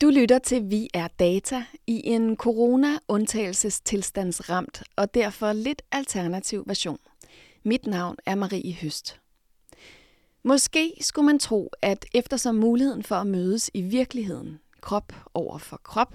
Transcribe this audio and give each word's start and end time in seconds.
Du 0.00 0.10
lytter 0.10 0.38
til 0.38 0.70
Vi 0.70 0.88
er 0.94 1.08
Data 1.08 1.64
i 1.86 2.02
en 2.04 2.36
corona-undtagelsestilstandsramt 2.36 4.82
og 4.96 5.14
derfor 5.14 5.52
lidt 5.52 5.82
alternativ 5.92 6.64
version. 6.66 6.98
Mit 7.62 7.86
navn 7.86 8.16
er 8.26 8.34
Marie 8.34 8.74
Høst. 8.74 9.20
Måske 10.42 10.92
skulle 11.00 11.26
man 11.26 11.38
tro, 11.38 11.70
at 11.82 12.06
eftersom 12.14 12.54
muligheden 12.54 13.02
for 13.02 13.14
at 13.14 13.26
mødes 13.26 13.70
i 13.74 13.80
virkeligheden, 13.80 14.60
krop 14.80 15.12
over 15.34 15.58
for 15.58 15.76
krop, 15.76 16.14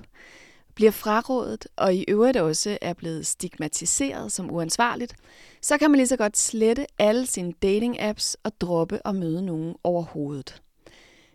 bliver 0.76 0.92
frarådet 0.92 1.68
og 1.76 1.96
i 1.96 2.06
øvrigt 2.08 2.38
også 2.38 2.78
er 2.82 2.94
blevet 2.94 3.28
stigmatiseret 3.28 4.32
som 4.32 4.52
uansvarligt, 4.52 5.16
så 5.62 5.78
kan 5.78 5.92
man 5.92 5.98
lige 5.98 6.08
så 6.08 6.18
godt 6.18 6.38
slette 6.38 6.86
alle 7.00 7.26
sine 7.26 7.54
dating-apps 7.66 8.36
og 8.44 8.62
droppe 8.62 9.00
at 9.06 9.16
møde 9.16 9.46
nogen 9.46 9.76
overhovedet. 9.84 10.62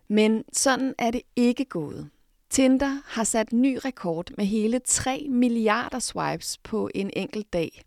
Men 0.09 0.45
sådan 0.53 0.95
er 0.99 1.11
det 1.11 1.23
ikke 1.37 1.65
gået. 1.65 2.11
Tinder 2.51 3.03
har 3.07 3.25
sat 3.25 3.53
ny 3.53 3.79
rekord 3.85 4.31
med 4.37 4.45
hele 4.45 4.79
3 4.79 5.27
milliarder 5.29 5.99
swipes 5.99 6.59
på 6.59 6.91
en 6.95 7.11
enkelt 7.17 7.53
dag, 7.53 7.83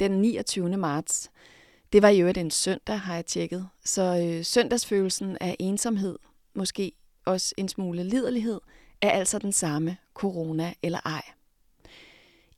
den 0.00 0.10
29. 0.20 0.76
marts. 0.76 1.30
Det 1.92 2.02
var 2.02 2.08
jo 2.08 2.20
øvrigt 2.20 2.38
en 2.38 2.50
søndag, 2.50 3.00
har 3.00 3.14
jeg 3.14 3.26
tjekket, 3.26 3.68
så 3.84 4.02
øh, 4.02 4.44
søndagsfølelsen 4.44 5.36
af 5.40 5.56
ensomhed, 5.58 6.18
måske 6.54 6.92
også 7.24 7.54
en 7.56 7.68
smule 7.68 8.04
liderlighed, 8.04 8.60
er 9.02 9.10
altså 9.10 9.38
den 9.38 9.52
samme, 9.52 9.96
corona 10.14 10.72
eller 10.82 11.00
ej. 11.04 11.22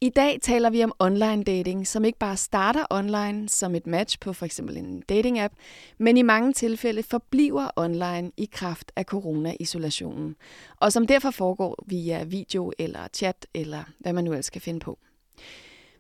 I 0.03 0.09
dag 0.09 0.39
taler 0.43 0.71
vi 0.71 0.85
om 0.85 0.93
online 0.99 1.45
dating, 1.45 1.87
som 1.87 2.05
ikke 2.05 2.19
bare 2.19 2.37
starter 2.37 2.85
online 2.91 3.49
som 3.49 3.75
et 3.75 3.87
match 3.87 4.19
på 4.21 4.33
for 4.33 4.47
eksempel 4.47 4.77
en 4.77 5.03
dating-app, 5.13 5.55
men 5.99 6.17
i 6.17 6.23
mange 6.23 6.53
tilfælde 6.53 7.03
forbliver 7.03 7.71
online 7.77 8.33
i 8.37 8.49
kraft 8.53 8.93
af 8.97 9.05
corona-isolationen, 9.05 10.37
og 10.77 10.93
som 10.93 11.07
derfor 11.07 11.31
foregår 11.31 11.85
via 11.87 12.25
video 12.25 12.73
eller 12.79 13.09
chat 13.13 13.47
eller 13.55 13.85
hvad 13.99 14.13
man 14.13 14.25
nu 14.25 14.31
ellers 14.31 14.47
skal 14.47 14.61
finde 14.61 14.81
på. 14.81 14.99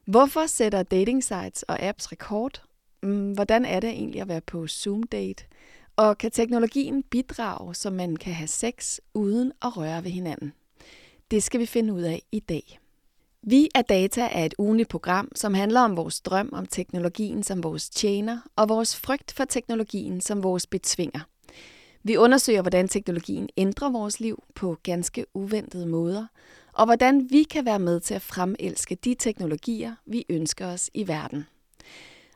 Hvorfor 0.04 0.46
sætter 0.46 0.82
dating 0.82 1.24
sites 1.24 1.62
og 1.62 1.82
apps 1.82 2.12
rekord? 2.12 2.62
Mm, 3.02 3.32
hvordan 3.32 3.64
er 3.64 3.80
det 3.80 3.90
egentlig 3.90 4.20
at 4.20 4.28
være 4.28 4.40
på 4.40 4.64
Zoom-date? 4.64 5.48
Og 5.96 6.18
kan 6.18 6.30
teknologien 6.30 7.02
bidrage, 7.02 7.74
så 7.74 7.90
man 7.90 8.16
kan 8.16 8.32
have 8.32 8.48
sex 8.48 8.98
uden 9.14 9.52
at 9.62 9.76
røre 9.76 10.04
ved 10.04 10.10
hinanden? 10.10 10.52
Det 11.30 11.42
skal 11.42 11.60
vi 11.60 11.66
finde 11.66 11.92
ud 11.92 12.02
af 12.02 12.22
i 12.32 12.40
dag. 12.40 12.81
Vi 13.46 13.68
er 13.74 13.82
Data 13.82 14.28
er 14.32 14.44
et 14.44 14.54
ugenligt 14.58 14.88
program, 14.88 15.28
som 15.34 15.54
handler 15.54 15.80
om 15.80 15.96
vores 15.96 16.20
drøm 16.20 16.50
om 16.52 16.66
teknologien 16.66 17.42
som 17.42 17.62
vores 17.62 17.90
tjener, 17.90 18.38
og 18.56 18.68
vores 18.68 18.96
frygt 18.96 19.32
for 19.32 19.44
teknologien 19.44 20.20
som 20.20 20.42
vores 20.42 20.66
betvinger. 20.66 21.20
Vi 22.02 22.16
undersøger, 22.16 22.62
hvordan 22.62 22.88
teknologien 22.88 23.48
ændrer 23.56 23.90
vores 23.90 24.20
liv 24.20 24.42
på 24.54 24.76
ganske 24.82 25.26
uventede 25.34 25.86
måder, 25.86 26.26
og 26.72 26.84
hvordan 26.84 27.30
vi 27.30 27.42
kan 27.42 27.64
være 27.64 27.78
med 27.78 28.00
til 28.00 28.14
at 28.14 28.22
fremelske 28.22 28.94
de 28.94 29.14
teknologier, 29.14 29.94
vi 30.06 30.24
ønsker 30.28 30.66
os 30.66 30.90
i 30.94 31.08
verden. 31.08 31.46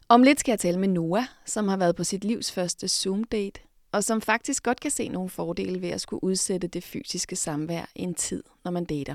Om 0.09 0.23
lidt 0.23 0.41
skal 0.41 0.53
jeg 0.53 0.61
tale 0.61 0.79
med 0.79 0.89
Noah, 0.89 1.25
som 1.45 1.69
har 1.69 1.77
været 1.77 1.97
på 1.97 2.05
sit 2.05 2.25
livs 2.25 2.53
første 2.53 2.89
Zoom-date, 2.89 3.89
og 3.93 4.05
som 4.05 4.21
faktisk 4.21 4.63
godt 4.63 4.81
kan 4.81 4.91
se 4.91 5.09
nogle 5.09 5.31
fordele 5.31 5.83
ved 5.83 5.89
at 5.89 6.01
skulle 6.01 6.25
udsætte 6.25 6.67
det 6.69 6.85
fysiske 6.85 7.37
samvær 7.37 7.91
en 7.95 8.15
tid, 8.15 8.43
når 8.65 8.71
man 8.71 8.85
dater. 8.85 9.15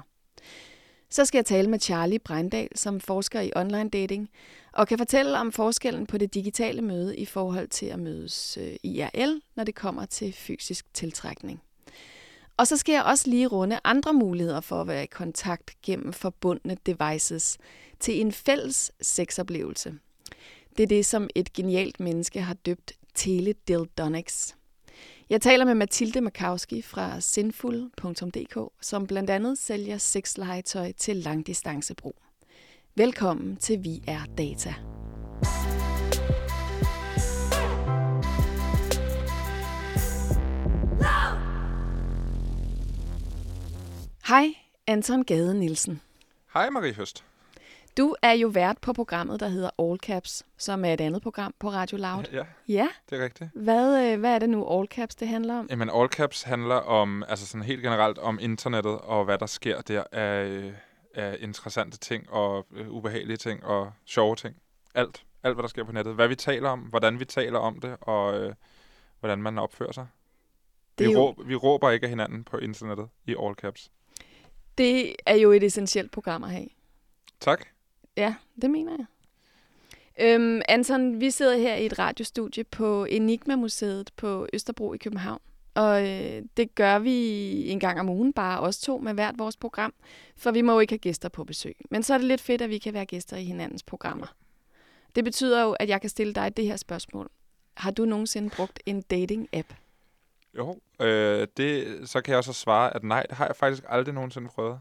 Så 1.12 1.26
skal 1.26 1.38
jeg 1.38 1.46
tale 1.46 1.70
med 1.70 1.80
Charlie 1.80 2.20
Breindal, 2.20 2.68
som 2.76 3.00
forsker 3.00 3.42
i 3.42 3.52
online 3.56 3.90
dating, 3.90 4.30
og 4.74 4.88
kan 4.88 4.98
fortælle 4.98 5.38
om 5.38 5.52
forskellen 5.52 6.08
på 6.08 6.18
det 6.18 6.34
digitale 6.34 6.82
møde 6.82 7.18
i 7.18 7.26
forhold 7.26 7.68
til 7.68 7.86
at 7.86 8.00
mødes 8.00 8.58
øh, 8.62 8.76
IRL, 8.84 9.42
når 9.56 9.64
det 9.64 9.76
kommer 9.76 10.06
til 10.06 10.34
fysisk 10.34 10.94
tiltrækning. 10.94 11.62
Og 12.58 12.68
så 12.68 12.78
skal 12.78 12.94
jeg 12.94 13.04
også 13.04 13.30
lige 13.30 13.48
runde 13.48 13.80
andre 13.84 14.14
muligheder 14.14 14.62
for 14.62 14.82
at 14.82 14.88
være 14.88 15.04
i 15.04 15.08
kontakt 15.08 15.82
gennem 15.82 16.14
forbundne 16.14 16.78
devices 16.86 17.58
til 18.00 18.22
en 18.22 18.32
fælles 18.32 18.92
sexoplevelse. 19.02 19.94
Det 20.78 20.84
er 20.84 20.88
det, 20.88 21.06
som 21.06 21.30
et 21.36 21.54
genialt 21.54 22.00
menneske 22.00 22.42
har 22.42 22.54
døbt 22.54 22.94
Teledildonics. 23.16 24.56
Jeg 25.30 25.42
taler 25.42 25.66
med 25.66 25.76
Mathilde 25.76 26.22
Makowski 26.22 26.82
fra 26.82 27.20
sinful.dk, 27.20 28.58
som 28.82 29.08
blandt 29.08 29.30
andet 29.30 29.58
sælger 29.58 29.98
sexlegetøj 29.98 30.92
til 30.92 31.16
langdistancebrug. 31.16 32.16
Velkommen 32.96 33.56
til 33.56 33.84
Vi 33.84 34.04
er 34.08 34.20
Data. 34.38 34.74
Hej, 44.28 44.48
Anton 44.88 45.24
Gade 45.24 45.60
Nielsen. 45.60 46.02
Hej 46.54 46.70
Marie 46.70 46.94
Høst. 46.94 47.24
Du 47.98 48.16
er 48.22 48.32
jo 48.32 48.48
vært 48.48 48.78
på 48.82 48.94
programmet, 48.94 49.40
der 49.40 49.48
hedder 49.48 49.70
All 49.80 50.00
Caps, 50.00 50.44
som 50.58 50.86
er 50.86 50.94
et 50.94 51.02
andet 51.02 51.22
program 51.22 51.54
på 51.60 51.70
Radio 51.70 51.98
Loud. 51.98 52.24
Ja, 52.34 52.44
Ja, 52.68 52.88
det 53.10 53.20
er 53.20 53.24
rigtigt. 53.24 53.50
hvad, 53.54 54.14
øh, 54.14 54.20
hvad 54.20 54.36
er 54.36 54.40
det 54.40 54.50
nu 54.50 54.80
All 54.80 54.88
Caps, 54.88 55.16
det 55.16 55.28
handler 55.28 55.60
om? 55.60 55.68
Jamen, 55.70 55.90
All 55.90 56.10
Caps 56.10 56.42
handler 56.44 56.76
om, 56.76 57.24
altså 57.28 57.48
sådan 57.48 57.66
helt 57.66 57.82
generelt 57.82 58.18
om 58.18 58.40
internettet 58.42 59.00
og 59.00 59.26
hvad 59.26 59.38
der 59.38 59.46
sker 59.46 59.82
der 59.82 60.04
af, 60.12 60.74
af 61.16 61.38
interessante 61.40 61.98
ting 61.98 62.30
og 62.30 62.66
øh, 62.72 62.90
ubehagelige 62.92 63.38
ting 63.38 63.64
og 63.66 63.92
sjove 64.06 64.36
ting. 64.36 64.56
Alt. 64.96 65.24
Alt, 65.44 65.56
hvad 65.56 65.64
der 65.64 65.70
sker 65.70 65.84
på 65.84 65.92
nettet. 65.92 66.16
Hvad 66.16 66.28
vi 66.28 66.36
taler 66.36 66.70
om, 66.70 66.80
hvordan 66.80 67.20
vi 67.20 67.26
taler 67.26 67.60
om 67.60 67.80
det, 67.80 67.98
og 68.02 68.40
øh, 68.40 68.54
hvordan 69.20 69.42
man 69.42 69.58
opfører 69.60 69.92
sig. 69.92 70.08
Det 70.98 71.08
vi, 71.08 71.12
jo, 71.12 71.20
råb, 71.20 71.48
vi 71.48 71.56
råber 71.56 71.90
ikke 71.90 72.04
af 72.04 72.10
hinanden 72.10 72.44
på 72.44 72.58
internettet 72.58 73.08
i 73.26 73.36
All 73.44 73.56
Caps. 73.56 73.92
det 74.78 75.16
er 75.26 75.36
jo 75.36 75.52
et 75.52 75.64
essentielt 75.64 76.12
program 76.12 76.44
at 76.44 76.50
have. 76.52 76.68
Tak. 77.40 77.66
Ja, 78.18 78.36
det 78.62 78.72
mener 78.72 78.92
jeg. 78.98 79.06
Øhm, 80.20 80.62
Anton, 80.70 81.20
vi 81.20 81.32
sidder 81.32 81.58
her 81.58 81.76
i 81.76 81.86
et 81.86 82.00
radiostudie 82.00 82.64
på 82.64 83.06
Enigma-museet 83.06 84.12
på 84.16 84.48
Østerbro 84.54 84.94
i 84.94 84.98
København. 84.98 85.42
Og 85.74 86.02
øh, 86.10 86.44
det 86.58 86.76
gør 86.76 87.00
vi 87.00 87.18
en 87.70 87.80
gang 87.80 88.00
om 88.00 88.10
ugen, 88.10 88.34
bare 88.34 88.60
os 88.60 88.80
to 88.80 88.98
med 88.98 89.14
hvert 89.14 89.36
vores 89.38 89.58
program, 89.58 89.94
for 90.38 90.52
vi 90.52 90.62
må 90.62 90.74
jo 90.74 90.80
ikke 90.80 90.92
have 90.92 91.00
gæster 91.00 91.30
på 91.30 91.44
besøg. 91.44 91.76
Men 91.90 92.04
så 92.04 92.14
er 92.14 92.18
det 92.18 92.28
lidt 92.28 92.42
fedt, 92.42 92.62
at 92.62 92.70
vi 92.70 92.78
kan 92.78 92.94
være 92.94 93.06
gæster 93.06 93.38
i 93.38 93.44
hinandens 93.44 93.84
programmer. 93.84 94.36
Det 95.16 95.24
betyder 95.24 95.64
jo, 95.64 95.72
at 95.72 95.90
jeg 95.90 96.02
kan 96.02 96.10
stille 96.10 96.34
dig 96.34 96.58
det 96.58 96.66
her 96.66 96.76
spørgsmål. 96.76 97.30
Har 97.78 97.92
du 97.92 98.06
nogensinde 98.06 98.50
brugt 98.50 98.80
en 98.86 99.04
dating-app? 99.14 99.76
Jo, 100.58 100.80
øh, 101.02 101.48
det, 101.58 102.00
så 102.10 102.22
kan 102.22 102.32
jeg 102.32 102.38
også 102.38 102.54
svare, 102.54 102.96
at 102.96 103.04
nej, 103.04 103.26
det 103.30 103.38
har 103.38 103.46
jeg 103.46 103.56
faktisk 103.56 103.84
aldrig 103.88 104.14
nogensinde 104.16 104.48
prøvet. 104.48 104.80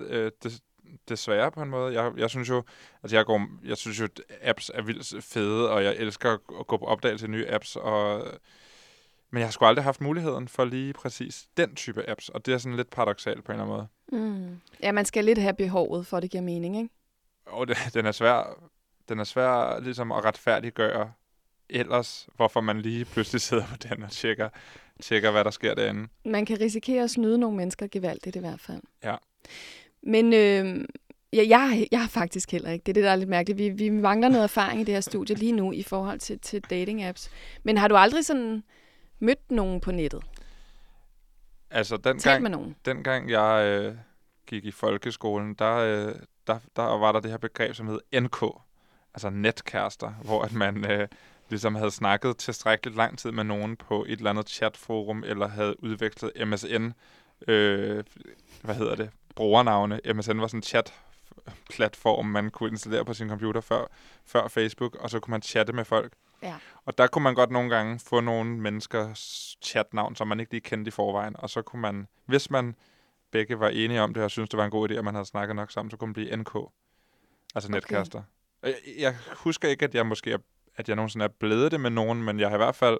Øh, 0.00 0.32
det, 0.42 0.60
desværre 1.08 1.50
på 1.50 1.62
en 1.62 1.70
måde. 1.70 2.02
Jeg, 2.02 2.12
jeg 2.16 2.30
synes 2.30 2.48
jo, 2.48 2.62
at 3.02 3.12
jeg 3.12 3.26
går, 3.26 3.48
jeg 3.64 3.76
synes 3.76 4.00
jo, 4.00 4.04
at 4.04 4.20
apps 4.42 4.70
er 4.74 4.82
vildt 4.82 5.24
fede, 5.24 5.70
og 5.70 5.84
jeg 5.84 5.96
elsker 5.96 6.32
at 6.32 6.66
gå 6.66 6.76
på 6.76 6.84
opdagelse 6.84 7.26
af 7.26 7.30
nye 7.30 7.46
apps, 7.48 7.76
og, 7.76 8.24
men 9.30 9.40
jeg 9.40 9.46
har 9.46 9.52
sgu 9.52 9.64
aldrig 9.64 9.84
haft 9.84 10.00
muligheden 10.00 10.48
for 10.48 10.64
lige 10.64 10.92
præcis 10.92 11.46
den 11.56 11.74
type 11.74 12.08
apps, 12.08 12.28
og 12.28 12.46
det 12.46 12.54
er 12.54 12.58
sådan 12.58 12.76
lidt 12.76 12.90
paradoxalt 12.90 13.44
på 13.44 13.52
en 13.52 13.60
eller 13.60 13.74
anden 13.74 13.88
måde. 14.12 14.22
Mm. 14.22 14.60
Ja, 14.82 14.92
man 14.92 15.04
skal 15.04 15.24
lidt 15.24 15.38
have 15.38 15.54
behovet, 15.54 16.06
for 16.06 16.16
at 16.16 16.22
det 16.22 16.30
giver 16.30 16.42
mening, 16.42 16.76
ikke? 16.76 16.90
Og 17.46 17.68
det, 17.68 17.76
den 17.94 18.06
er 18.06 18.12
svær, 18.12 18.58
den 19.08 19.18
er 19.18 19.24
svær 19.24 19.80
ligesom 19.80 20.12
at 20.12 20.24
retfærdiggøre 20.24 21.12
ellers, 21.68 22.28
hvorfor 22.36 22.60
man 22.60 22.80
lige 22.80 23.04
pludselig 23.04 23.40
sidder 23.40 23.66
på 23.66 23.76
den 23.76 24.02
og 24.02 24.10
tjekker, 24.10 24.48
tjekker 25.02 25.30
hvad 25.30 25.44
der 25.44 25.50
sker 25.50 25.74
derinde. 25.74 26.08
Man 26.24 26.46
kan 26.46 26.60
risikere 26.60 27.04
at 27.04 27.10
snyde 27.10 27.38
nogle 27.38 27.56
mennesker 27.56 27.86
gevaldigt 27.86 28.36
i 28.36 28.38
hvert 28.38 28.60
fald. 28.60 28.82
Ja. 29.04 29.16
Men 30.06 30.32
øh, 30.32 30.84
ja, 31.32 31.44
jeg, 31.48 31.88
jeg 31.92 32.00
har 32.00 32.08
faktisk 32.08 32.52
heller 32.52 32.70
ikke. 32.70 32.82
Det 32.82 32.92
er 32.92 32.94
det, 32.94 33.04
der 33.04 33.10
er 33.10 33.16
lidt 33.16 33.28
mærkeligt. 33.28 33.58
Vi, 33.58 33.68
vi 33.68 33.88
mangler 33.90 34.28
noget 34.28 34.44
erfaring 34.44 34.80
i 34.80 34.84
det 34.84 34.94
her 34.94 35.00
studie 35.00 35.36
lige 35.36 35.52
nu 35.52 35.72
i 35.72 35.82
forhold 35.82 36.18
til, 36.18 36.38
til 36.38 36.62
dating-apps. 36.70 37.30
Men 37.62 37.78
har 37.78 37.88
du 37.88 37.96
aldrig 37.96 38.24
sådan 38.24 38.62
mødt 39.18 39.50
nogen 39.50 39.80
på 39.80 39.92
nettet? 39.92 40.22
Altså, 41.70 41.96
Talt 41.96 42.04
dengang, 42.04 42.42
med 42.42 42.50
nogen? 42.50 42.76
dengang 42.84 43.30
jeg 43.30 43.66
øh, 43.66 43.94
gik 44.46 44.64
i 44.64 44.70
folkeskolen, 44.70 45.54
der, 45.54 45.76
øh, 45.76 46.14
der, 46.46 46.58
der 46.76 46.82
var 46.82 47.12
der 47.12 47.20
det 47.20 47.30
her 47.30 47.38
begreb, 47.38 47.74
som 47.74 47.86
hed 47.86 48.20
NK, 48.20 48.42
altså 49.14 49.30
netkærester, 49.30 50.10
hvor 50.24 50.42
at 50.42 50.52
man 50.52 50.90
øh, 50.90 51.08
ligesom 51.48 51.74
havde 51.74 51.90
snakket 51.90 52.36
tilstrækkeligt 52.36 52.96
lang 52.96 53.18
tid 53.18 53.32
med 53.32 53.44
nogen 53.44 53.76
på 53.76 54.04
et 54.04 54.18
eller 54.18 54.30
andet 54.30 54.48
chatforum, 54.48 55.24
eller 55.26 55.48
havde 55.48 55.84
udvekslet 55.84 56.32
MSN, 56.46 56.90
øh, 57.48 58.04
hvad 58.62 58.74
hedder 58.74 58.94
det, 58.94 59.10
brugernavne. 59.36 60.00
MSN 60.14 60.40
var 60.40 60.46
sådan 60.46 60.58
en 60.58 60.62
chat-platform, 60.62 62.26
man 62.26 62.50
kunne 62.50 62.70
installere 62.70 63.04
på 63.04 63.14
sin 63.14 63.28
computer 63.28 63.60
før, 63.60 63.86
før 64.26 64.48
Facebook, 64.48 64.94
og 64.94 65.10
så 65.10 65.20
kunne 65.20 65.32
man 65.32 65.42
chatte 65.42 65.72
med 65.72 65.84
folk. 65.84 66.12
Ja. 66.42 66.54
Og 66.84 66.98
der 66.98 67.06
kunne 67.06 67.22
man 67.22 67.34
godt 67.34 67.50
nogle 67.50 67.70
gange 67.70 67.98
få 67.98 68.20
nogle 68.20 68.56
menneskers 68.56 69.56
chatnavn, 69.62 70.16
som 70.16 70.28
man 70.28 70.40
ikke 70.40 70.52
lige 70.52 70.60
kendte 70.60 70.88
i 70.88 70.90
forvejen, 70.90 71.36
og 71.38 71.50
så 71.50 71.62
kunne 71.62 71.82
man, 71.82 72.08
hvis 72.26 72.50
man 72.50 72.74
begge 73.30 73.60
var 73.60 73.68
enige 73.68 74.02
om 74.02 74.14
det, 74.14 74.22
og 74.22 74.30
synes 74.30 74.50
det 74.50 74.58
var 74.58 74.64
en 74.64 74.70
god 74.70 74.90
idé, 74.90 74.94
at 74.94 75.04
man 75.04 75.14
havde 75.14 75.26
snakket 75.26 75.56
nok 75.56 75.70
sammen, 75.70 75.90
så 75.90 75.96
kunne 75.96 76.08
man 76.08 76.14
blive 76.14 76.36
NK. 76.36 76.56
Altså 77.54 77.70
netkærester. 77.70 78.22
Jeg, 78.62 78.74
jeg 78.98 79.16
husker 79.36 79.68
ikke, 79.68 79.84
at 79.84 79.94
jeg 79.94 80.06
måske 80.06 80.32
er, 80.32 80.38
at 80.76 80.88
jeg 80.88 80.96
nogensinde 80.96 81.24
er 81.24 81.28
blevet 81.28 81.72
det 81.72 81.80
med 81.80 81.90
nogen, 81.90 82.22
men 82.22 82.40
jeg 82.40 82.48
har 82.48 82.56
i 82.56 82.58
hvert 82.58 82.74
fald 82.74 82.98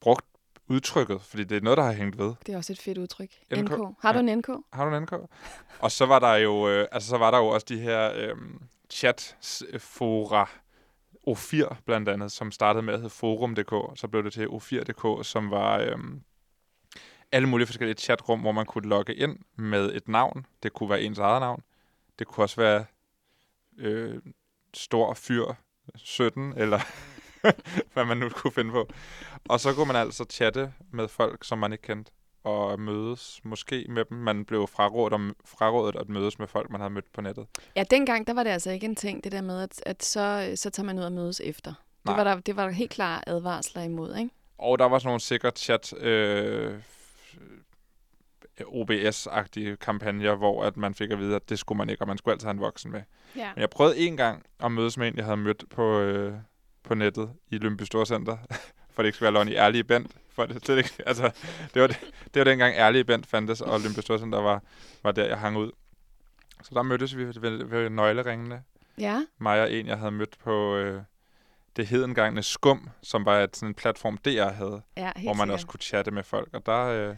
brugt 0.00 0.26
udtrykket, 0.68 1.22
fordi 1.22 1.44
det 1.44 1.56
er 1.56 1.60
noget, 1.60 1.76
der 1.76 1.84
har 1.84 1.92
hængt 1.92 2.18
ved. 2.18 2.34
Det 2.46 2.52
er 2.52 2.56
også 2.56 2.72
et 2.72 2.78
fedt 2.78 2.98
udtryk. 2.98 3.30
NK. 3.52 3.60
NK. 3.60 3.94
Har 4.00 4.12
du 4.12 4.18
en 4.18 4.38
NK? 4.38 4.48
Har 4.72 4.90
du 4.90 4.96
en 4.96 5.02
NK? 5.02 5.12
Og 5.78 5.90
så 5.90 6.06
var 6.06 6.18
der 6.18 6.34
jo, 6.34 6.68
øh, 6.68 6.86
altså 6.92 7.08
så 7.08 7.18
var 7.18 7.30
der 7.30 7.38
jo 7.38 7.46
også 7.46 7.66
de 7.68 7.78
her 7.80 8.12
øh, 8.14 8.36
chatfora, 8.90 10.50
O4 11.28 11.74
blandt 11.84 12.08
andet, 12.08 12.32
som 12.32 12.50
startede 12.50 12.82
med 12.82 12.94
at 12.94 13.00
hedde 13.00 13.14
Forum.dk, 13.14 13.98
så 13.98 14.08
blev 14.08 14.24
det 14.24 14.32
til 14.32 14.46
O4.dk, 14.46 15.26
som 15.26 15.50
var 15.50 15.78
øh, 15.78 15.98
alle 17.32 17.48
mulige 17.48 17.66
forskellige 17.66 17.96
chatrum, 17.96 18.40
hvor 18.40 18.52
man 18.52 18.66
kunne 18.66 18.88
logge 18.88 19.14
ind 19.14 19.38
med 19.56 19.92
et 19.94 20.08
navn. 20.08 20.46
Det 20.62 20.72
kunne 20.72 20.90
være 20.90 21.02
ens 21.02 21.18
eget 21.18 21.40
navn. 21.40 21.62
Det 22.18 22.26
kunne 22.26 22.44
også 22.44 22.56
være 22.56 22.84
øh, 23.78 24.22
stor 24.74 25.14
fyr 25.14 25.44
17, 25.96 26.52
eller 26.56 26.80
hvad 27.92 28.04
man 28.04 28.16
nu 28.16 28.28
kunne 28.28 28.52
finde 28.52 28.70
på. 28.70 28.88
Og 29.48 29.60
så 29.60 29.74
kunne 29.74 29.86
man 29.86 29.96
altså 29.96 30.24
chatte 30.30 30.72
med 30.92 31.08
folk, 31.08 31.44
som 31.44 31.58
man 31.58 31.72
ikke 31.72 31.82
kendte, 31.82 32.12
og 32.44 32.80
mødes 32.80 33.40
måske 33.44 33.86
med 33.88 34.04
dem. 34.04 34.18
Man 34.18 34.44
blev 34.44 34.66
frarådet, 34.66 35.12
om, 35.12 35.36
frarådet 35.44 35.96
at 35.96 36.08
mødes 36.08 36.38
med 36.38 36.46
folk, 36.46 36.70
man 36.70 36.80
havde 36.80 36.94
mødt 36.94 37.12
på 37.12 37.20
nettet. 37.20 37.46
Ja, 37.76 37.84
dengang 37.90 38.26
der 38.26 38.34
var 38.34 38.42
det 38.42 38.50
altså 38.50 38.70
ikke 38.70 38.86
en 38.86 38.96
ting, 38.96 39.24
det 39.24 39.32
der 39.32 39.40
med, 39.40 39.62
at, 39.62 39.82
at 39.86 40.04
så, 40.04 40.52
så 40.54 40.70
tager 40.70 40.86
man 40.86 40.98
ud 40.98 41.04
og 41.04 41.12
mødes 41.12 41.40
efter. 41.44 41.74
Det 42.06 42.16
var, 42.16 42.24
der, 42.24 42.40
det 42.40 42.56
var 42.56 42.64
der 42.64 42.72
helt 42.72 42.90
klare 42.90 43.28
advarsler 43.28 43.82
imod, 43.82 44.16
ikke? 44.16 44.30
Og 44.58 44.78
der 44.78 44.84
var 44.84 44.98
sådan 44.98 45.08
nogle 45.08 45.20
sikkert 45.20 45.58
chat... 45.58 45.92
Øh, 45.98 46.74
OBS-agtige 48.60 49.76
kampagner, 49.76 50.34
hvor 50.34 50.64
at 50.64 50.76
man 50.76 50.94
fik 50.94 51.10
at 51.10 51.18
vide, 51.18 51.36
at 51.36 51.48
det 51.48 51.58
skulle 51.58 51.78
man 51.78 51.90
ikke, 51.90 52.02
og 52.02 52.08
man 52.08 52.18
skulle 52.18 52.32
altid 52.32 52.46
have 52.46 52.54
en 52.54 52.60
voksen 52.60 52.92
med. 52.92 53.02
Ja. 53.36 53.50
Men 53.54 53.60
jeg 53.60 53.70
prøvede 53.70 53.98
en 53.98 54.16
gang 54.16 54.42
at 54.60 54.72
mødes 54.72 54.98
med 54.98 55.08
en, 55.08 55.16
jeg 55.16 55.24
havde 55.24 55.36
mødt 55.36 55.64
på, 55.70 55.98
øh, 56.00 56.34
på 56.84 56.94
nettet 56.94 57.32
i 57.50 57.58
Lønby 57.58 57.82
Storcenter, 57.82 58.36
for 58.92 59.02
det 59.02 59.08
ikke 59.08 59.16
skulle 59.16 59.26
være 59.26 59.44
løgn 59.44 59.48
i 59.48 59.54
ærlige 59.54 59.84
bent. 59.84 60.16
For 60.30 60.46
det, 60.46 60.66
det, 60.66 60.76
ikke, 60.78 60.90
altså, 61.06 61.30
det, 61.74 61.82
var, 61.82 61.88
det, 61.88 61.98
det 62.34 62.40
var 62.40 62.44
dengang 62.44 62.74
ærlige 62.76 63.04
bent 63.04 63.26
fandtes, 63.26 63.60
og 63.60 63.80
Lønby 63.80 63.98
Storcenter 63.98 64.40
var, 64.40 64.62
var 65.02 65.12
der, 65.12 65.24
jeg 65.24 65.38
hang 65.38 65.56
ud. 65.56 65.70
Så 66.62 66.70
der 66.74 66.82
mødtes 66.82 67.16
vi 67.16 67.24
ved, 67.24 67.40
ved, 67.40 67.64
ved 67.64 67.90
nøgleringene. 67.90 68.62
Ja. 68.98 69.24
Mig 69.38 69.62
og 69.62 69.72
en, 69.72 69.86
jeg 69.86 69.98
havde 69.98 70.10
mødt 70.12 70.38
på 70.38 70.76
øh, 70.76 71.02
det 71.76 71.86
hedengangne 71.86 72.42
Skum, 72.42 72.88
som 73.02 73.24
var 73.24 73.40
et, 73.40 73.56
sådan 73.56 73.68
en 73.68 73.74
platform, 73.74 74.18
DR 74.18 74.48
havde, 74.48 74.82
ja 74.96 75.12
hvor 75.16 75.32
man 75.32 75.36
sikkert. 75.36 75.50
også 75.50 75.66
kunne 75.66 75.80
chatte 75.80 76.10
med 76.10 76.22
folk. 76.22 76.48
Og 76.52 76.66
der, 76.66 76.84
øh, 76.84 77.16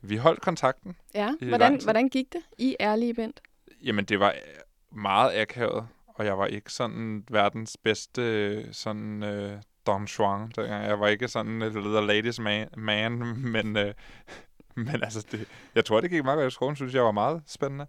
vi 0.00 0.16
holdt 0.16 0.40
kontakten. 0.40 0.96
Ja, 1.14 1.34
hvordan, 1.40 1.80
hvordan 1.82 2.08
gik 2.08 2.32
det 2.32 2.42
i 2.58 2.76
ærlige 2.80 3.14
Bent? 3.14 3.40
Jamen, 3.84 4.04
det 4.04 4.20
var 4.20 4.34
meget 4.92 5.40
akavet, 5.40 5.88
og 6.18 6.24
jeg 6.24 6.38
var 6.38 6.46
ikke 6.46 6.72
sådan 6.72 7.24
verdens 7.30 7.76
bedste 7.76 8.22
øh, 8.22 8.64
sådan 8.72 9.22
øh, 9.22 9.62
Don 9.86 10.04
Juan. 10.04 10.52
Jeg 10.56 11.00
var 11.00 11.08
ikke 11.08 11.28
sådan 11.28 11.52
en 11.52 11.72
leder 11.72 12.00
ladies 12.00 12.40
man, 12.40 12.68
man 12.76 13.12
men, 13.54 13.76
øh, 13.76 13.94
men 14.86 15.02
altså, 15.02 15.26
det, 15.32 15.48
jeg 15.74 15.84
tror, 15.84 16.00
det 16.00 16.10
gik 16.10 16.24
meget 16.24 16.36
godt 16.36 16.52
i 16.52 16.54
skolen, 16.54 16.76
synes 16.76 16.94
jeg 16.94 17.04
var 17.04 17.12
meget 17.12 17.42
spændende. 17.46 17.86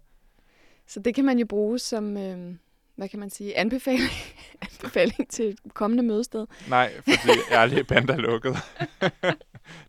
Så 0.86 1.00
det 1.00 1.14
kan 1.14 1.24
man 1.24 1.38
jo 1.38 1.46
bruge 1.46 1.78
som, 1.78 2.16
øh, 2.16 2.54
hvad 2.96 3.08
kan 3.08 3.20
man 3.20 3.30
sige, 3.30 3.58
anbefaling, 3.58 4.10
anbefaling 4.70 5.30
til 5.30 5.58
kommende 5.74 6.02
mødested. 6.02 6.46
Nej, 6.68 6.92
fordi 6.96 7.38
ærlige 7.52 7.84
band 7.84 8.10
er 8.10 8.16
lukket. 8.16 8.56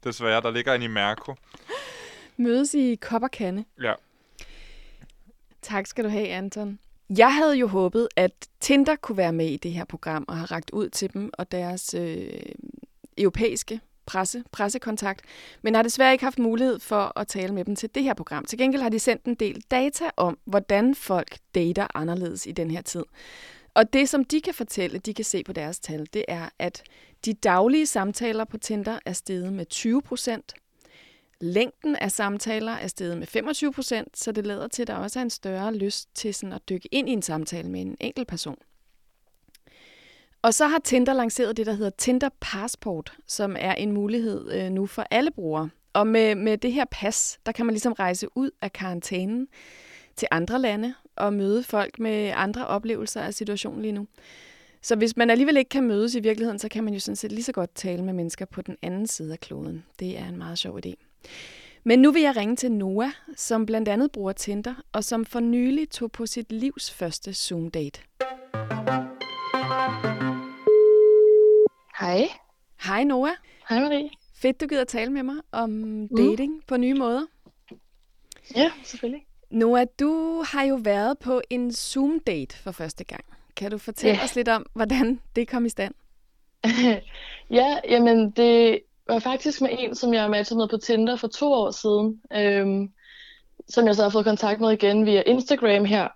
Desværre, 0.04 0.42
der 0.42 0.52
ligger 0.52 0.74
en 0.74 0.82
i 0.82 0.88
Mærko. 0.88 1.36
Mødes 2.38 2.74
i 2.74 2.96
kop 2.96 3.24
og 3.24 3.32
kande. 3.32 3.66
Ja. 3.82 3.94
Tak 5.62 5.88
skal 5.88 6.04
du 6.04 6.10
have, 6.10 6.28
Anton. 6.28 6.80
Jeg 7.18 7.36
havde 7.36 7.58
jo 7.58 7.68
håbet, 7.68 8.08
at 8.16 8.32
Tinder 8.60 8.96
kunne 8.96 9.18
være 9.18 9.34
med 9.34 9.48
i 9.50 9.58
det 9.58 9.72
her 9.72 9.86
program 9.86 10.26
og 10.28 10.38
have 10.38 10.46
ragt 10.46 10.72
ud 10.72 10.90
til 10.90 11.14
dem 11.14 11.30
og 11.34 11.52
deres 11.52 11.94
øh, 11.94 12.42
europæiske 13.18 13.80
presse, 14.06 14.44
pressekontakt, 14.52 15.22
men 15.62 15.76
har 15.76 15.82
desværre 15.84 16.12
ikke 16.12 16.24
haft 16.24 16.40
mulighed 16.40 16.80
for 16.80 17.20
at 17.20 17.28
tale 17.28 17.54
med 17.54 17.66
dem 17.66 17.76
til 17.76 17.96
det 17.96 18.04
her 18.04 18.14
program. 18.14 18.46
Til 18.46 18.58
gengæld 18.58 18.82
har 18.82 18.90
de 18.90 19.00
sendt 19.00 19.26
en 19.26 19.36
del 19.36 19.64
data 19.72 20.10
om, 20.18 20.38
hvordan 20.46 20.96
folk 20.96 21.38
dater 21.56 21.88
anderledes 21.94 22.48
i 22.48 22.52
den 22.52 22.72
her 22.72 22.82
tid. 22.82 23.04
Og 23.74 23.94
det, 23.94 24.10
som 24.10 24.26
de 24.26 24.42
kan 24.42 24.54
fortælle, 24.54 25.00
de 25.00 25.14
kan 25.14 25.26
se 25.26 25.44
på 25.44 25.54
deres 25.54 25.80
tal, 25.80 26.08
det 26.14 26.26
er, 26.28 26.50
at 26.60 26.84
de 27.26 27.34
daglige 27.34 27.86
samtaler 27.86 28.46
på 28.46 28.58
Tinder 28.58 29.00
er 29.06 29.14
steget 29.14 29.54
med 29.54 29.66
20 29.66 30.02
procent. 30.02 30.54
Længden 31.42 31.96
af 31.96 32.12
samtaler 32.12 32.72
er 32.72 32.88
steget 32.88 33.18
med 33.18 33.28
25 33.28 33.74
procent, 33.74 34.18
så 34.18 34.32
det 34.32 34.48
lader 34.48 34.68
til, 34.68 34.82
at 34.82 34.88
der 34.88 34.96
også 34.96 35.20
er 35.20 35.24
en 35.24 35.30
større 35.30 35.76
lyst 35.76 36.10
til 36.16 36.34
sådan 36.34 36.54
at 36.54 36.70
dykke 36.70 36.90
ind 36.92 37.10
i 37.10 37.12
en 37.12 37.22
samtale 37.22 37.70
med 37.70 37.82
en 37.82 37.98
enkelt 38.00 38.28
person. 38.28 38.58
Og 40.42 40.54
så 40.54 40.68
har 40.68 40.80
Tinder 40.80 41.14
lanceret 41.14 41.58
det, 41.58 41.66
der 41.66 41.74
hedder 41.74 41.92
Tinder 41.98 42.30
Passport, 42.42 43.14
som 43.28 43.56
er 43.60 43.74
en 43.74 43.92
mulighed 43.92 44.52
øh, 44.52 44.70
nu 44.70 44.86
for 44.86 45.06
alle 45.12 45.32
brugere. 45.32 45.70
Og 45.94 46.08
med, 46.08 46.36
med 46.36 46.58
det 46.58 46.74
her 46.74 46.86
pas, 46.92 47.40
der 47.46 47.52
kan 47.52 47.66
man 47.66 47.74
ligesom 47.74 47.94
rejse 47.94 48.28
ud 48.36 48.50
af 48.62 48.74
karantænen 48.74 49.48
til 50.16 50.28
andre 50.32 50.60
lande 50.60 50.94
og 51.16 51.34
møde 51.34 51.64
folk 51.64 52.00
med 52.00 52.32
andre 52.36 52.68
oplevelser 52.68 53.22
af 53.22 53.34
situationen 53.34 53.82
lige 53.82 53.92
nu. 53.92 54.08
Så 54.82 54.96
hvis 54.96 55.18
man 55.18 55.30
alligevel 55.30 55.58
ikke 55.58 55.70
kan 55.70 55.84
mødes 55.84 56.16
i 56.16 56.20
virkeligheden, 56.20 56.60
så 56.60 56.70
kan 56.70 56.84
man 56.84 56.94
jo 56.94 57.00
sådan 57.00 57.16
set 57.16 57.32
lige 57.32 57.44
så 57.44 57.52
godt 57.52 57.76
tale 57.76 58.04
med 58.04 58.14
mennesker 58.14 58.46
på 58.46 58.62
den 58.62 58.78
anden 58.82 59.08
side 59.08 59.32
af 59.32 59.40
kloden. 59.40 59.86
Det 60.00 60.18
er 60.18 60.28
en 60.28 60.38
meget 60.38 60.58
sjov 60.58 60.80
idé. 60.86 61.11
Men 61.84 62.00
nu 62.00 62.12
vil 62.12 62.22
jeg 62.22 62.36
ringe 62.36 62.56
til 62.56 62.72
Noah, 62.72 63.12
som 63.36 63.66
blandt 63.66 63.90
andet 63.90 64.12
bruger 64.12 64.32
Tinder, 64.32 64.76
og 64.92 65.04
som 65.04 65.26
for 65.26 65.40
nylig 65.40 65.90
tog 65.90 66.12
på 66.12 66.26
sit 66.26 66.52
livs 66.52 66.92
første 66.92 67.32
Zoom-date. 67.32 68.02
Hej. 72.00 72.28
Hej 72.84 73.04
Noah. 73.04 73.32
Hej 73.70 73.80
Marie. 73.80 74.10
Fedt, 74.36 74.62
du 74.62 74.68
gider 74.68 74.84
tale 74.84 75.12
med 75.12 75.24
mig 75.24 75.36
om 75.52 76.08
dating 76.18 76.54
mm. 76.54 76.62
på 76.68 76.78
nye 76.78 76.94
måder. 76.94 77.26
Ja, 78.56 78.72
selvfølgelig. 78.84 79.26
Noah, 79.52 79.86
du 80.00 80.44
har 80.48 80.64
jo 80.64 80.76
været 80.76 81.20
på 81.20 81.42
en 81.50 81.70
Zoom-date 81.72 82.58
for 82.64 82.72
første 82.72 83.04
gang. 83.04 83.26
Kan 83.56 83.72
du 83.72 83.78
fortælle 83.78 84.18
Ja. 84.18 84.24
os 84.24 84.36
lidt 84.36 84.48
om, 84.48 84.66
hvordan 84.74 85.20
det 85.36 85.48
kom 85.48 85.66
i 85.66 85.70
stand? 85.70 85.94
ja, 87.60 87.78
jamen 87.90 88.32
det 88.32 88.80
var 89.14 89.20
faktisk 89.20 89.62
med 89.62 89.70
en, 89.80 89.96
som 89.96 90.14
jeg 90.14 90.30
matchede 90.30 90.58
med 90.58 90.68
på 90.68 90.78
Tinder 90.78 91.16
for 91.16 91.28
to 91.28 91.54
år 91.54 91.72
siden, 91.72 92.22
øhm, 92.34 92.92
som 93.70 93.88
jeg 93.88 93.96
så 93.96 94.04
har 94.04 94.10
fået 94.10 94.26
kontakt 94.26 94.62
med 94.62 94.72
igen 94.72 95.06
via 95.06 95.24
Instagram 95.26 95.86
her 95.86 96.08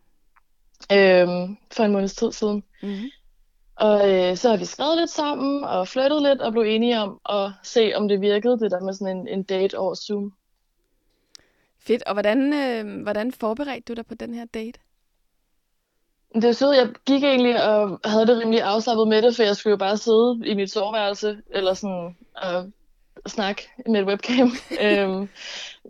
øhm, 0.91 1.57
for 1.71 1.83
en 1.83 1.91
måneds 1.91 2.15
tid 2.15 2.31
siden. 2.31 2.63
Mm-hmm. 2.83 3.09
Og 3.75 4.13
øh, 4.13 4.37
så 4.37 4.49
har 4.49 4.57
vi 4.57 4.65
skrevet 4.65 4.97
lidt 4.97 5.09
sammen 5.09 5.63
og 5.63 5.87
flyttet 5.87 6.21
lidt 6.21 6.41
og 6.41 6.51
blev 6.51 6.63
enige 6.63 6.99
om 6.99 7.19
at 7.29 7.51
se, 7.63 7.93
om 7.95 8.07
det 8.07 8.21
virkede, 8.21 8.59
det 8.59 8.71
der 8.71 8.79
med 8.79 8.93
sådan 8.93 9.17
en, 9.17 9.27
en 9.27 9.43
date 9.43 9.77
over 9.77 9.95
Zoom. 9.95 10.33
Fedt. 11.79 12.03
Og 12.03 12.13
hvordan, 12.13 12.53
øh, 12.53 13.03
hvordan 13.03 13.31
forberedte 13.31 13.81
du 13.87 13.93
dig 13.93 14.05
på 14.05 14.15
den 14.15 14.33
her 14.33 14.45
date? 14.45 14.79
Det 16.35 16.43
er 16.43 16.51
sødt, 16.51 16.77
jeg 16.77 16.89
gik 17.05 17.23
egentlig 17.23 17.63
og 17.63 17.99
havde 18.05 18.27
det 18.27 18.39
rimelig 18.39 18.61
afslappet 18.61 19.07
med 19.07 19.21
det, 19.21 19.35
for 19.35 19.43
jeg 19.43 19.55
skulle 19.55 19.71
jo 19.71 19.77
bare 19.77 19.97
sidde 19.97 20.41
i 20.45 20.53
mit 20.53 20.71
soveværelse, 20.71 21.37
eller 21.49 21.73
sådan, 21.73 22.17
og 22.35 22.71
snakke 23.29 23.69
med 23.87 23.99
et 24.01 24.07
webcam. 24.07 24.51
øhm, 24.85 25.29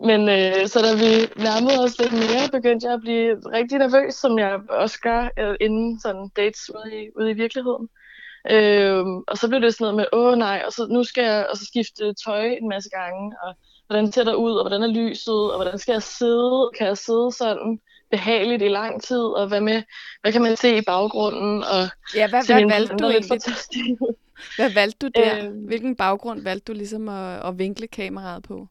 men 0.08 0.20
øh, 0.28 0.68
så 0.68 0.78
da 0.86 0.90
vi 1.02 1.10
nærmede 1.42 1.84
os 1.84 1.98
lidt 1.98 2.12
mere, 2.12 2.50
begyndte 2.52 2.86
jeg 2.86 2.94
at 2.94 3.00
blive 3.00 3.36
rigtig 3.52 3.78
nervøs, 3.78 4.14
som 4.14 4.38
jeg 4.38 4.60
også 4.68 5.00
gør 5.00 5.28
øh, 5.38 5.56
inden 5.60 6.00
sådan 6.00 6.28
dates 6.36 6.70
ude 6.74 7.02
i, 7.02 7.08
ude 7.16 7.30
i 7.30 7.34
virkeligheden. 7.34 7.88
Øhm, 8.50 9.16
og 9.28 9.38
så 9.38 9.48
blev 9.48 9.60
det 9.60 9.74
sådan 9.74 9.84
noget 9.84 9.96
med, 9.96 10.06
åh 10.12 10.38
nej, 10.38 10.62
og 10.66 10.72
så 10.72 10.86
nu 10.90 11.04
skal 11.04 11.24
jeg 11.24 11.46
og 11.50 11.56
så 11.56 11.64
skifte 11.64 12.14
tøj 12.24 12.44
en 12.44 12.68
masse 12.68 12.90
gange, 12.90 13.36
og 13.42 13.54
hvordan 13.86 14.12
ser 14.12 14.24
der 14.24 14.34
ud, 14.34 14.52
og 14.52 14.62
hvordan 14.62 14.82
er 14.82 14.94
lyset, 15.02 15.52
og 15.52 15.56
hvordan 15.56 15.78
skal 15.78 15.92
jeg 15.92 16.02
sidde, 16.02 16.70
kan 16.78 16.86
jeg 16.86 16.98
sidde 16.98 17.32
sådan 17.32 17.80
behageligt 18.10 18.62
i 18.62 18.68
lang 18.68 19.02
tid, 19.02 19.22
og 19.22 19.48
hvad 19.48 19.60
med, 19.60 19.82
hvad 20.20 20.32
kan 20.32 20.42
man 20.42 20.56
se 20.56 20.78
i 20.78 20.80
baggrunden, 20.80 21.64
og 21.64 21.88
Ja, 22.14 22.28
hvad, 22.28 22.46
hvad 22.46 22.68
valgte 22.68 22.96
du 22.96 23.08
egentlig? 23.08 23.98
Hvad 24.56 24.70
valgte 24.70 25.06
du 25.06 25.20
der? 25.20 25.46
Øhm. 25.46 25.66
Hvilken 25.66 25.96
baggrund 25.96 26.42
valgte 26.42 26.72
du 26.72 26.76
ligesom 26.76 27.08
at, 27.08 27.48
at 27.48 27.58
vinkle 27.58 27.86
kameraet 27.86 28.42
på? 28.42 28.68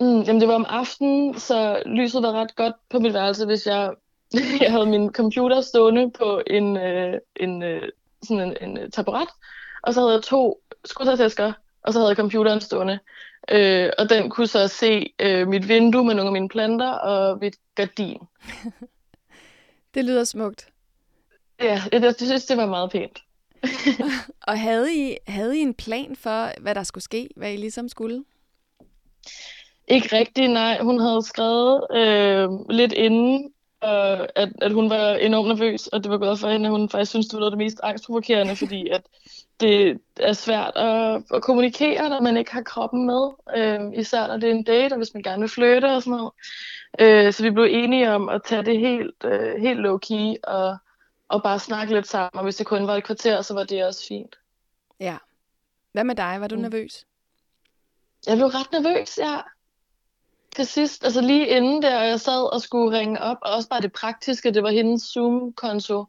Mm, 0.00 0.20
jamen 0.20 0.40
det 0.40 0.48
var 0.48 0.54
om 0.54 0.66
aftenen, 0.68 1.38
så 1.38 1.82
lyset 1.86 2.22
var 2.22 2.32
ret 2.32 2.56
godt 2.56 2.74
på 2.90 2.98
mit 2.98 3.14
værelse, 3.14 3.46
hvis 3.46 3.66
jeg, 3.66 3.92
jeg 4.62 4.72
havde 4.72 4.86
min 4.86 5.12
computer 5.12 5.60
stående 5.60 6.10
på 6.10 6.42
en, 6.46 6.76
øh, 6.76 7.18
en, 7.36 7.62
øh, 7.62 7.82
sådan 8.22 8.40
en, 8.42 8.56
en 8.60 8.78
øh, 8.78 8.90
taburet, 8.90 9.28
og 9.82 9.94
så 9.94 10.00
havde 10.00 10.12
jeg 10.12 10.22
to 10.22 10.62
skudtertasker, 10.84 11.52
og 11.82 11.92
så 11.92 11.98
havde 11.98 12.08
jeg 12.08 12.16
computeren 12.16 12.60
stående. 12.60 12.98
Øh, 13.50 13.90
og 13.98 14.10
den 14.10 14.30
kunne 14.30 14.46
så 14.46 14.68
se 14.68 15.12
øh, 15.20 15.48
mit 15.48 15.68
vindue 15.68 16.04
med 16.04 16.14
nogle 16.14 16.28
af 16.28 16.32
mine 16.32 16.48
planter 16.48 16.90
og 16.90 17.38
mit 17.40 17.56
gardin. 17.74 18.18
Det 19.94 20.04
lyder 20.04 20.24
smukt. 20.24 20.68
Ja, 21.60 21.82
jeg, 21.92 22.02
jeg 22.02 22.14
synes, 22.18 22.46
det 22.46 22.56
var 22.56 22.66
meget 22.66 22.90
pænt. 22.90 23.22
Og 24.48 24.60
havde 24.60 24.94
I, 24.94 25.16
havde 25.26 25.58
I 25.58 25.60
en 25.60 25.74
plan 25.74 26.16
for, 26.16 26.60
hvad 26.60 26.74
der 26.74 26.82
skulle 26.82 27.04
ske? 27.04 27.28
Hvad 27.36 27.52
I 27.52 27.56
ligesom 27.56 27.88
skulle? 27.88 28.24
Ikke 29.88 30.16
rigtigt, 30.16 30.50
nej. 30.50 30.78
Hun 30.82 31.00
havde 31.00 31.22
skrevet 31.22 31.86
øh, 31.94 32.48
lidt 32.70 32.92
inden, 32.92 33.52
øh, 33.84 34.20
at, 34.36 34.48
at 34.62 34.72
hun 34.72 34.90
var 34.90 35.14
enormt 35.14 35.48
nervøs, 35.48 35.86
og 35.86 36.04
det 36.04 36.10
var 36.10 36.18
godt 36.18 36.40
for 36.40 36.48
hende, 36.48 36.66
at 36.66 36.70
hun 36.70 36.88
faktisk 36.88 37.10
synes, 37.10 37.26
det 37.26 37.34
var 37.34 37.40
noget 37.40 37.52
af 37.52 37.56
det 37.58 37.64
mest 37.64 37.80
angstprovokerende, 37.82 38.56
fordi 38.56 38.88
at 38.88 39.02
det 39.60 40.00
er 40.16 40.32
svært 40.32 40.72
at, 40.76 41.22
at 41.34 41.42
kommunikere, 41.42 42.08
når 42.08 42.20
man 42.20 42.36
ikke 42.36 42.52
har 42.52 42.62
kroppen 42.62 43.06
med. 43.06 43.30
Øh, 43.56 44.00
især 44.00 44.26
når 44.26 44.36
det 44.36 44.50
er 44.50 44.54
en 44.54 44.64
date, 44.64 44.92
og 44.92 44.96
hvis 44.96 45.14
man 45.14 45.22
gerne 45.22 45.40
vil 45.40 45.48
flytte 45.48 45.86
og 45.86 46.02
sådan 46.02 46.10
noget. 46.18 46.32
Øh, 46.98 47.32
så 47.32 47.42
vi 47.42 47.50
blev 47.50 47.66
enige 47.70 48.12
om 48.12 48.28
at 48.28 48.40
tage 48.44 48.62
det 48.62 48.78
helt, 48.78 49.24
øh, 49.24 49.60
helt 49.60 49.80
low-key 49.80 50.34
og, 50.44 50.76
og 51.28 51.42
bare 51.42 51.58
snakke 51.58 51.94
lidt 51.94 52.06
sammen. 52.08 52.38
Og 52.38 52.42
hvis 52.42 52.56
det 52.56 52.66
kun 52.66 52.86
var 52.86 52.96
et 52.96 53.04
kvarter, 53.04 53.42
så 53.42 53.54
var 53.54 53.64
det 53.64 53.84
også 53.84 54.06
fint. 54.08 54.38
Ja. 55.00 55.16
Hvad 55.92 56.04
med 56.04 56.14
dig? 56.14 56.36
Var 56.40 56.48
du 56.48 56.54
Mm. 56.54 56.62
nervøs? 56.62 57.04
Jeg 58.26 58.36
blev 58.36 58.46
ret 58.46 58.72
nervøs, 58.72 59.18
ja. 59.18 59.40
Til 60.56 60.66
sidst, 60.66 61.04
altså 61.04 61.20
lige 61.20 61.46
inden 61.48 61.82
der, 61.82 61.98
og 62.00 62.06
jeg 62.06 62.20
sad 62.20 62.52
og 62.52 62.60
skulle 62.60 62.98
ringe 62.98 63.20
op, 63.22 63.36
og 63.42 63.52
også 63.52 63.68
bare 63.68 63.80
det 63.80 63.92
praktiske, 63.92 64.50
det 64.50 64.62
var 64.62 64.70
hendes 64.70 65.02
Zoom-konto. 65.02 66.04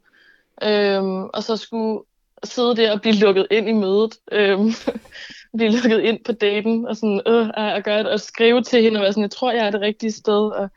Øhm, 0.62 1.24
og 1.24 1.42
så 1.42 1.56
skulle 1.56 2.04
sidde 2.44 2.76
der 2.76 2.92
og 2.92 3.00
blive 3.00 3.14
lukket 3.14 3.46
ind 3.50 3.68
i 3.68 3.72
mødet. 3.72 4.18
Øhm, 4.32 4.70
blive 5.56 5.70
lukket 5.70 6.00
ind 6.00 6.24
på 6.24 6.32
daten, 6.32 6.86
og 6.86 6.96
sådan, 6.96 7.20
øh, 7.26 7.48
og, 7.56 7.82
gøre 7.82 7.98
det, 7.98 8.06
og 8.12 8.20
skrive 8.20 8.62
til 8.62 8.82
hende, 8.82 8.98
og 8.98 9.02
være 9.02 9.12
sådan, 9.12 9.22
jeg 9.22 9.30
tror, 9.30 9.52
jeg 9.52 9.66
er 9.66 9.70
det 9.70 9.80
rigtige 9.80 10.12
sted. 10.12 10.50
Og, 10.52 10.68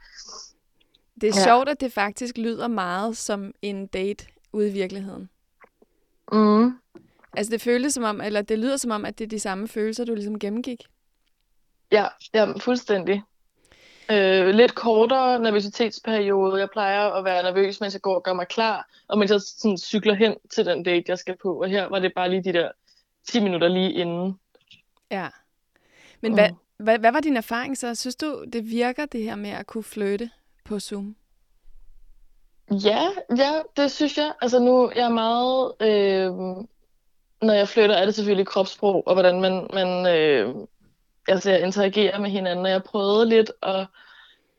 Det 1.21 1.29
er 1.29 1.39
Ja. 1.39 1.43
sjovt, 1.43 1.69
at 1.69 1.79
det 1.79 1.93
faktisk 1.93 2.37
lyder 2.37 2.67
meget 2.67 3.17
som 3.17 3.53
en 3.61 3.87
date 3.87 4.25
ude 4.53 4.69
i 4.69 4.73
virkeligheden. 4.73 5.29
mm, 6.31 6.71
Altså 7.33 7.51
det 7.51 7.61
føles 7.61 7.93
som 7.93 8.03
om, 8.03 8.21
eller 8.21 8.41
det 8.41 8.59
lyder 8.59 8.77
som 8.77 8.91
om, 8.91 9.05
at 9.05 9.19
det 9.19 9.23
er 9.25 9.29
de 9.29 9.39
samme 9.39 9.67
følelser, 9.67 10.05
du 10.05 10.13
ligesom 10.15 10.39
gennemgik. 10.39 10.83
ja, 11.91 12.07
ja, 12.33 12.51
fuldstændig. 12.59 13.23
Øh, 14.11 14.47
lidt 14.47 14.75
kortere 14.75 15.39
nervøsitetsperiode. 15.39 16.59
Jeg 16.59 16.69
plejer 16.69 17.09
at 17.09 17.25
være 17.25 17.43
nervøs, 17.43 17.81
mens 17.81 17.93
jeg 17.93 18.01
går 18.01 18.15
og 18.15 18.23
gør 18.23 18.33
mig 18.33 18.47
klar, 18.47 18.87
og 19.07 19.17
mens 19.17 19.31
jeg 19.31 19.41
sådan 19.41 19.77
cykler 19.77 20.13
hen 20.13 20.35
til 20.53 20.65
den 20.65 20.83
date, 20.83 21.03
jeg 21.07 21.17
skal 21.17 21.35
på. 21.41 21.61
Og 21.61 21.69
her 21.69 21.85
var 21.85 21.99
det 21.99 22.11
bare 22.15 22.29
lige 22.29 22.43
de 22.43 22.53
der 22.53 22.71
10 23.27 23.39
minutter 23.39 23.67
lige 23.67 23.91
inden. 23.93 24.39
Ja. 25.11 25.27
Men 26.21 26.31
Mm. 26.31 26.35
hvad, 26.35 26.49
hvad, 26.77 26.99
hvad 26.99 27.11
var 27.11 27.19
din 27.19 27.37
erfaring 27.37 27.77
så? 27.77 27.95
Synes 27.95 28.15
du, 28.15 28.45
det 28.53 28.69
virker 28.71 29.05
det 29.05 29.23
her 29.23 29.35
med 29.35 29.49
at 29.49 29.67
kunne 29.67 29.83
flytte 29.83 30.29
på 30.65 30.79
Zoom? 30.79 31.15
Ja, 32.71 33.07
ja, 33.37 33.51
det 33.77 33.91
synes 33.91 34.17
jeg. 34.17 34.33
Altså 34.41 34.59
nu, 34.59 34.91
jeg 34.95 35.05
er 35.05 35.09
meget, 35.09 35.73
øh, 35.81 36.31
når 37.41 37.53
jeg 37.53 37.67
flytter, 37.67 37.95
er 37.95 38.05
det 38.05 38.15
selvfølgelig 38.15 38.47
kropssprog, 38.47 39.07
og 39.07 39.13
hvordan 39.13 39.41
man, 39.41 39.67
man 39.73 40.15
øh, 40.17 40.55
altså, 41.29 41.51
jeg 41.51 41.61
interagerer 41.61 42.19
med 42.19 42.29
hinanden. 42.29 42.65
Og 42.65 42.71
jeg 42.71 42.83
prøvede 42.83 43.29
lidt 43.29 43.51
at, 43.63 43.87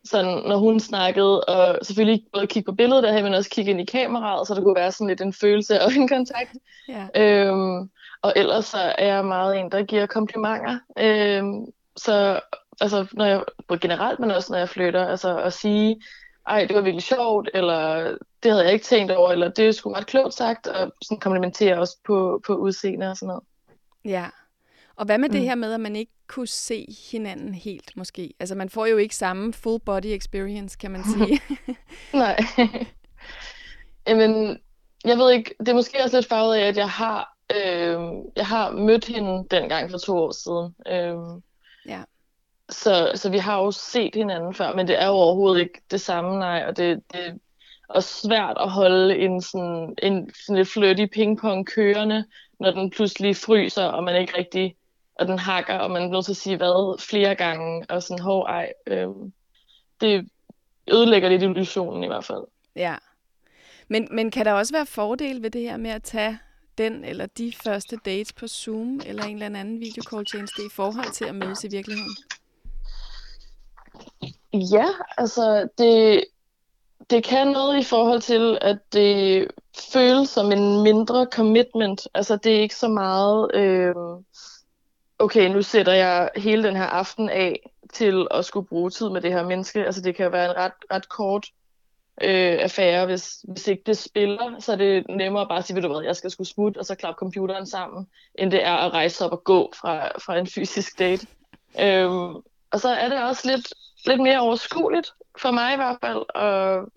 sådan, 0.04 0.42
når 0.48 0.56
hun 0.56 0.80
snakkede, 0.80 1.44
og 1.44 1.78
selvfølgelig 1.86 2.24
både 2.32 2.46
kigge 2.46 2.66
på 2.66 2.74
billedet 2.74 3.02
derhen, 3.02 3.24
men 3.24 3.34
også 3.34 3.50
kigge 3.50 3.70
ind 3.70 3.80
i 3.80 3.84
kameraet, 3.84 4.48
så 4.48 4.54
der 4.54 4.62
kunne 4.62 4.76
være 4.76 4.92
sådan 4.92 5.08
lidt 5.08 5.20
en 5.20 5.32
følelse 5.32 5.78
af 5.78 5.84
øjenkontakt. 5.88 6.56
Ja. 6.88 7.06
Øhm, 7.16 7.90
og 8.22 8.32
ellers 8.36 8.64
så 8.64 8.78
er 8.78 9.14
jeg 9.14 9.24
meget 9.24 9.60
en, 9.60 9.70
der 9.70 9.82
giver 9.82 10.06
komplimenter. 10.06 10.78
Øhm, 10.98 11.66
så 11.96 12.40
altså, 12.80 13.06
når 13.12 13.24
jeg, 13.24 13.44
både 13.68 13.80
generelt, 13.80 14.20
men 14.20 14.30
også 14.30 14.52
når 14.52 14.58
jeg 14.58 14.68
flytter, 14.68 15.06
altså 15.06 15.38
at 15.38 15.52
sige, 15.52 16.02
ej, 16.46 16.64
det 16.64 16.76
var 16.76 16.82
virkelig 16.82 17.02
sjovt, 17.02 17.50
eller 17.54 18.16
det 18.42 18.50
havde 18.50 18.64
jeg 18.64 18.72
ikke 18.72 18.84
tænkt 18.84 19.12
over, 19.12 19.32
eller 19.32 19.48
det 19.48 19.68
er 19.68 19.72
sgu 19.72 19.92
ret 19.92 20.06
klogt 20.06 20.34
sagt, 20.34 20.66
og 20.66 20.92
sådan 21.02 21.20
komplimentere 21.20 21.78
også 21.78 21.96
på, 22.06 22.42
på 22.46 22.54
udseende 22.54 23.10
og 23.10 23.16
sådan 23.16 23.26
noget. 23.26 23.42
Ja. 24.04 24.26
Og 25.00 25.06
hvad 25.06 25.18
med 25.18 25.28
mm. 25.28 25.32
det 25.32 25.42
her 25.42 25.54
med, 25.54 25.72
at 25.72 25.80
man 25.80 25.96
ikke 25.96 26.12
kunne 26.26 26.46
se 26.46 26.86
hinanden 27.12 27.54
helt, 27.54 27.96
måske? 27.96 28.34
Altså, 28.40 28.54
man 28.54 28.68
får 28.68 28.86
jo 28.86 28.96
ikke 28.96 29.16
samme 29.16 29.52
full 29.52 29.80
body 29.80 30.06
experience, 30.06 30.78
kan 30.78 30.90
man 30.90 31.04
sige. 31.14 31.40
Nej. 32.12 32.38
Jamen, 34.08 34.58
jeg 35.04 35.18
ved 35.18 35.32
ikke, 35.32 35.54
det 35.60 35.68
er 35.68 35.74
måske 35.74 35.98
også 36.04 36.16
lidt 36.16 36.28
farvet 36.28 36.54
af, 36.54 36.68
at 36.68 36.76
jeg 36.76 36.88
har, 36.88 37.36
øh, 37.56 37.98
jeg 38.36 38.46
har 38.46 38.70
mødt 38.70 39.04
hende 39.04 39.46
dengang 39.50 39.90
for 39.90 39.98
to 39.98 40.16
år 40.18 40.32
siden. 40.32 40.74
Øh, 40.86 41.40
Ja. 41.86 42.02
Så, 42.70 43.12
så 43.14 43.30
vi 43.30 43.38
har 43.38 43.58
jo 43.58 43.70
set 43.70 44.14
hinanden 44.14 44.54
før, 44.54 44.72
men 44.76 44.88
det 44.88 45.02
er 45.02 45.06
jo 45.06 45.12
overhovedet 45.12 45.60
ikke 45.60 45.80
det 45.90 46.00
samme, 46.00 46.38
nej. 46.38 46.64
Og 46.68 46.76
det, 46.76 47.02
det 47.12 47.40
er 47.94 48.00
svært 48.00 48.56
at 48.60 48.70
holde 48.70 49.18
en 49.18 49.42
sådan, 49.42 49.94
en 50.02 50.30
sådan 50.34 50.56
lidt 50.56 50.68
flirty 50.68 51.06
pingpong 51.06 51.66
kørende, 51.66 52.24
når 52.60 52.70
den 52.70 52.90
pludselig 52.90 53.36
fryser, 53.36 53.84
og 53.84 54.04
man 54.04 54.20
ikke 54.20 54.38
rigtig, 54.38 54.76
og 55.20 55.28
den 55.28 55.38
hakker, 55.38 55.74
og 55.74 55.90
man 55.90 56.02
er 56.02 56.08
nødt 56.08 56.24
til 56.24 56.32
at 56.32 56.36
sige 56.36 56.56
hvad 56.56 57.00
flere 57.00 57.34
gange, 57.34 57.86
og 57.88 58.02
sådan, 58.02 58.22
hov, 58.22 58.42
ej. 58.42 58.72
Øh, 58.86 59.08
det 60.00 60.28
ødelægger 60.92 61.28
lidt 61.28 61.42
illusionen 61.42 62.04
i 62.04 62.06
hvert 62.06 62.24
fald. 62.24 62.44
ja. 62.76 62.96
Men, 63.88 64.08
men 64.10 64.30
kan 64.30 64.46
der 64.46 64.52
også 64.52 64.72
være 64.72 64.86
fordel 64.86 65.42
ved 65.42 65.50
det 65.50 65.62
her 65.62 65.76
med 65.76 65.90
at 65.90 66.02
tage 66.02 66.38
den 66.78 67.04
eller 67.04 67.26
de 67.26 67.52
første 67.64 67.98
dates 68.04 68.32
på 68.32 68.48
Zoom 68.48 69.00
eller 69.06 69.24
en 69.24 69.42
eller 69.42 69.60
anden 69.60 69.80
videocall-tjeneste 69.80 70.62
i 70.62 70.68
forhold 70.72 71.12
til 71.12 71.24
at 71.24 71.34
mødes 71.34 71.64
i 71.64 71.68
virkeligheden? 71.68 72.16
Ja, 74.52 74.86
altså 75.18 75.68
det, 75.78 76.24
det 77.10 77.24
kan 77.24 77.46
noget 77.46 77.78
i 77.80 77.84
forhold 77.84 78.20
til, 78.20 78.58
at 78.60 78.78
det 78.92 79.48
føles 79.92 80.28
som 80.28 80.52
en 80.52 80.82
mindre 80.82 81.26
commitment. 81.32 82.08
Altså 82.14 82.36
det 82.36 82.56
er 82.56 82.60
ikke 82.60 82.76
så 82.76 82.88
meget, 82.88 83.54
øh, 83.54 83.94
okay, 85.20 85.48
nu 85.48 85.62
sætter 85.62 85.92
jeg 85.92 86.30
hele 86.36 86.62
den 86.62 86.76
her 86.76 86.86
aften 86.86 87.28
af 87.28 87.70
til 87.92 88.26
at 88.30 88.44
skulle 88.44 88.66
bruge 88.66 88.90
tid 88.90 89.08
med 89.08 89.20
det 89.20 89.32
her 89.32 89.44
menneske. 89.44 89.84
Altså 89.86 90.00
det 90.00 90.14
kan 90.14 90.32
være 90.32 90.50
en 90.50 90.56
ret, 90.56 90.72
ret 90.90 91.08
kort 91.08 91.46
øh, 92.22 92.58
affære, 92.60 93.06
hvis, 93.06 93.44
hvis 93.48 93.68
ikke 93.68 93.82
det 93.86 93.98
spiller, 93.98 94.60
så 94.60 94.72
er 94.72 94.76
det 94.76 95.06
nemmere 95.08 95.48
bare 95.48 95.58
at 95.58 95.64
sige, 95.64 95.74
ved 95.74 95.82
du 95.82 95.88
hvad, 95.88 96.02
jeg 96.02 96.16
skal 96.16 96.30
skulle 96.30 96.48
smutte, 96.48 96.78
og 96.78 96.86
så 96.86 96.94
klappe 96.94 97.18
computeren 97.18 97.66
sammen, 97.66 98.06
end 98.34 98.50
det 98.50 98.64
er 98.64 98.74
at 98.74 98.92
rejse 98.92 99.24
op 99.24 99.32
og 99.32 99.44
gå 99.44 99.72
fra, 99.76 100.08
fra 100.18 100.38
en 100.38 100.46
fysisk 100.46 100.98
date. 100.98 101.26
Øhm, 101.80 102.34
og 102.70 102.80
så 102.80 102.88
er 102.88 103.08
det 103.08 103.22
også 103.22 103.50
lidt, 103.50 103.74
lidt 104.06 104.20
mere 104.20 104.40
overskueligt, 104.40 105.12
for 105.38 105.50
mig 105.50 105.72
i 105.72 105.76
hvert 105.76 105.96
fald, 106.00 106.34
og, 106.34 106.88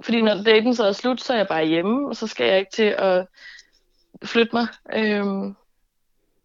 fordi 0.00 0.22
når 0.22 0.34
daten 0.34 0.74
så 0.74 0.84
er 0.84 0.92
slut, 0.92 1.20
så 1.20 1.32
er 1.32 1.36
jeg 1.36 1.48
bare 1.48 1.66
hjemme, 1.66 2.08
og 2.08 2.16
så 2.16 2.26
skal 2.26 2.46
jeg 2.46 2.58
ikke 2.58 2.72
til 2.72 2.94
at 2.98 3.26
flytte 4.24 4.50
mig. 4.52 4.66
Øhm, 4.92 5.56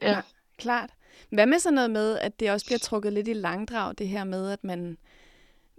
ja. 0.01 0.21
Klart. 0.61 0.89
Hvad 1.29 1.45
med 1.45 1.59
sådan 1.59 1.73
noget 1.73 1.91
med, 1.91 2.19
at 2.19 2.39
det 2.39 2.51
også 2.51 2.65
bliver 2.65 2.79
trukket 2.79 3.13
lidt 3.13 3.27
i 3.27 3.33
langdrag, 3.33 3.93
det 3.97 4.07
her 4.07 4.23
med, 4.23 4.51
at 4.51 4.63
man, 4.63 4.97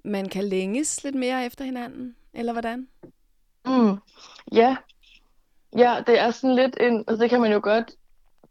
man 0.04 0.28
kan 0.28 0.44
længes 0.44 1.04
lidt 1.04 1.14
mere 1.14 1.46
efter 1.46 1.64
hinanden? 1.64 2.16
Eller 2.34 2.52
hvordan? 2.52 2.88
Mm, 3.66 3.96
ja. 4.52 4.76
Ja, 5.76 6.02
det 6.06 6.18
er 6.18 6.30
sådan 6.30 6.56
lidt 6.56 6.76
en, 6.80 7.04
altså 7.08 7.22
det 7.22 7.30
kan 7.30 7.40
man 7.40 7.52
jo 7.52 7.60
godt, 7.62 7.90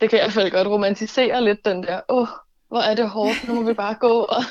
det 0.02 0.10
kan 0.10 0.20
jeg 0.20 0.26
i 0.26 0.28
hvert 0.28 0.34
fald 0.34 0.52
godt 0.52 0.68
romantisere 0.68 1.44
lidt 1.44 1.66
den 1.66 1.84
der, 1.84 2.02
åh, 2.10 2.28
hvor 2.72 2.80
er 2.80 2.96
det 2.96 3.10
hårdt, 3.10 3.48
nu 3.48 3.54
må 3.54 3.64
vi 3.64 3.74
bare 3.74 3.96
gå 3.96 4.20
og 4.20 4.44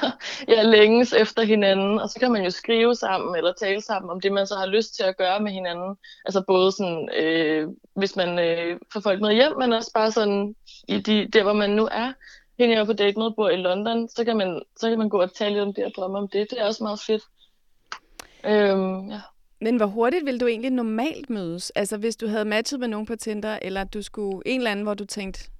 ja, 0.48 0.62
længes 0.62 1.12
efter 1.12 1.42
hinanden, 1.42 1.98
og 1.98 2.08
så 2.08 2.20
kan 2.20 2.32
man 2.32 2.44
jo 2.44 2.50
skrive 2.50 2.94
sammen 2.94 3.36
eller 3.36 3.52
tale 3.52 3.80
sammen 3.80 4.10
om 4.10 4.20
det, 4.20 4.32
man 4.32 4.46
så 4.46 4.54
har 4.54 4.66
lyst 4.66 4.94
til 4.94 5.02
at 5.02 5.16
gøre 5.16 5.40
med 5.40 5.52
hinanden. 5.52 5.96
Altså 6.24 6.42
både 6.46 6.72
sådan, 6.72 7.08
øh, 7.16 7.68
hvis 7.96 8.16
man 8.16 8.38
øh, 8.38 8.80
får 8.92 9.00
folk 9.00 9.20
med 9.20 9.34
hjem, 9.34 9.52
men 9.58 9.72
også 9.72 9.90
bare 9.94 10.10
sådan 10.10 10.54
i 10.88 10.98
de, 11.00 11.28
der, 11.32 11.42
hvor 11.42 11.52
man 11.52 11.70
nu 11.70 11.88
er. 11.92 12.12
Hende 12.58 12.74
jeg 12.74 12.80
er 12.80 12.86
på 12.86 12.92
date 12.92 13.18
med, 13.18 13.30
bor 13.36 13.48
i 13.48 13.56
London, 13.56 14.08
så 14.08 14.24
kan 14.24 14.36
man, 14.36 14.62
så 14.76 14.88
kan 14.88 14.98
man 14.98 15.08
gå 15.08 15.20
og 15.20 15.34
tale 15.34 15.54
lidt 15.54 15.64
om 15.64 15.74
det 15.74 15.84
og 15.84 15.92
drømme 15.96 16.18
om 16.18 16.28
det. 16.28 16.46
Det 16.50 16.60
er 16.60 16.66
også 16.66 16.84
meget 16.84 17.00
fedt. 17.00 17.22
Øhm, 18.44 19.10
ja. 19.10 19.20
Men 19.60 19.76
hvor 19.76 19.86
hurtigt 19.86 20.26
vil 20.26 20.40
du 20.40 20.46
egentlig 20.46 20.70
normalt 20.70 21.30
mødes? 21.30 21.70
Altså 21.70 21.96
hvis 21.96 22.16
du 22.16 22.26
havde 22.26 22.44
matchet 22.44 22.80
med 22.80 22.88
nogen 22.88 23.06
på 23.06 23.16
Tinder, 23.16 23.58
eller 23.62 23.84
du 23.84 24.02
skulle 24.02 24.42
en 24.46 24.60
eller 24.60 24.70
anden, 24.70 24.84
hvor 24.84 24.94
du 24.94 25.04
tænkte, 25.04 25.50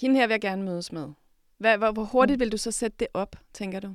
hende 0.00 0.16
her 0.16 0.26
vil 0.26 0.34
jeg 0.34 0.40
gerne 0.40 0.62
mødes 0.62 0.92
med. 0.92 1.08
Hvad, 1.58 1.78
hvor, 1.78 1.92
hvor 1.92 2.04
hurtigt 2.04 2.40
vil 2.40 2.52
du 2.52 2.56
så 2.56 2.70
sætte 2.70 2.96
det 3.00 3.08
op, 3.14 3.36
tænker 3.52 3.80
du? 3.80 3.94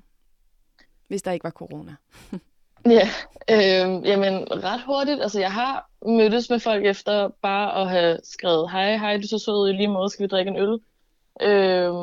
Hvis 1.07 1.21
der 1.21 1.31
ikke 1.31 1.43
var 1.43 1.49
corona. 1.49 1.95
Ja, 2.85 3.09
øh, 3.49 4.07
jamen 4.07 4.63
ret 4.63 4.81
hurtigt. 4.85 5.21
Altså 5.21 5.39
jeg 5.39 5.51
har 5.51 5.89
mødtes 6.05 6.49
med 6.49 6.59
folk 6.59 6.85
efter 6.85 7.29
bare 7.41 7.81
at 7.81 7.89
have 7.89 8.19
skrevet, 8.23 8.71
hej, 8.71 8.97
hej, 8.97 9.17
du 9.17 9.27
så 9.27 9.39
sød 9.39 9.69
i 9.69 9.73
lige 9.73 9.87
måde, 9.87 10.09
skal 10.09 10.23
vi 10.23 10.27
drikke 10.27 10.49
en 10.49 10.57
øl? 10.57 10.79
Øh, 11.41 11.93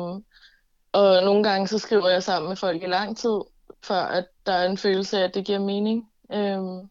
og 0.91 1.23
nogle 1.23 1.43
gange 1.43 1.67
så 1.67 1.79
skriver 1.79 2.09
jeg 2.09 2.23
sammen 2.23 2.49
med 2.49 2.55
folk 2.55 2.83
i 2.83 2.85
lang 2.85 3.17
tid, 3.17 3.41
før 3.83 4.01
at 4.01 4.25
der 4.45 4.53
er 4.53 4.69
en 4.69 4.77
følelse 4.77 5.19
af, 5.19 5.23
at 5.23 5.33
det 5.33 5.45
giver 5.45 5.59
mening. 5.59 6.09
Øh, 6.33 6.87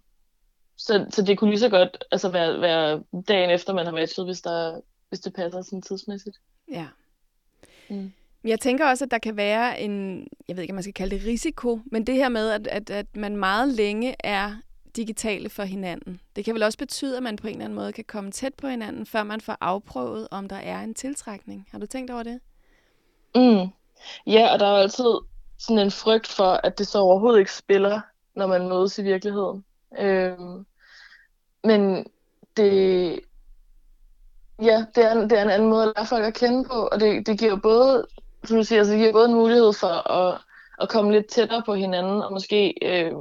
så, 0.76 1.06
så 1.10 1.22
det 1.22 1.38
kunne 1.38 1.50
lige 1.50 1.60
så 1.60 1.68
godt 1.68 2.04
altså 2.10 2.28
være, 2.28 2.60
være 2.60 3.02
dagen 3.28 3.50
efter, 3.50 3.72
man 3.72 3.86
har 3.86 3.92
matchet, 3.92 4.24
hvis, 4.24 4.40
der, 4.40 4.80
hvis 5.08 5.20
det 5.20 5.34
passer 5.34 5.62
sådan 5.62 5.82
tidsmæssigt. 5.82 6.36
Ja. 6.72 6.86
Mm. 7.90 8.12
Jeg 8.46 8.60
tænker 8.60 8.86
også, 8.88 9.04
at 9.04 9.10
der 9.10 9.18
kan 9.18 9.36
være 9.36 9.80
en, 9.80 10.26
jeg 10.48 10.56
ved 10.56 10.62
ikke, 10.62 10.72
om 10.72 10.74
man 10.74 10.82
skal 10.82 10.94
kalde 10.94 11.16
det 11.16 11.26
risiko, 11.26 11.80
men 11.86 12.06
det 12.06 12.14
her 12.14 12.28
med, 12.28 12.50
at, 12.50 12.66
at, 12.66 12.90
at 12.90 13.16
man 13.16 13.36
meget 13.36 13.68
længe 13.68 14.16
er 14.20 14.56
digitale 14.96 15.48
for 15.48 15.62
hinanden. 15.62 16.20
Det 16.36 16.44
kan 16.44 16.54
vel 16.54 16.62
også 16.62 16.78
betyde, 16.78 17.16
at 17.16 17.22
man 17.22 17.36
på 17.36 17.46
en 17.46 17.52
eller 17.52 17.64
anden 17.64 17.76
måde 17.76 17.92
kan 17.92 18.04
komme 18.04 18.30
tæt 18.30 18.54
på 18.54 18.68
hinanden, 18.68 19.06
før 19.06 19.22
man 19.22 19.40
får 19.40 19.56
afprøvet, 19.60 20.28
om 20.30 20.48
der 20.48 20.56
er 20.56 20.80
en 20.80 20.94
tiltrækning. 20.94 21.68
Har 21.70 21.78
du 21.78 21.86
tænkt 21.86 22.10
over 22.10 22.22
det? 22.22 22.40
Mm. 23.34 23.68
Ja, 24.26 24.52
og 24.52 24.58
der 24.58 24.66
er 24.66 24.70
jo 24.70 24.76
altid 24.76 25.14
sådan 25.58 25.78
en 25.78 25.90
frygt 25.90 26.26
for, 26.26 26.60
at 26.64 26.78
det 26.78 26.86
så 26.86 26.98
overhovedet 26.98 27.38
ikke 27.38 27.52
spiller, 27.52 28.00
når 28.34 28.46
man 28.46 28.68
mødes 28.68 28.98
i 28.98 29.02
virkeligheden. 29.02 29.64
Øhm, 29.98 30.66
men 31.64 32.06
det, 32.56 33.20
Ja, 34.62 34.84
det 34.94 35.04
er, 35.04 35.14
det 35.14 35.38
er 35.38 35.42
en 35.42 35.50
anden 35.50 35.68
måde 35.68 35.82
at 35.82 35.92
lære 35.96 36.06
folk 36.06 36.24
at 36.24 36.34
kende 36.34 36.64
på, 36.64 36.88
og 36.92 37.00
det, 37.00 37.26
det 37.26 37.38
giver 37.38 37.56
både, 37.56 38.06
som 38.48 38.56
du 38.56 38.64
siger, 38.64 38.78
altså 38.78 38.92
det 38.92 39.00
giver 39.00 39.12
både 39.12 39.28
en 39.28 39.34
mulighed 39.34 39.72
for 39.72 40.10
at, 40.10 40.40
at 40.80 40.88
komme 40.88 41.12
lidt 41.12 41.26
tættere 41.26 41.62
på 41.66 41.74
hinanden, 41.74 42.22
og 42.22 42.32
måske 42.32 42.74
øh, 42.82 43.12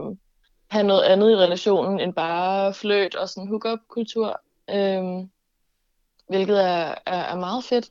have 0.67 0.87
noget 0.87 1.03
andet 1.03 1.31
i 1.31 1.35
relationen 1.35 1.99
end 1.99 2.13
bare 2.13 2.73
fløt 2.73 3.15
og 3.15 3.29
sådan 3.29 3.47
hook-up-kultur, 3.47 4.41
øh, 4.69 5.03
hvilket 6.27 6.63
er, 6.63 6.95
er, 7.05 7.23
er 7.23 7.35
meget 7.35 7.63
fedt. 7.63 7.89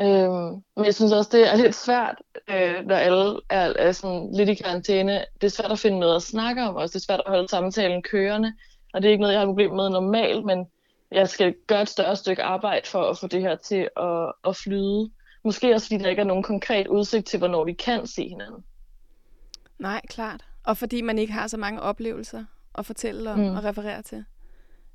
Øh, 0.00 0.30
men 0.76 0.84
jeg 0.84 0.94
synes 0.94 1.12
også, 1.12 1.30
det 1.32 1.52
er 1.52 1.56
lidt 1.56 1.74
svært, 1.74 2.22
øh, 2.48 2.86
når 2.86 2.96
alle 2.96 3.40
er, 3.50 3.72
er 3.78 3.92
sådan 3.92 4.32
lidt 4.32 4.48
i 4.48 4.54
karantæne. 4.54 5.24
Det 5.40 5.46
er 5.46 5.50
svært 5.50 5.72
at 5.72 5.78
finde 5.78 5.98
noget 5.98 6.16
at 6.16 6.22
snakke 6.22 6.62
om 6.62 6.76
også. 6.76 6.92
Det 6.92 7.02
er 7.02 7.06
svært 7.06 7.22
at 7.26 7.32
holde 7.32 7.48
samtalen 7.48 8.02
kørende, 8.02 8.52
og 8.92 9.02
det 9.02 9.08
er 9.08 9.12
ikke 9.12 9.20
noget, 9.20 9.34
jeg 9.34 9.40
har 9.40 9.46
problemer 9.46 9.74
med 9.76 9.90
normalt, 9.90 10.44
men 10.44 10.66
jeg 11.12 11.28
skal 11.28 11.54
gøre 11.66 11.82
et 11.82 11.88
større 11.88 12.16
stykke 12.16 12.42
arbejde 12.42 12.88
for 12.88 13.02
at 13.02 13.18
få 13.18 13.26
det 13.26 13.40
her 13.40 13.56
til 13.56 13.88
at, 13.96 14.32
at 14.44 14.56
flyde. 14.56 15.10
Måske 15.44 15.74
også, 15.74 15.86
fordi 15.86 16.02
der 16.02 16.10
ikke 16.10 16.22
er 16.22 16.26
nogen 16.26 16.42
konkret 16.42 16.86
udsigt 16.86 17.26
til, 17.26 17.38
hvornår 17.38 17.64
vi 17.64 17.72
kan 17.72 18.06
se 18.06 18.28
hinanden. 18.28 18.64
Nej, 19.78 20.00
klart. 20.08 20.44
Og 20.64 20.76
fordi 20.76 21.00
man 21.00 21.18
ikke 21.18 21.32
har 21.32 21.46
så 21.46 21.56
mange 21.56 21.80
oplevelser 21.80 22.44
at 22.74 22.86
fortælle 22.86 23.30
om 23.30 23.38
mm. 23.38 23.56
og 23.56 23.64
referere 23.64 24.02
til. 24.02 24.24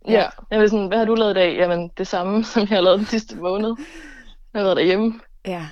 Ja, 0.08 0.14
ja 0.14 0.30
jeg 0.52 0.60
vil 0.60 0.70
sådan, 0.70 0.88
hvad 0.88 0.98
har 0.98 1.06
du 1.06 1.16
lavet 1.16 1.32
i 1.32 1.34
dag? 1.34 1.58
Jamen, 1.58 1.92
det 1.98 2.08
samme, 2.08 2.44
som 2.54 2.62
jeg 2.62 2.70
har 2.70 2.82
lavet 2.82 3.00
den 3.00 3.08
sidste 3.08 3.36
måned. 3.36 3.76
Jeg 4.54 4.62
har 4.62 4.64
været 4.64 4.78
derhjemme. 4.78 5.20
Ja, 5.46 5.68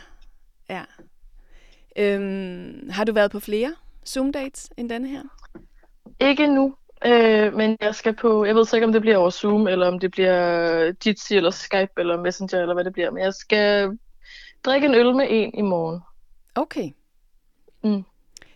ja. 0.70 0.84
Øhm, 1.98 2.90
har 2.90 3.04
du 3.04 3.14
været 3.14 3.32
på 3.32 3.40
flere 3.40 3.76
Zoom-dates 4.06 4.70
end 4.78 4.90
denne 4.90 5.08
her? 5.08 5.22
Ikke 6.20 6.48
nu, 6.48 6.76
øh, 7.06 7.54
men 7.54 7.78
jeg 7.82 7.96
skal 7.96 8.16
på, 8.16 8.46
jeg 8.46 8.56
ved 8.56 8.66
så 8.66 8.76
ikke, 8.76 8.86
om 8.86 8.94
det 8.94 9.02
bliver 9.02 9.18
over 9.18 9.30
Zoom, 9.30 9.68
eller 9.68 9.88
om 9.88 10.00
det 10.00 10.12
bliver 10.12 10.94
Jitsi, 11.06 11.36
eller 11.36 11.52
Skype, 11.52 11.92
eller 11.98 12.22
Messenger, 12.22 12.62
eller 12.62 12.74
hvad 12.74 12.84
det 12.84 12.94
bliver, 12.94 13.12
men 13.12 13.24
jeg 13.24 13.34
skal 13.34 13.98
drikke 14.66 14.88
en 14.88 14.96
øl 14.96 15.16
med 15.16 15.28
en 15.30 15.52
i 15.54 15.62
morgen. 15.62 16.00
Okay. 16.56 16.90
Mm. 17.84 18.04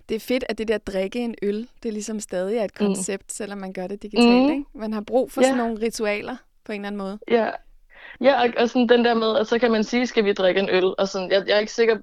Det 0.09 0.15
er 0.15 0.19
fedt, 0.19 0.43
at 0.49 0.57
det 0.57 0.67
der 0.67 0.77
drikke 0.77 1.19
en 1.19 1.35
øl, 1.41 1.67
det 1.83 1.89
er 1.89 1.93
ligesom 1.93 2.19
stadig 2.19 2.57
er 2.57 2.63
et 2.63 2.71
mm. 2.79 2.85
koncept, 2.85 3.23
mm. 3.23 3.29
selvom 3.29 3.57
man 3.57 3.73
gør 3.73 3.87
det 3.87 4.03
digitalt. 4.03 4.45
Mm. 4.45 4.51
Ikke? 4.51 4.65
Man 4.73 4.93
har 4.93 5.01
brug 5.01 5.31
for 5.31 5.41
ja. 5.41 5.47
sådan 5.47 5.57
nogle 5.57 5.81
ritualer 5.81 6.35
på 6.65 6.71
en 6.71 6.81
eller 6.81 6.87
anden 6.87 6.97
måde. 6.97 7.19
Ja, 7.31 7.49
ja 8.21 8.41
og, 8.41 8.49
og 8.57 8.69
sådan 8.69 8.89
den 8.89 9.05
der 9.05 9.13
med, 9.13 9.37
at 9.37 9.47
så 9.47 9.59
kan 9.59 9.71
man 9.71 9.83
sige, 9.83 10.07
skal 10.07 10.25
vi 10.25 10.33
drikke 10.33 10.59
en 10.59 10.69
øl? 10.69 10.93
Og 10.97 11.07
sådan, 11.07 11.31
jeg, 11.31 11.43
jeg 11.47 11.55
er 11.55 11.59
ikke 11.59 11.73
sikker, 11.73 11.97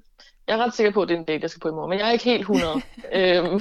jeg 0.47 0.59
er 0.59 0.63
ret 0.63 0.73
sikker 0.73 0.91
på, 0.91 1.01
at 1.01 1.07
det 1.07 1.15
er 1.15 1.19
en 1.19 1.25
date, 1.25 1.41
jeg 1.41 1.49
skal 1.49 1.59
på 1.59 1.67
i 1.67 1.71
morgen, 1.71 1.89
men 1.89 1.99
jeg 1.99 2.07
er 2.07 2.11
ikke 2.11 2.25
helt 2.25 2.41
100. 2.41 2.73
øhm, 3.13 3.59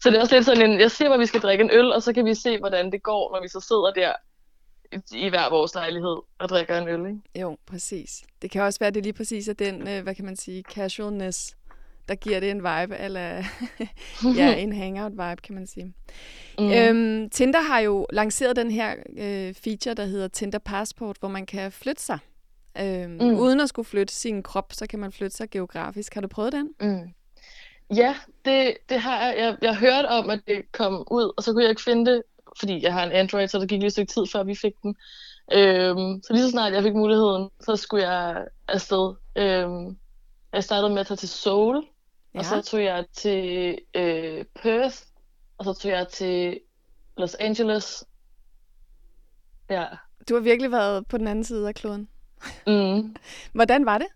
så 0.00 0.10
det 0.10 0.16
er 0.16 0.20
også 0.20 0.34
lidt 0.34 0.46
sådan 0.46 0.70
en, 0.70 0.80
jeg 0.80 0.90
siger 0.90 1.10
at 1.10 1.20
vi 1.20 1.26
skal 1.26 1.40
drikke 1.40 1.64
en 1.64 1.70
øl, 1.72 1.92
og 1.92 2.02
så 2.02 2.12
kan 2.12 2.24
vi 2.24 2.34
se, 2.34 2.58
hvordan 2.58 2.92
det 2.92 3.02
går, 3.02 3.34
når 3.34 3.42
vi 3.42 3.48
så 3.48 3.60
sidder 3.60 3.92
der 3.92 4.12
i 5.12 5.28
hver 5.28 5.50
vores 5.50 5.74
lejlighed 5.74 6.16
og 6.38 6.48
drikker 6.48 6.78
en 6.78 6.88
øl, 6.88 7.06
ikke? 7.06 7.40
Jo, 7.40 7.56
præcis. 7.66 8.22
Det 8.42 8.50
kan 8.50 8.62
også 8.62 8.78
være, 8.78 8.88
at 8.88 8.94
det 8.94 9.02
lige 9.02 9.12
præcis 9.12 9.48
er 9.48 9.52
den, 9.52 9.88
øh, 9.88 10.02
hvad 10.02 10.14
kan 10.14 10.24
man 10.24 10.36
sige, 10.36 10.62
casualness, 10.62 11.56
der 12.08 12.14
giver 12.14 12.40
det 12.40 12.50
en 12.50 12.58
vibe, 12.58 12.96
eller 12.96 13.44
ja, 14.38 14.54
en 14.54 14.72
hangout-vibe, 14.72 15.42
kan 15.42 15.54
man 15.54 15.66
sige. 15.66 15.94
Mm. 16.58 16.72
Øhm, 16.72 17.30
Tinder 17.30 17.60
har 17.60 17.78
jo 17.78 18.06
lanceret 18.12 18.56
den 18.56 18.70
her 18.70 18.94
øh, 19.16 19.54
feature, 19.54 19.94
der 19.94 20.04
hedder 20.04 20.28
Tinder 20.28 20.58
Passport, 20.58 21.16
hvor 21.20 21.28
man 21.28 21.46
kan 21.46 21.72
flytte 21.72 22.02
sig. 22.02 22.18
Øhm, 22.80 23.10
mm. 23.10 23.38
Uden 23.38 23.60
at 23.60 23.68
skulle 23.68 23.86
flytte 23.86 24.14
sin 24.14 24.42
krop, 24.42 24.72
så 24.72 24.86
kan 24.86 24.98
man 24.98 25.12
flytte 25.12 25.36
sig 25.36 25.50
geografisk. 25.50 26.14
Har 26.14 26.20
du 26.20 26.28
prøvet 26.28 26.52
den? 26.52 26.70
Mm. 26.80 27.08
Ja, 27.94 28.16
det, 28.44 28.76
det 28.88 29.00
har 29.00 29.24
jeg. 29.24 29.36
jeg. 29.38 29.56
Jeg 29.62 29.76
hørte 29.76 30.06
om, 30.06 30.30
at 30.30 30.40
det 30.46 30.72
kom 30.72 31.04
ud, 31.10 31.32
og 31.36 31.42
så 31.42 31.52
kunne 31.52 31.62
jeg 31.62 31.70
ikke 31.70 31.82
finde 31.82 32.10
det, 32.10 32.22
fordi 32.58 32.82
jeg 32.82 32.92
har 32.92 33.04
en 33.04 33.12
Android, 33.12 33.48
så 33.48 33.58
der 33.58 33.66
gik 33.66 33.78
lige 33.78 33.86
et 33.86 33.92
stykke 33.92 34.12
tid, 34.12 34.26
før 34.32 34.42
vi 34.42 34.54
fik 34.54 34.72
den. 34.82 34.96
Øhm, 35.52 36.22
så 36.22 36.32
lige 36.32 36.42
så 36.42 36.50
snart 36.50 36.72
jeg 36.72 36.82
fik 36.82 36.94
muligheden, 36.94 37.50
så 37.60 37.76
skulle 37.76 38.08
jeg 38.08 38.46
afsted. 38.68 39.14
Øhm, 39.36 39.96
jeg 40.52 40.64
startede 40.64 40.90
med 40.92 41.00
at 41.00 41.06
tage 41.06 41.16
til 41.16 41.28
Seoul, 41.28 41.86
ja. 42.34 42.38
og 42.38 42.44
så 42.44 42.62
tog 42.62 42.84
jeg 42.84 43.04
til 43.12 43.78
øh, 43.94 44.44
Perth, 44.62 44.96
og 45.58 45.64
så 45.64 45.72
tog 45.72 45.90
jeg 45.90 46.08
til 46.08 46.60
Los 47.16 47.34
Angeles. 47.34 48.04
Ja. 49.70 49.84
Du 50.28 50.34
har 50.34 50.40
virkelig 50.40 50.70
været 50.70 51.06
på 51.06 51.18
den 51.18 51.28
anden 51.28 51.44
side 51.44 51.68
af 51.68 51.74
kloden. 51.74 52.08
Mm. 52.66 53.16
Hvordan 53.52 53.86
var 53.86 53.98
det? 53.98 54.06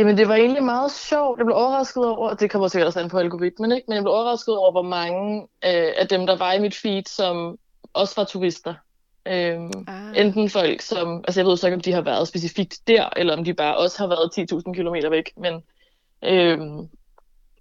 Jamen, 0.00 0.18
det 0.18 0.28
var 0.28 0.34
egentlig 0.34 0.62
meget 0.62 0.90
sjovt. 0.90 1.38
Jeg 1.38 1.46
blev 1.46 1.56
overrasket 1.56 2.04
over, 2.04 2.34
det 2.34 2.50
kommer 2.50 2.68
sikkert 2.68 2.86
også 2.86 3.00
an 3.00 3.08
på 3.08 3.18
algoritmen, 3.18 3.72
ikke? 3.72 3.84
men 3.88 3.94
jeg 3.94 4.02
blev 4.02 4.12
overrasket 4.12 4.56
over, 4.56 4.70
hvor 4.70 4.82
mange 4.82 5.40
øh, 5.40 5.92
af 5.96 6.08
dem, 6.08 6.26
der 6.26 6.36
var 6.36 6.52
i 6.52 6.60
mit 6.60 6.74
feed, 6.74 7.02
som 7.06 7.58
også 7.92 8.14
var 8.16 8.24
turister. 8.24 8.74
Øhm, 9.26 9.72
ah. 9.88 10.12
Enten 10.16 10.50
folk, 10.50 10.80
som, 10.80 11.16
altså 11.16 11.40
jeg 11.40 11.46
ved 11.46 11.56
så 11.56 11.66
ikke, 11.66 11.74
om 11.74 11.80
de 11.80 11.92
har 11.92 12.00
været 12.00 12.28
specifikt 12.28 12.78
der, 12.86 13.08
eller 13.16 13.36
om 13.36 13.44
de 13.44 13.54
bare 13.54 13.76
også 13.76 13.98
har 13.98 14.06
været 14.06 14.52
10.000 14.52 14.72
km 14.72 15.10
væk, 15.10 15.32
men 15.36 15.62
øhm, 16.24 16.88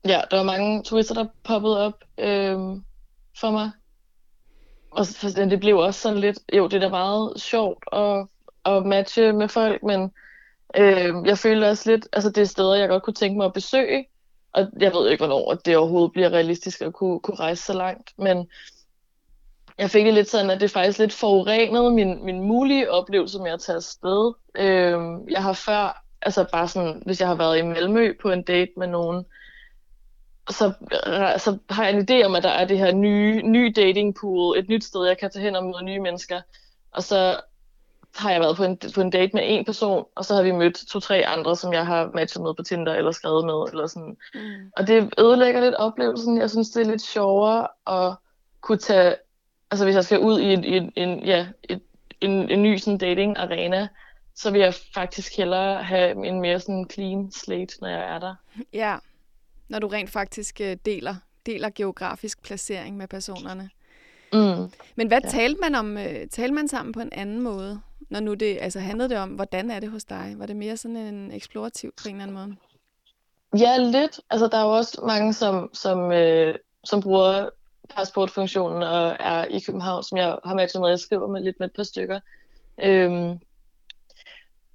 ja, 0.05 0.21
der 0.31 0.37
var 0.37 0.43
mange 0.43 0.83
turister, 0.83 1.13
der 1.15 1.25
poppede 1.43 1.85
op 1.85 2.03
øhm, 2.17 2.83
for 3.39 3.51
mig. 3.51 3.71
Og 4.91 5.05
det 5.35 5.59
blev 5.59 5.77
også 5.77 5.99
sådan 5.99 6.19
lidt, 6.19 6.39
jo, 6.53 6.67
det 6.67 6.73
er 6.73 6.79
da 6.79 6.89
meget 6.89 7.33
sjovt 7.41 7.83
at, 7.91 8.27
at 8.65 8.85
matche 8.85 9.33
med 9.33 9.47
folk, 9.47 9.83
men 9.83 10.11
Øh, 10.75 11.13
jeg 11.25 11.37
føler 11.37 11.69
også 11.69 11.91
lidt, 11.91 12.07
altså 12.13 12.29
det 12.29 12.41
er 12.41 12.45
steder, 12.45 12.75
jeg 12.75 12.89
godt 12.89 13.03
kunne 13.03 13.13
tænke 13.13 13.37
mig 13.37 13.45
at 13.45 13.53
besøge, 13.53 14.05
og 14.53 14.67
jeg 14.79 14.93
ved 14.93 15.09
ikke, 15.09 15.25
hvornår 15.25 15.53
det 15.53 15.77
overhovedet 15.77 16.11
bliver 16.11 16.29
realistisk 16.29 16.81
at 16.81 16.93
kunne, 16.93 17.19
kunne 17.19 17.39
rejse 17.39 17.63
så 17.63 17.73
langt, 17.73 18.11
men 18.17 18.47
jeg 19.77 19.89
fik 19.89 20.05
det 20.05 20.13
lidt 20.13 20.29
sådan, 20.29 20.49
at 20.49 20.61
det 20.61 20.71
faktisk 20.71 20.99
lidt 20.99 21.13
forurenet 21.13 21.93
min, 21.93 22.25
min 22.25 22.41
mulige 22.41 22.91
oplevelse 22.91 23.39
med 23.39 23.51
at 23.51 23.59
tage 23.59 23.75
afsted. 23.75 24.33
Øh, 24.55 24.99
jeg 25.29 25.43
har 25.43 25.53
før, 25.53 26.03
altså 26.21 26.45
bare 26.51 26.67
sådan, 26.67 27.03
hvis 27.05 27.19
jeg 27.19 27.27
har 27.27 27.35
været 27.35 27.57
i 27.57 27.61
Malmø 27.61 28.13
på 28.21 28.31
en 28.31 28.43
date 28.43 28.71
med 28.77 28.87
nogen, 28.87 29.25
så, 30.49 30.73
så 31.37 31.57
har 31.69 31.85
jeg 31.85 31.93
en 31.93 32.07
idé 32.09 32.25
om, 32.25 32.35
at 32.35 32.43
der 32.43 32.49
er 32.49 32.65
det 32.65 32.77
her 32.77 32.91
nye, 32.91 33.41
nye 33.41 33.73
dating 33.75 34.15
pool, 34.15 34.57
et 34.57 34.69
nyt 34.69 34.83
sted, 34.83 35.07
jeg 35.07 35.17
kan 35.17 35.31
tage 35.31 35.43
hen 35.43 35.55
og 35.55 35.63
møde 35.63 35.83
nye 35.83 35.99
mennesker. 35.99 36.41
Og 36.91 37.03
så 37.03 37.39
har 38.15 38.31
jeg 38.31 38.41
været 38.41 38.57
på 38.57 38.63
en, 38.63 38.77
på 38.95 39.01
en 39.01 39.09
date 39.09 39.31
med 39.33 39.43
en 39.45 39.65
person, 39.65 40.05
og 40.15 40.25
så 40.25 40.35
har 40.35 40.43
vi 40.43 40.51
mødt 40.51 40.75
to-tre 40.75 41.27
andre, 41.27 41.55
som 41.55 41.73
jeg 41.73 41.85
har 41.85 42.11
matchet 42.13 42.43
med 42.43 42.53
på 42.53 42.63
Tinder 42.63 42.93
eller 42.93 43.11
skrevet 43.11 43.45
med. 43.45 43.71
Eller 43.71 43.87
sådan. 43.87 44.17
Mm. 44.33 44.71
Og 44.77 44.87
det 44.87 45.13
ødelægger 45.17 45.61
lidt 45.61 45.75
oplevelsen. 45.75 46.37
Jeg 46.37 46.49
synes, 46.49 46.69
det 46.69 46.81
er 46.81 46.89
lidt 46.89 47.01
sjovere 47.01 47.67
at 47.87 48.15
kunne 48.61 48.77
tage, 48.77 49.15
altså 49.71 49.85
hvis 49.85 49.95
jeg 49.95 50.05
skal 50.05 50.19
ud 50.19 50.39
i 50.39 50.53
en, 50.53 50.63
en, 50.63 50.91
en, 50.95 51.23
ja, 51.23 51.47
et, 51.63 51.81
en, 52.21 52.49
en 52.49 52.63
ny 52.63 52.77
sådan 52.77 52.97
dating 52.97 53.37
arena, 53.37 53.87
så 54.35 54.51
vil 54.51 54.61
jeg 54.61 54.73
faktisk 54.93 55.37
hellere 55.37 55.83
have 55.83 56.27
en 56.27 56.41
mere 56.41 56.59
sådan 56.59 56.89
clean 56.91 57.31
slate, 57.31 57.81
når 57.81 57.87
jeg 57.87 58.15
er 58.15 58.19
der. 58.19 58.35
Ja, 58.73 58.97
når 59.67 59.79
du 59.79 59.87
rent 59.87 60.09
faktisk 60.09 60.61
øh, 60.61 60.77
deler, 60.85 61.15
deler 61.45 61.69
geografisk 61.75 62.43
placering 62.43 62.97
med 62.97 63.07
personerne. 63.07 63.69
Mm. 64.33 64.71
Men 64.95 65.07
hvad 65.07 65.21
ja. 65.23 65.29
talte 65.29 65.61
man 65.61 65.75
om? 65.75 65.97
Øh, 65.97 66.27
talte 66.31 66.53
man 66.53 66.67
sammen 66.67 66.93
på 66.93 66.99
en 66.99 67.13
anden 67.13 67.41
måde? 67.41 67.81
Når 68.09 68.19
nu 68.19 68.33
det, 68.33 68.57
altså 68.61 68.79
handlede 68.79 69.09
det 69.09 69.17
om, 69.17 69.29
hvordan 69.29 69.71
er 69.71 69.79
det 69.79 69.89
hos 69.89 70.03
dig? 70.03 70.35
Var 70.37 70.45
det 70.45 70.55
mere 70.55 70.77
sådan 70.77 70.97
en 70.97 71.31
eksplorativ 71.31 71.91
på 71.91 72.09
en 72.09 72.15
eller 72.15 72.23
anden 72.23 72.37
måde? 72.37 72.55
Ja, 73.57 73.77
lidt. 73.77 74.19
Altså, 74.29 74.47
der 74.47 74.57
er 74.57 74.63
jo 74.63 74.71
også 74.71 75.01
mange, 75.05 75.33
som, 75.33 75.69
som, 75.73 76.11
øh, 76.11 76.55
som 76.83 77.01
bruger 77.01 77.49
passportfunktionen 77.89 78.83
og 78.83 79.15
er 79.19 79.45
i 79.45 79.59
København, 79.59 80.03
som 80.03 80.17
jeg 80.17 80.37
har 80.45 80.55
matchet 80.55 80.81
med. 80.81 80.89
Jeg 80.89 80.99
skriver 80.99 81.27
med 81.27 81.41
lidt 81.41 81.59
med 81.59 81.67
et 81.67 81.75
par 81.75 81.83
stykker. 81.83 82.19
Øhm, 82.83 83.39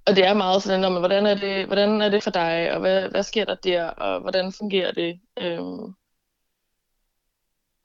og 0.07 0.15
det 0.15 0.25
er 0.25 0.33
meget 0.33 0.63
sådan, 0.63 0.83
om, 0.83 0.93
hvordan, 0.93 1.25
er 1.25 1.35
det, 1.35 1.65
hvordan 1.65 2.01
er 2.01 2.09
det 2.09 2.23
for 2.23 2.31
dig, 2.31 2.73
og 2.73 2.79
hvad, 2.79 3.09
hvad 3.09 3.23
sker 3.23 3.45
der 3.45 3.55
der, 3.55 3.89
og 3.89 4.21
hvordan 4.21 4.51
fungerer 4.51 4.91
det? 4.91 5.19
Øhm, 5.37 5.93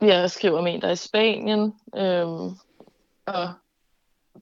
jeg 0.01 0.31
skriver 0.31 0.61
med 0.61 0.75
en, 0.75 0.81
der 0.81 0.89
er 0.89 0.93
i 0.93 0.97
Spanien, 0.97 1.75
øhm, 1.97 2.57
og 3.27 3.53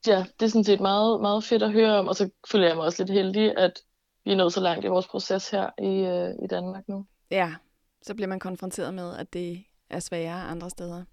ja, 0.07 0.25
det 0.41 0.47
er 0.47 0.51
sådan 0.51 0.65
set 0.65 0.81
meget, 0.81 1.21
meget 1.21 1.45
fedt 1.45 1.63
at 1.63 1.73
høre 1.73 1.99
om, 1.99 2.09
og 2.09 2.17
så 2.17 2.31
føler 2.51 2.67
jeg 2.67 2.77
mig 2.77 2.85
også 2.85 3.03
lidt 3.03 3.13
heldig, 3.13 3.59
at 3.59 3.81
vi 4.25 4.33
er 4.33 4.37
nået 4.37 4.53
så 4.53 4.61
langt 4.61 4.85
i 4.85 4.89
vores 4.89 5.07
proces 5.07 5.51
her 5.51 5.71
i, 5.79 6.07
øh, 6.07 6.45
i 6.45 6.47
Danmark 6.47 6.89
nu. 6.89 7.07
Ja, 7.31 7.55
så 8.03 8.15
bliver 8.15 8.29
man 8.29 8.41
konfronteret 8.41 8.95
med, 8.95 9.17
at 9.17 9.33
det 9.33 9.65
er 9.91 10.01
sværere 10.01 10.43
andre 10.43 10.71
steder. 10.71 11.05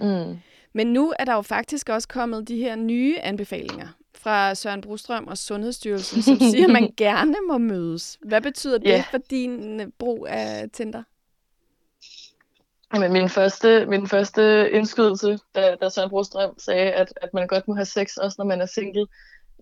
Mm. 0.00 0.38
Men 0.72 0.86
nu 0.86 1.12
er 1.18 1.24
der 1.24 1.34
jo 1.34 1.42
faktisk 1.42 1.88
også 1.88 2.08
kommet 2.08 2.48
de 2.48 2.56
her 2.56 2.76
nye 2.76 3.18
anbefalinger 3.18 3.88
fra 4.14 4.54
Søren 4.54 4.80
Brostrøm 4.80 5.26
og 5.26 5.38
Sundhedsstyrelsen, 5.38 6.22
som 6.22 6.38
siger, 6.38 6.64
at 6.64 6.72
man 6.72 6.92
gerne 6.96 7.34
må 7.48 7.58
mødes. 7.58 8.18
Hvad 8.22 8.40
betyder 8.40 8.78
det 8.78 8.88
yeah. 8.88 9.10
for 9.10 9.18
din 9.18 9.80
øh, 9.80 9.86
brug 9.98 10.26
af 10.30 10.70
Tinder? 10.72 11.02
Jamen, 12.94 13.12
min 13.12 13.28
første, 13.28 13.86
min 13.86 14.08
første 14.08 14.70
indskydelse, 14.70 15.38
da, 15.54 15.76
da 15.82 15.88
Søren 15.88 16.10
Brostrøm 16.10 16.58
sagde, 16.58 16.92
at, 16.92 17.12
at 17.22 17.34
man 17.34 17.46
godt 17.46 17.68
må 17.68 17.74
have 17.74 17.86
sex, 17.86 18.16
også 18.16 18.34
når 18.38 18.44
man 18.44 18.60
er 18.60 18.66
single, 18.66 19.06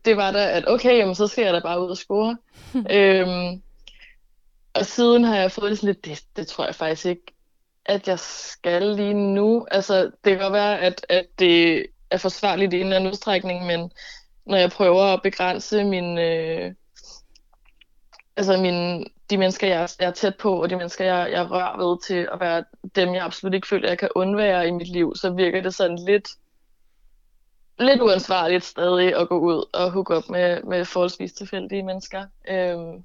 det 0.05 0.17
var 0.17 0.31
da, 0.31 0.51
at 0.51 0.69
okay, 0.69 0.99
jamen, 0.99 1.15
så 1.15 1.27
skal 1.27 1.45
jeg 1.45 1.55
da 1.55 1.61
bare 1.61 1.83
ud 1.83 1.91
og 1.91 1.97
score. 1.97 2.37
øhm, 2.91 3.63
og 4.75 4.87
siden 4.87 5.25
har 5.25 5.37
jeg 5.37 5.53
fået 5.53 5.71
det 5.71 5.79
sådan 5.79 5.95
lidt, 5.95 6.05
det, 6.05 6.25
det 6.37 6.47
tror 6.47 6.65
jeg 6.65 6.75
faktisk 6.75 7.07
ikke, 7.07 7.33
at 7.85 8.09
jeg 8.09 8.19
skal 8.19 8.83
lige 8.83 9.15
nu. 9.15 9.67
Altså, 9.71 10.03
det 10.03 10.13
kan 10.25 10.39
godt 10.39 10.53
være, 10.53 10.81
at, 10.81 11.07
at 11.09 11.27
det 11.39 11.87
er 12.11 12.19
forsvarligt 12.19 12.73
i 12.73 12.77
en 12.77 12.83
eller 12.83 12.97
anden 12.97 13.11
udstrækning, 13.11 13.67
men 13.67 13.93
når 14.47 14.57
jeg 14.57 14.71
prøver 14.71 15.03
at 15.03 15.23
begrænse 15.23 15.85
min, 15.85 16.19
øh, 16.19 16.75
altså 18.37 18.57
min, 18.57 19.07
de 19.31 19.39
mennesker, 19.39 19.67
jeg, 19.67 19.89
jeg 20.01 20.07
er 20.07 20.13
tæt 20.13 20.37
på, 20.37 20.63
og 20.63 20.71
de 20.71 20.77
mennesker, 20.77 21.05
jeg, 21.05 21.33
jeg 21.33 21.51
rører 21.51 21.77
ved 21.77 21.99
til 22.07 22.29
at 22.33 22.41
være 22.41 22.65
dem, 22.95 23.15
jeg 23.15 23.25
absolut 23.25 23.55
ikke 23.55 23.69
føler, 23.69 23.89
jeg 23.89 23.99
kan 23.99 24.09
undvære 24.15 24.69
i 24.69 24.71
mit 24.71 24.89
liv, 24.89 25.13
så 25.17 25.31
virker 25.31 25.63
det 25.63 25.75
sådan 25.75 25.99
lidt, 26.07 26.29
lidt 27.79 28.01
uansvarligt 28.01 28.65
stadig 28.65 29.17
at 29.17 29.29
gå 29.29 29.39
ud 29.39 29.65
og 29.75 29.93
hooke 29.93 30.17
op 30.17 30.31
med, 30.31 30.63
med 30.63 30.85
forholdsvis 30.85 31.33
tilfældige 31.33 31.83
mennesker. 31.83 32.25
Øhm, 32.49 33.05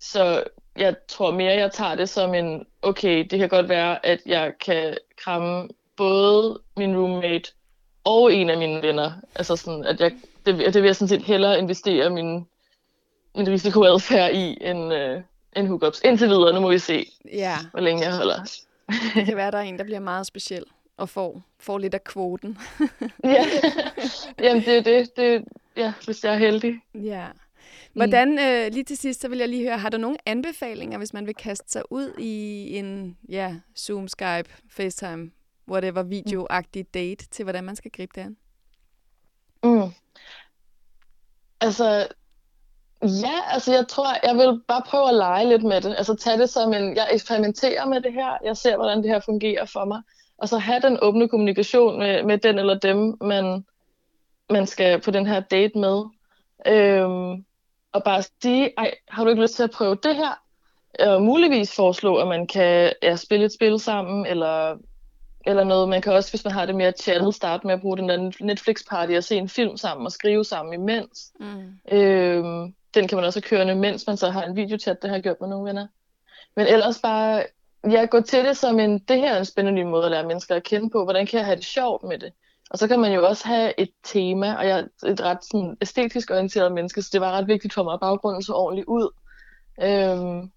så 0.00 0.44
jeg 0.76 0.96
tror 1.08 1.30
mere, 1.30 1.52
jeg 1.54 1.72
tager 1.72 1.94
det 1.94 2.08
som 2.08 2.34
en, 2.34 2.66
okay, 2.82 3.26
det 3.30 3.38
kan 3.38 3.48
godt 3.48 3.68
være, 3.68 4.06
at 4.06 4.20
jeg 4.26 4.52
kan 4.60 4.96
kramme 5.24 5.68
både 5.96 6.60
min 6.76 6.96
roommate 6.96 7.52
og 8.04 8.32
en 8.32 8.50
af 8.50 8.58
mine 8.58 8.82
venner. 8.82 9.12
Altså 9.34 9.56
sådan, 9.56 9.84
at 9.84 10.00
jeg, 10.00 10.12
det, 10.46 10.58
det 10.58 10.82
vil 10.82 10.88
jeg 10.88 10.96
sådan 10.96 11.08
set 11.08 11.22
hellere 11.22 11.58
investere 11.58 12.10
min, 12.10 12.46
min 13.34 13.48
risikoadfærd 13.48 14.34
i, 14.34 14.58
end, 14.60 14.94
øh, 14.94 15.22
end 15.56 15.66
hookups. 15.68 16.00
Indtil 16.04 16.28
videre, 16.28 16.52
nu 16.54 16.60
må 16.60 16.70
vi 16.70 16.78
se, 16.78 17.12
Ja, 17.32 17.56
hvor 17.70 17.80
længe 17.80 18.02
jeg 18.04 18.16
holder. 18.16 18.42
det 19.14 19.26
kan 19.26 19.36
være, 19.36 19.50
der 19.50 19.58
er 19.58 19.62
en, 19.62 19.78
der 19.78 19.84
bliver 19.84 20.00
meget 20.00 20.26
speciel 20.26 20.64
og 20.96 21.08
får, 21.08 21.42
får 21.60 21.78
lidt 21.78 21.94
af 21.94 22.04
kvoten. 22.04 22.58
ja. 23.24 23.44
Jamen, 24.40 24.62
det 24.64 24.76
er 24.76 24.82
det. 24.82 25.16
det. 25.16 25.44
Ja, 25.76 25.92
hvis 26.04 26.24
jeg 26.24 26.34
er 26.34 26.38
heldig. 26.38 26.74
Ja. 26.94 27.26
Hvordan, 27.92 28.38
øh, 28.38 28.72
lige 28.72 28.84
til 28.84 28.96
sidst, 28.96 29.20
så 29.20 29.28
vil 29.28 29.38
jeg 29.38 29.48
lige 29.48 29.62
høre, 29.68 29.78
har 29.78 29.88
du 29.88 29.98
nogle 29.98 30.16
anbefalinger, 30.26 30.98
hvis 30.98 31.12
man 31.12 31.26
vil 31.26 31.34
kaste 31.34 31.72
sig 31.72 31.82
ud 31.92 32.12
i 32.18 32.76
en 32.76 33.16
ja, 33.28 33.56
Zoom, 33.78 34.08
Skype, 34.08 34.44
FaceTime, 34.70 35.30
whatever 35.68 36.02
videoagtig 36.02 36.94
date, 36.94 37.28
til 37.28 37.42
hvordan 37.42 37.64
man 37.64 37.76
skal 37.76 37.90
gribe 37.90 38.12
det 38.14 38.20
an? 38.20 38.36
Mm. 39.64 39.90
Altså, 41.60 42.08
ja, 43.02 43.52
altså 43.52 43.72
jeg 43.72 43.88
tror, 43.88 44.26
jeg 44.26 44.36
vil 44.36 44.60
bare 44.68 44.82
prøve 44.86 45.08
at 45.08 45.14
lege 45.14 45.48
lidt 45.48 45.62
med 45.62 45.80
det. 45.80 45.94
Altså 45.98 46.14
tage 46.16 46.38
det 46.38 46.50
som 46.50 46.72
en, 46.72 46.96
jeg 46.96 47.08
eksperimenterer 47.12 47.86
med 47.86 48.00
det 48.00 48.12
her, 48.12 48.38
jeg 48.44 48.56
ser, 48.56 48.76
hvordan 48.76 48.98
det 48.98 49.10
her 49.10 49.20
fungerer 49.20 49.64
for 49.64 49.84
mig. 49.84 50.02
Og 50.38 50.48
så 50.48 50.58
have 50.58 50.80
den 50.80 50.98
åbne 51.02 51.28
kommunikation 51.28 51.98
med, 51.98 52.22
med 52.22 52.38
den 52.38 52.58
eller 52.58 52.78
dem, 52.78 53.16
man, 53.20 53.64
man 54.50 54.66
skal 54.66 55.00
på 55.00 55.10
den 55.10 55.26
her 55.26 55.40
date 55.40 55.78
med. 55.78 56.04
Øhm, 56.66 57.44
og 57.92 58.04
bare 58.04 58.22
sige, 58.42 58.72
ej, 58.78 58.94
har 59.08 59.24
du 59.24 59.30
ikke 59.30 59.42
lyst 59.42 59.54
til 59.54 59.62
at 59.62 59.70
prøve 59.70 59.98
det 60.02 60.16
her? 60.16 60.42
Og 61.00 61.22
muligvis 61.22 61.76
foreslå, 61.76 62.16
at 62.16 62.28
man 62.28 62.46
kan 62.46 62.92
ja, 63.02 63.16
spille 63.16 63.44
et 63.44 63.52
spil 63.52 63.80
sammen, 63.80 64.26
eller, 64.26 64.76
eller 65.48 65.64
noget. 65.64 65.88
Man 65.88 66.02
kan 66.02 66.12
også, 66.12 66.32
hvis 66.32 66.44
man 66.44 66.52
har 66.52 66.66
det 66.66 66.74
mere 66.74 66.92
chattet, 66.92 67.34
starte 67.34 67.66
med 67.66 67.74
at 67.74 67.80
bruge 67.80 67.96
den 67.96 68.08
der 68.08 68.30
Netflix-party 68.40 69.16
og 69.16 69.24
se 69.24 69.36
en 69.36 69.48
film 69.48 69.76
sammen 69.76 70.06
og 70.06 70.12
skrive 70.12 70.44
sammen 70.44 70.74
imens. 70.74 71.32
Mm. 71.40 71.78
Øhm, 71.92 72.74
den 72.94 73.08
kan 73.08 73.16
man 73.16 73.24
også 73.24 73.40
køre, 73.40 73.74
mens 73.74 74.06
man 74.06 74.16
så 74.16 74.30
har 74.30 74.42
en 74.42 74.56
videochat, 74.56 75.02
det 75.02 75.10
har 75.10 75.16
jeg 75.16 75.22
gjort 75.22 75.40
med 75.40 75.48
nogle 75.48 75.68
venner. 75.68 75.86
Men 76.56 76.66
ellers 76.66 76.98
bare, 77.02 77.44
ja, 77.90 78.04
gå 78.04 78.20
til 78.20 78.44
det 78.44 78.56
som 78.56 78.80
en, 78.80 78.98
det 78.98 79.16
her 79.16 79.34
er 79.34 79.38
en 79.38 79.44
spændende 79.44 79.82
ny 79.82 79.84
måde 79.84 80.04
at 80.04 80.10
lære 80.10 80.26
mennesker 80.26 80.54
at 80.54 80.62
kende 80.64 80.90
på. 80.90 81.04
Hvordan 81.04 81.26
kan 81.26 81.38
jeg 81.38 81.46
have 81.46 81.56
det 81.56 81.64
sjovt 81.64 82.02
med 82.02 82.18
det? 82.18 82.32
Og 82.70 82.78
så 82.78 82.88
kan 82.88 83.00
man 83.00 83.12
jo 83.12 83.26
også 83.26 83.46
have 83.46 83.80
et 83.80 83.90
tema, 84.04 84.54
og 84.54 84.66
jeg 84.66 84.78
er 84.78 85.06
et 85.06 85.20
ret 85.20 85.44
sådan, 85.44 85.76
æstetisk 85.80 86.30
orienteret 86.30 86.72
menneske, 86.72 87.02
så 87.02 87.08
det 87.12 87.20
var 87.20 87.32
ret 87.32 87.46
vigtigt 87.46 87.74
for 87.74 87.82
mig, 87.82 87.94
at 87.94 88.00
baggrunden 88.00 88.42
så 88.42 88.52
ordentligt 88.52 88.86
ud. 88.86 89.10
Øhm, 89.82 90.50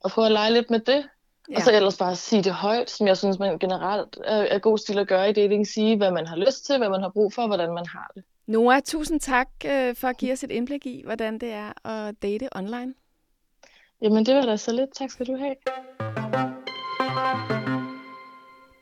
og 0.00 0.10
prøve 0.10 0.26
at 0.26 0.32
lege 0.32 0.52
lidt 0.52 0.70
med 0.70 0.80
det. 0.80 1.08
Ja. 1.50 1.56
Og 1.56 1.62
så 1.62 1.72
ellers 1.72 1.96
bare 1.96 2.16
sige 2.16 2.42
det 2.42 2.52
højt, 2.52 2.90
som 2.90 3.06
jeg 3.06 3.16
synes, 3.16 3.38
man 3.38 3.58
generelt 3.58 4.18
er, 4.24 4.42
er 4.42 4.58
god 4.58 4.78
stil 4.78 4.98
at 4.98 5.08
gøre 5.08 5.30
i 5.30 5.32
dating. 5.32 5.66
Sige, 5.66 5.96
hvad 5.96 6.10
man 6.10 6.26
har 6.26 6.36
lyst 6.36 6.66
til, 6.66 6.78
hvad 6.78 6.88
man 6.88 7.02
har 7.02 7.08
brug 7.08 7.32
for, 7.32 7.46
hvordan 7.46 7.74
man 7.74 7.86
har 7.86 8.10
det. 8.14 8.24
Noah, 8.46 8.82
tusind 8.82 9.20
tak 9.20 9.48
øh, 9.66 9.96
for 9.96 10.08
at 10.08 10.16
give 10.16 10.32
os 10.32 10.44
et 10.44 10.50
indblik 10.50 10.86
i, 10.86 11.02
hvordan 11.04 11.38
det 11.38 11.52
er 11.52 11.86
at 11.88 12.22
date 12.22 12.56
online. 12.56 12.94
Jamen, 14.02 14.26
det 14.26 14.34
var 14.34 14.42
da 14.42 14.56
så 14.56 14.72
lidt. 14.72 14.94
Tak 14.94 15.10
skal 15.10 15.26
du 15.26 15.36
have. 15.36 15.54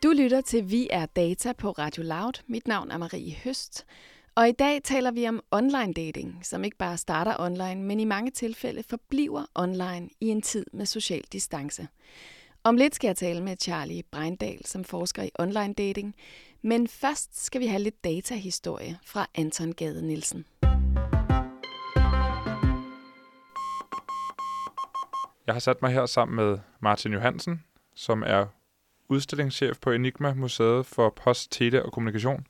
Du 0.03 0.11
lytter 0.11 0.41
til 0.41 0.71
Vi 0.71 0.89
er 0.91 1.07
Data 1.07 1.53
på 1.53 1.71
Radio 1.71 2.03
Loud. 2.03 2.43
Mit 2.47 2.69
navn 2.69 2.91
er 2.91 2.99
Marie 2.99 3.35
Høst. 3.45 3.87
Og 4.35 4.49
i 4.49 4.53
dag 4.53 4.83
taler 4.83 5.11
vi 5.11 5.29
om 5.29 5.41
online 5.51 5.93
dating, 5.93 6.39
som 6.43 6.65
ikke 6.65 6.77
bare 6.77 6.97
starter 6.97 7.35
online, 7.39 7.83
men 7.83 8.01
i 8.01 8.05
mange 8.05 8.31
tilfælde 8.31 8.83
forbliver 8.83 9.45
online 9.55 10.09
i 10.21 10.29
en 10.29 10.43
tid 10.43 10.67
med 10.73 10.87
social 10.87 11.23
distance. 11.33 11.89
Om 12.65 12.77
lidt 12.77 12.95
skal 12.95 13.09
jeg 13.09 13.17
tale 13.17 13.43
med 13.43 13.57
Charlie 13.63 14.03
Breindal, 14.11 14.65
som 14.65 14.85
forsker 14.85 15.23
i 15.23 15.31
online 15.39 15.75
dating. 15.75 16.15
Men 16.63 16.89
først 16.89 17.45
skal 17.45 17.61
vi 17.61 17.67
have 17.67 17.83
lidt 17.83 18.05
datahistorie 18.05 18.99
fra 19.07 19.27
Anton 19.35 19.73
Gade 19.73 20.07
Nielsen. 20.07 20.45
Jeg 25.47 25.55
har 25.55 25.59
sat 25.59 25.83
mig 25.83 25.93
her 25.93 26.07
sammen 26.07 26.37
med 26.37 26.59
Martin 26.81 27.13
Johansen, 27.13 27.65
som 27.95 28.23
er 28.27 28.47
udstillingschef 29.09 29.79
på 29.79 29.91
Enigma 29.91 30.35
Museet 30.35 30.87
for 30.87 31.11
Post, 31.11 31.53
Tele 31.53 31.83
og 31.83 31.93
Kommunikation. 31.93 32.47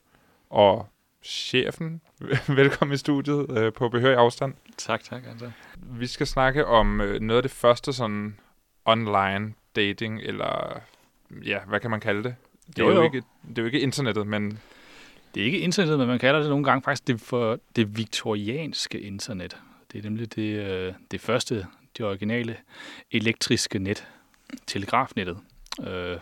Og 0.51 0.87
chefen, 1.23 2.01
velkommen 2.61 2.94
i 2.94 2.99
studiet 2.99 3.59
øh, 3.59 3.73
på 3.73 3.88
behørig 3.88 4.16
afstand. 4.16 4.55
Tak, 4.77 5.05
tak. 5.05 5.23
Altså. 5.27 5.51
Vi 5.77 6.07
skal 6.07 6.27
snakke 6.27 6.66
om 6.66 7.01
øh, 7.01 7.20
noget 7.20 7.38
af 7.38 7.42
det 7.42 7.51
første 7.51 7.92
sådan 7.92 8.38
online 8.85 9.55
dating, 9.77 10.21
eller 10.21 10.81
ja, 11.47 11.59
hvad 11.69 11.81
kan 11.81 11.91
man 11.91 12.01
kalde 12.01 12.23
det? 12.23 12.35
Det 12.67 12.79
er 12.79 12.87
jo, 12.87 12.93
Jo, 12.95 13.03
ikke, 13.03 13.23
det 13.49 13.59
er 13.59 13.63
jo 13.63 13.67
ikke 13.67 13.81
internettet, 13.81 14.27
men 14.27 14.59
Det 15.35 15.41
er 15.41 15.45
ikke 15.45 15.59
internettet, 15.59 15.99
men 15.99 16.09
man 16.09 16.19
kalder 16.19 16.41
det 16.41 16.49
nogle 16.49 16.65
gange 16.65 16.83
faktisk 16.83 17.07
det 17.07 17.21
for 17.21 17.59
det 17.77 17.97
viktorianske 17.97 19.01
internet. 19.01 19.57
Det 19.93 19.99
er 19.99 20.03
nemlig 20.03 20.35
det, 20.35 20.59
øh, 20.67 20.93
det 21.11 21.21
første, 21.21 21.67
det 21.97 22.07
originale 22.07 22.57
elektriske 23.11 23.79
net, 23.79 24.09
telegrafnettet, 24.67 25.39
øh, 25.87 26.17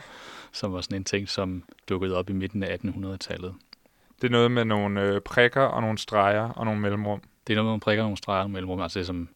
som 0.52 0.72
var 0.72 0.80
sådan 0.80 0.96
en 0.96 1.04
ting, 1.04 1.28
som 1.28 1.62
dukkede 1.88 2.16
op 2.16 2.30
i 2.30 2.32
midten 2.32 2.62
af 2.62 2.76
1800-tallet. 2.84 3.54
det 4.22 4.28
er 4.28 4.32
noget 4.32 4.50
med 4.50 4.64
nogle 4.64 5.02
øh, 5.02 5.20
prikker 5.20 5.60
og 5.62 5.82
nogle 5.82 5.98
streger 5.98 6.48
og 6.48 6.64
nogle 6.64 6.80
mellemrum. 6.80 7.22
Det 7.46 7.52
er 7.52 7.56
noget, 7.56 7.72
man 7.72 7.80
prikker 7.80 8.04
nogle 8.04 8.16
streger 8.16 8.46
mellem, 8.46 8.80
altså 8.80 8.98
det 8.98 9.06
som 9.06 9.28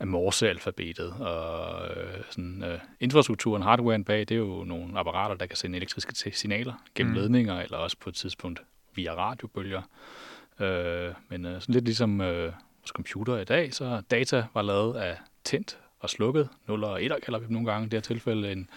af 0.00 0.06
morsealfabetet. 0.06 1.12
Og 1.12 1.88
øh, 1.96 2.22
sådan, 2.30 2.62
øh, 2.64 2.78
infrastrukturen, 3.00 3.62
hardwaren 3.62 4.04
bag, 4.04 4.18
det 4.20 4.30
er 4.30 4.36
jo 4.36 4.64
nogle 4.64 4.98
apparater, 4.98 5.34
der 5.34 5.46
kan 5.46 5.56
sende 5.56 5.76
elektriske 5.76 6.32
signaler 6.32 6.72
gennem 6.94 7.12
Mm. 7.14 7.20
ledninger, 7.20 7.60
eller 7.60 7.78
også 7.78 7.96
på 8.00 8.08
et 8.08 8.14
tidspunkt 8.14 8.62
via 8.94 9.14
radiobølger. 9.14 9.82
Øh, 10.60 11.12
men 11.28 11.44
øh, 11.44 11.60
sådan 11.60 11.72
lidt 11.72 11.84
ligesom 11.84 12.20
øh, 12.20 12.44
vores 12.80 12.88
computer 12.94 13.36
i 13.38 13.44
dag, 13.44 13.74
så 13.74 14.02
data 14.10 14.46
var 14.54 14.62
lavet 14.62 14.96
af 14.96 15.18
tændt 15.44 15.78
og 16.00 16.10
slukket. 16.10 16.48
0 16.66 16.84
og 16.84 17.04
1 17.04 17.12
kalder 17.24 17.38
vi 17.38 17.46
dem 17.46 17.52
nogle 17.52 17.72
gange. 17.72 17.86
I 17.86 17.88
det 17.88 17.92
her 17.96 18.00
tilfælde 18.00 18.52
en 18.52 18.68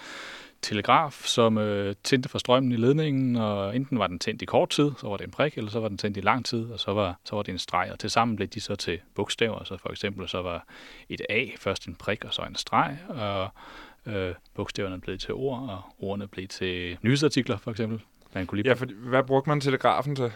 telegraf, 0.62 1.22
som 1.26 1.58
øh, 1.58 1.96
tændte 2.04 2.30
for 2.30 2.40
strømmen 2.40 2.72
i 2.72 2.76
ledningen, 2.76 3.36
og 3.36 3.76
enten 3.76 4.00
var 4.00 4.08
den 4.08 4.20
tændt 4.20 4.42
i 4.42 4.46
kort 4.46 4.70
tid, 4.70 4.92
så 4.98 5.08
var 5.08 5.18
det 5.18 5.26
en 5.26 5.32
prik, 5.32 5.58
eller 5.58 5.72
så 5.72 5.80
var 5.80 5.88
den 5.88 5.98
tændt 5.98 6.18
i 6.18 6.22
lang 6.22 6.46
tid, 6.46 6.72
og 6.72 6.80
så 6.80 6.94
var, 6.94 7.20
så 7.26 7.36
var 7.36 7.44
det 7.44 7.52
en 7.52 7.60
streg, 7.60 7.90
og 7.92 8.00
tilsammen 8.00 8.36
blev 8.36 8.48
de 8.48 8.62
så 8.62 8.76
til 8.76 9.00
bogstaver, 9.16 9.64
så 9.64 9.78
for 9.78 9.90
eksempel 9.90 10.28
så 10.28 10.42
var 10.42 10.66
et 11.10 11.22
A 11.30 11.46
først 11.58 11.86
en 11.86 11.96
prik, 11.96 12.26
og 12.26 12.34
så 12.34 12.42
en 12.42 12.56
streg, 12.56 12.98
og 13.08 13.50
øh, 14.06 14.34
bogstaverne 14.54 15.02
blev 15.02 15.18
til 15.18 15.34
ord, 15.34 15.70
og 15.70 15.82
ordene 16.00 16.28
blev 16.28 16.48
til 16.48 16.98
nyhedsartikler, 17.02 17.58
for 17.58 17.72
eksempel. 17.72 18.02
Man 18.34 18.48
kunne 18.48 18.62
lige 18.62 18.70
Ja, 18.70 18.74
for 18.74 18.86
hvad 19.10 19.24
brugte 19.24 19.50
man 19.50 19.62
telegrafen 19.62 20.16
til? 20.16 20.32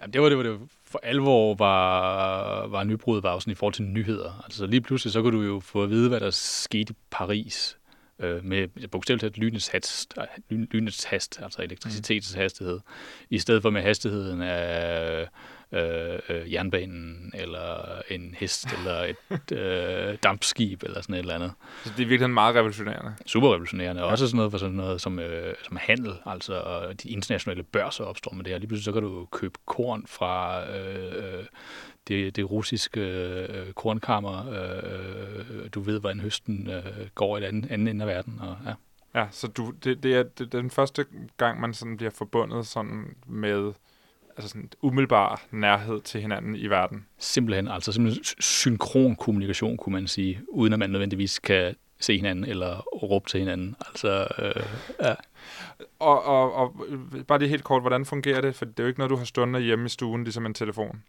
Jamen, 0.00 0.12
det 0.12 0.22
var 0.22 0.28
det, 0.28 0.38
var 0.38 0.44
det 0.44 0.60
for 0.84 1.00
alvor 1.02 1.54
var, 1.54 2.66
var 2.66 2.84
nybruddet 2.84 3.22
var 3.22 3.38
sådan 3.38 3.50
i 3.50 3.54
forhold 3.54 3.74
til 3.74 3.84
nyheder. 3.84 4.42
Altså 4.44 4.66
lige 4.66 4.80
pludselig, 4.80 5.12
så 5.12 5.22
kunne 5.22 5.38
du 5.38 5.42
jo 5.42 5.60
få 5.60 5.82
at 5.82 5.90
vide, 5.90 6.08
hvad 6.08 6.20
der 6.20 6.30
skete 6.30 6.92
i 6.92 6.96
Paris 7.10 7.78
øh, 8.22 8.44
med 8.44 8.88
bogstaveligt 8.88 9.20
talt 9.20 9.38
lynets 9.38 9.68
hast, 9.68 10.14
lyn, 10.50 10.66
lynets 10.70 11.04
hast, 11.04 11.40
altså 11.42 11.62
elektricitetens 11.62 12.32
hastighed, 12.32 12.80
i 13.30 13.38
stedet 13.38 13.62
for 13.62 13.70
med 13.70 13.82
hastigheden 13.82 14.42
af 14.42 15.28
øh, 15.72 16.18
øh, 16.28 16.52
jernbanen, 16.52 17.32
eller 17.34 18.00
en 18.10 18.34
hest, 18.38 18.66
eller 18.78 19.14
et 19.30 19.52
øh, 19.52 20.18
dampskib, 20.22 20.82
eller 20.82 21.00
sådan 21.00 21.14
et 21.14 21.18
eller 21.18 21.34
andet. 21.34 21.52
Så 21.84 21.92
det 21.96 22.02
er 22.02 22.06
virkelig 22.06 22.30
meget 22.30 22.54
revolutionerende. 22.54 23.14
Super 23.26 23.48
revolutionerende. 23.48 24.04
Også 24.04 24.26
sådan 24.26 24.36
noget 24.36 24.50
for 24.50 24.58
sådan 24.58 24.76
noget 24.76 25.00
som, 25.00 25.18
øh, 25.18 25.54
som 25.62 25.76
handel, 25.80 26.14
altså 26.26 26.54
og 26.54 27.02
de 27.02 27.08
internationale 27.08 27.62
børser 27.62 28.04
opstår 28.04 28.32
med 28.32 28.44
det 28.44 28.52
her. 28.52 28.58
Lige 28.58 28.68
pludselig 28.68 28.84
så 28.84 28.92
kan 28.92 29.02
du 29.02 29.26
købe 29.32 29.58
korn 29.66 30.04
fra 30.06 30.64
øh, 30.70 31.12
øh, 31.16 31.44
det, 32.08 32.36
det 32.36 32.50
russiske 32.50 33.00
øh, 33.00 33.72
kornkammer. 33.72 34.50
Øh, 34.50 35.68
du 35.74 35.80
ved, 35.80 36.00
hvordan 36.00 36.20
høsten 36.20 36.70
øh, 36.70 37.08
går 37.14 37.36
i 37.36 37.40
den 37.40 37.48
anden, 37.48 37.70
anden 37.70 37.88
ende 37.88 38.02
af 38.02 38.08
verden. 38.08 38.40
Og, 38.40 38.56
ja. 38.66 38.74
Ja, 39.14 39.26
så 39.30 39.46
du, 39.46 39.72
det, 39.84 40.02
det, 40.02 40.14
er, 40.16 40.22
det 40.22 40.54
er 40.54 40.60
den 40.60 40.70
første 40.70 41.04
gang, 41.36 41.60
man 41.60 41.74
sådan 41.74 41.96
bliver 41.96 42.10
forbundet 42.10 42.66
sådan 42.66 43.16
med 43.26 43.72
altså 44.36 44.48
sådan 44.48 44.70
umiddelbar 44.82 45.42
nærhed 45.50 46.00
til 46.00 46.20
hinanden 46.20 46.56
i 46.56 46.66
verden. 46.66 47.06
Simpelthen, 47.18 47.68
altså 47.68 47.92
simpelthen 47.92 48.24
synkron 48.40 49.16
kommunikation, 49.16 49.76
kunne 49.76 49.92
man 49.92 50.06
sige, 50.06 50.40
uden 50.48 50.72
at 50.72 50.78
man 50.78 50.90
nødvendigvis 50.90 51.38
kan 51.38 51.74
se 52.02 52.16
hinanden 52.16 52.44
eller 52.44 52.80
råbe 52.80 53.28
til 53.28 53.40
hinanden. 53.40 53.76
Altså, 53.86 54.26
øh, 54.38 54.62
ja. 55.00 55.14
Og, 55.98 56.24
og, 56.24 56.54
og 56.54 56.74
bare 57.28 57.38
lige 57.38 57.48
helt 57.48 57.64
kort, 57.64 57.82
hvordan 57.82 58.06
fungerer 58.06 58.40
det? 58.40 58.54
For 58.54 58.64
det 58.64 58.78
er 58.78 58.82
jo 58.82 58.88
ikke 58.88 59.00
noget, 59.00 59.10
du 59.10 59.16
har 59.16 59.24
stående 59.24 59.60
hjemme 59.60 59.86
i 59.86 59.88
stuen, 59.88 60.24
ligesom 60.24 60.46
en 60.46 60.54
telefon. 60.54 61.02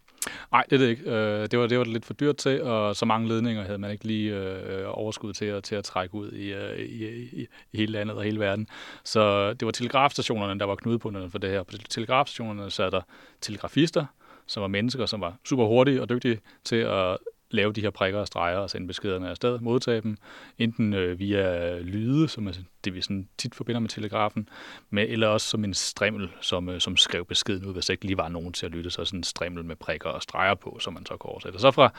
Nej, 0.52 0.64
det 0.70 0.76
er 0.76 0.80
det 0.80 0.90
ikke. 0.90 1.12
Øh, 1.12 1.48
det, 1.52 1.60
var, 1.60 1.68
det 1.68 1.78
var 1.78 1.84
lidt 1.84 2.06
for 2.06 2.14
dyrt 2.14 2.38
til, 2.38 2.62
og 2.62 2.96
så 2.96 3.06
mange 3.06 3.28
ledninger 3.28 3.64
havde 3.64 3.78
man 3.78 3.92
ikke 3.92 4.06
lige 4.06 4.36
øh, 4.36 4.86
overskud 4.88 5.34
til 5.34 5.46
at, 5.46 5.64
til 5.64 5.76
at 5.76 5.84
trække 5.84 6.16
ud 6.16 6.32
i, 6.32 6.54
øh, 6.54 6.80
i, 6.80 7.08
i, 7.08 7.48
i 7.72 7.78
hele 7.78 7.92
landet 7.92 8.18
og 8.18 8.24
hele 8.24 8.40
verden. 8.40 8.68
Så 9.04 9.54
det 9.54 9.66
var 9.66 9.72
telegrafstationerne, 9.72 10.60
der 10.60 10.66
var 10.66 10.76
knudepunkterne 10.76 11.30
for 11.30 11.38
det 11.38 11.50
her. 11.50 11.64
På 11.64 11.72
telegrafstationerne 11.90 12.72
sad 12.72 12.92
der 12.92 13.02
telegrafister, 13.42 14.06
som 14.48 14.62
var 14.62 14.68
mennesker, 14.68 15.06
som 15.06 15.22
var 15.22 15.36
super 15.46 15.66
hurtige 15.66 16.02
og 16.02 16.10
dygtige 16.10 16.40
til 16.64 16.76
at 16.76 17.18
lave 17.54 17.74
de 17.74 17.82
her 17.82 17.90
prikker 17.90 18.20
og 18.20 18.28
streger 18.28 18.58
og 18.58 18.70
sende 18.70 18.88
beskederne 18.88 19.30
afsted, 19.30 19.60
modtage 19.60 20.02
dem, 20.02 20.18
enten 20.58 20.94
øh, 20.94 21.20
via 21.20 21.80
lyde, 21.80 22.28
som 22.28 22.48
er 22.48 22.52
det, 22.84 22.94
vi 22.94 23.02
sådan 23.02 23.28
tit 23.38 23.56
forbinder 23.56 23.80
med 23.80 23.90
telegrafen, 23.90 24.50
med, 24.90 25.06
eller 25.10 25.28
også 25.28 25.48
som 25.48 25.64
en 25.64 25.74
strimmel, 25.74 26.30
som, 26.42 26.70
øh, 26.70 26.82
som 26.82 26.98
skrev 26.98 27.26
beskeden 27.26 27.66
ud, 27.66 27.74
hvis 27.74 27.86
der 27.86 27.92
ikke 27.92 28.06
lige 28.06 28.18
var 28.18 28.30
nogen 28.30 28.54
til 28.54 28.66
at 28.66 28.72
lytte, 28.72 28.90
så 28.90 29.06
sådan 29.06 29.20
en 29.20 29.24
strimmel 29.24 29.66
med 29.66 29.76
prikker 29.76 30.10
og 30.10 30.22
streger 30.22 30.56
på, 30.56 30.78
som 30.82 30.94
man 30.94 31.06
så 31.06 31.18
kunne 31.18 31.32
oversætte. 31.32 31.60
Så 31.60 31.72
fra 31.72 31.94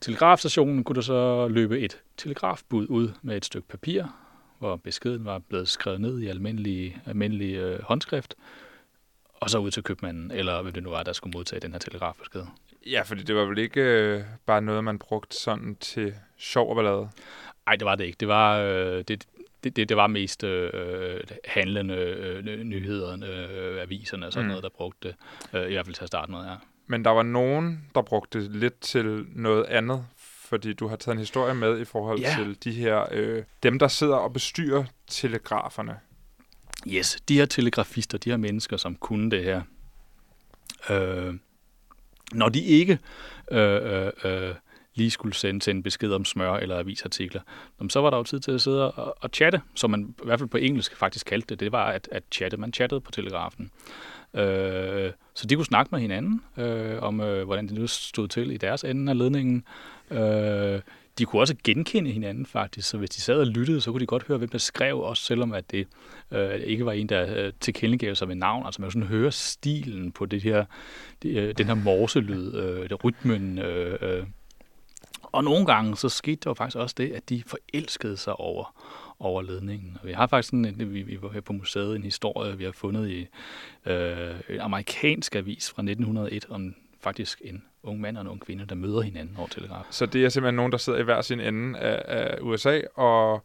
telegrafstationen 0.00 0.84
kunne 0.84 0.96
der 0.96 1.00
så 1.00 1.48
løbe 1.48 1.80
et 1.80 1.98
telegrafbud 2.16 2.86
ud 2.88 3.08
med 3.22 3.36
et 3.36 3.44
stykke 3.44 3.68
papir, 3.68 4.04
hvor 4.58 4.76
beskeden 4.76 5.24
var 5.24 5.38
blevet 5.38 5.68
skrevet 5.68 6.00
ned 6.00 6.20
i 6.20 6.26
almindelig, 6.26 7.00
almindelig 7.06 7.54
øh, 7.54 7.82
håndskrift, 7.82 8.34
og 9.40 9.50
så 9.50 9.58
ud 9.58 9.70
til 9.70 9.82
købmanden, 9.82 10.30
eller 10.30 10.62
hvem 10.62 10.72
det 10.72 10.82
nu 10.82 10.90
var, 10.90 11.02
der 11.02 11.12
skulle 11.12 11.32
modtage 11.32 11.60
den 11.60 11.72
her 11.72 11.78
telegrafbesked. 11.78 12.42
Ja, 12.86 13.02
fordi 13.02 13.22
det 13.22 13.36
var 13.36 13.44
vel 13.44 13.58
ikke 13.58 13.80
øh, 13.80 14.22
bare 14.46 14.62
noget, 14.62 14.84
man 14.84 14.98
brugte 14.98 15.36
sådan 15.36 15.76
til 15.80 16.14
sjov 16.38 16.70
og 16.70 16.76
ballade? 16.76 17.08
Nej, 17.66 17.76
det 17.76 17.84
var 17.84 17.94
det 17.94 18.04
ikke. 18.04 18.16
Det 18.20 18.28
var, 18.28 18.58
øh, 18.58 19.04
det, 19.08 19.26
det, 19.64 19.76
det, 19.76 19.88
det 19.88 19.96
var 19.96 20.06
mest 20.06 20.44
øh, 20.44 21.20
handlende 21.44 21.94
øh, 21.94 22.44
nyheder, 22.64 23.12
øh, 23.12 23.82
aviserne 23.82 24.26
og 24.26 24.32
sådan 24.32 24.44
mm. 24.44 24.48
noget, 24.48 24.62
der 24.62 24.70
brugte 24.76 25.08
det. 25.08 25.16
Øh, 25.60 25.70
I 25.70 25.72
hvert 25.72 25.86
fald 25.86 25.94
til 25.94 26.02
at 26.02 26.08
starte 26.08 26.30
med, 26.30 26.38
ja. 26.40 26.54
Men 26.86 27.04
der 27.04 27.10
var 27.10 27.22
nogen, 27.22 27.84
der 27.94 28.02
brugte 28.02 28.40
det 28.40 28.50
lidt 28.56 28.80
til 28.80 29.26
noget 29.34 29.64
andet, 29.64 30.06
fordi 30.16 30.72
du 30.72 30.88
har 30.88 30.96
taget 30.96 31.14
en 31.14 31.18
historie 31.18 31.54
med 31.54 31.80
i 31.80 31.84
forhold 31.84 32.20
Ja. 32.20 32.34
til 32.38 32.64
de 32.64 32.72
her, 32.72 33.06
øh, 33.10 33.44
dem 33.62 33.78
der 33.78 33.88
sidder 33.88 34.16
og 34.16 34.32
bestyrer 34.32 34.84
telegraferne. 35.06 35.96
Yes, 36.86 37.18
de 37.28 37.34
her 37.34 37.46
telegrafister, 37.46 38.18
de 38.18 38.30
her 38.30 38.36
mennesker, 38.36 38.76
som 38.76 38.96
kunne 38.96 39.30
det 39.30 39.44
her, 39.44 39.62
øh, 40.90 41.34
når 42.32 42.48
de 42.48 42.60
ikke 42.60 42.98
øh, 43.50 44.06
øh, 44.06 44.12
øh 44.24 44.54
lige 44.98 45.10
skulle 45.10 45.34
sende 45.34 45.60
til 45.60 45.70
en 45.70 45.82
besked 45.82 46.12
om 46.12 46.24
smør 46.24 46.54
eller 46.54 46.78
avisartikler, 46.78 47.40
så 47.88 48.00
var 48.00 48.10
der 48.10 48.16
jo 48.16 48.22
tid 48.22 48.40
til 48.40 48.52
at 48.52 48.60
sidde 48.60 48.92
og, 48.92 49.16
og 49.20 49.30
chatte, 49.32 49.60
som 49.74 49.90
man 49.90 50.14
i 50.22 50.24
hvert 50.24 50.38
fald 50.38 50.48
på 50.48 50.56
engelsk 50.56 50.96
faktisk 50.96 51.26
kaldte 51.26 51.46
det. 51.48 51.60
Det 51.60 51.72
var 51.72 51.84
at, 51.84 52.08
at 52.12 52.22
chatte. 52.32 52.56
Man 52.56 52.72
chattede 52.72 53.00
på 53.00 53.10
telegrafen. 53.10 53.70
Øh, 54.34 55.12
så 55.34 55.46
de 55.46 55.54
kunne 55.54 55.64
snakke 55.64 55.88
med 55.92 56.00
hinanden 56.00 56.42
øh, 56.56 57.02
om, 57.02 57.20
øh, 57.20 57.44
hvordan 57.44 57.68
det 57.68 57.78
nu 57.78 57.86
stod 57.86 58.28
til 58.28 58.50
i 58.50 58.56
deres 58.56 58.84
ende 58.84 59.12
af 59.12 59.18
ledningen. 59.18 59.64
Øh, 60.10 60.80
de 61.18 61.24
kunne 61.24 61.42
også 61.42 61.54
genkende 61.64 62.10
hinanden 62.10 62.46
faktisk, 62.46 62.88
så 62.88 62.98
hvis 62.98 63.10
de 63.10 63.20
sad 63.20 63.40
og 63.40 63.46
lyttede, 63.46 63.80
så 63.80 63.90
kunne 63.90 64.00
de 64.00 64.06
godt 64.06 64.26
høre, 64.26 64.38
hvem 64.38 64.48
der 64.48 64.58
skrev, 64.58 65.00
også 65.00 65.22
selvom 65.22 65.52
at 65.52 65.70
det 65.70 65.86
øh, 66.30 66.54
ikke 66.54 66.86
var 66.86 66.92
en, 66.92 67.06
der 67.06 67.44
øh, 67.46 67.52
tilkendegav 67.60 68.14
sig 68.14 68.28
ved 68.28 68.34
navn. 68.34 68.66
Altså 68.66 68.80
man 68.80 68.86
kunne 68.86 69.02
sådan 69.02 69.16
høre 69.16 69.32
stilen 69.32 70.12
på 70.12 70.26
det 70.26 70.42
her, 70.42 70.64
det, 71.22 71.36
øh, 71.36 71.54
den 71.58 71.66
her 71.66 71.74
morselyd, 71.74 72.54
øh, 72.54 72.88
det 72.88 73.04
rytmen. 73.04 73.58
Øh, 73.58 73.98
øh. 74.00 74.26
Og 75.22 75.44
nogle 75.44 75.66
gange, 75.66 75.96
så 75.96 76.08
skete 76.08 76.40
der 76.44 76.54
faktisk 76.54 76.76
også 76.76 76.94
det, 76.98 77.12
at 77.12 77.28
de 77.28 77.42
forelskede 77.46 78.16
sig 78.16 78.40
over, 78.40 78.74
over 79.18 79.42
ledningen. 79.42 79.96
Og 80.02 80.08
vi 80.08 80.12
har 80.12 80.26
faktisk 80.26 80.48
sådan, 80.48 80.64
en, 80.64 80.94
vi, 80.94 81.02
vi 81.02 81.22
var 81.22 81.28
her 81.32 81.40
på 81.40 81.52
museet 81.52 81.96
en 81.96 82.02
historie, 82.02 82.58
vi 82.58 82.64
har 82.64 82.72
fundet 82.72 83.10
i 83.10 83.26
øh, 83.90 84.34
en 84.48 84.60
amerikansk 84.60 85.34
avis 85.34 85.70
fra 85.70 85.82
1901 85.82 86.46
om 86.50 86.74
faktisk 87.00 87.42
en 87.44 87.62
ung 87.82 88.00
mand 88.00 88.16
og 88.16 88.20
en 88.22 88.28
ung 88.28 88.40
kvinde, 88.40 88.66
der 88.66 88.74
møder 88.74 89.00
hinanden 89.00 89.36
over 89.36 89.48
telegraf. 89.48 89.84
Så 89.90 90.06
det 90.06 90.24
er 90.24 90.28
simpelthen 90.28 90.54
nogen, 90.56 90.72
der 90.72 90.78
sidder 90.78 90.98
i 90.98 91.02
hver 91.02 91.20
sin 91.20 91.40
ende 91.40 91.78
af, 91.78 92.02
af 92.18 92.38
USA, 92.40 92.80
og 92.94 93.42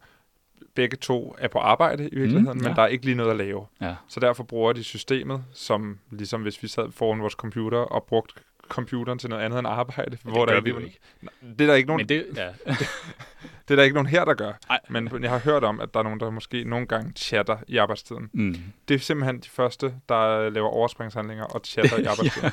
begge 0.74 0.96
to 0.96 1.34
er 1.38 1.48
på 1.48 1.58
arbejde 1.58 2.08
i 2.08 2.14
virkeligheden, 2.14 2.42
Mm, 2.58 2.62
ja. 2.62 2.68
men 2.68 2.76
der 2.76 2.82
er 2.82 2.86
ikke 2.86 3.04
lige 3.04 3.14
noget 3.14 3.30
at 3.30 3.36
lave. 3.36 3.66
Ja. 3.80 3.94
Så 4.08 4.20
derfor 4.20 4.44
bruger 4.44 4.72
de 4.72 4.84
systemet, 4.84 5.44
som 5.52 5.98
ligesom 6.10 6.42
hvis 6.42 6.62
vi 6.62 6.68
sad 6.68 6.92
foran 6.92 7.20
vores 7.20 7.32
computer 7.34 7.78
og 7.78 8.04
brugte 8.04 8.34
computeren 8.68 9.18
til 9.18 9.30
noget 9.30 9.42
andet 9.42 9.58
end 9.58 9.68
arbejde. 9.68 10.18
Men 10.24 10.34
det 10.34 10.48
gør 10.48 10.54
der 10.54 10.60
vi 10.60 10.70
jo 10.70 10.78
ikke. 10.78 10.98
Det 11.40 11.60
er 11.60 11.66
der 11.66 11.74
ikke 11.74 11.86
nogen, 11.86 12.00
Men 12.00 12.08
det, 12.08 12.26
ja. 12.36 12.48
det 13.68 13.70
er 13.70 13.76
der 13.76 13.82
ikke 13.82 13.94
nogen 13.94 14.06
her, 14.06 14.24
der 14.24 14.34
gør. 14.34 14.52
Ej. 14.70 14.78
Men 14.88 15.22
jeg 15.22 15.30
har 15.30 15.38
hørt 15.38 15.64
om, 15.64 15.80
at 15.80 15.94
der 15.94 16.00
er 16.00 16.04
nogen, 16.04 16.20
der 16.20 16.30
måske 16.30 16.64
nogle 16.64 16.86
gange 16.86 17.12
chatter 17.16 17.56
i 17.68 17.76
arbejdstiden. 17.76 18.30
mm. 18.32 18.56
Det 18.88 18.94
er 18.94 18.98
simpelthen 18.98 19.40
de 19.40 19.48
første, 19.48 19.94
der 20.08 20.50
laver 20.50 20.68
overspringshandlinger 20.68 21.44
og 21.44 21.60
chatter 21.64 21.98
i 21.98 22.04
arbejdstiden. 22.12 22.50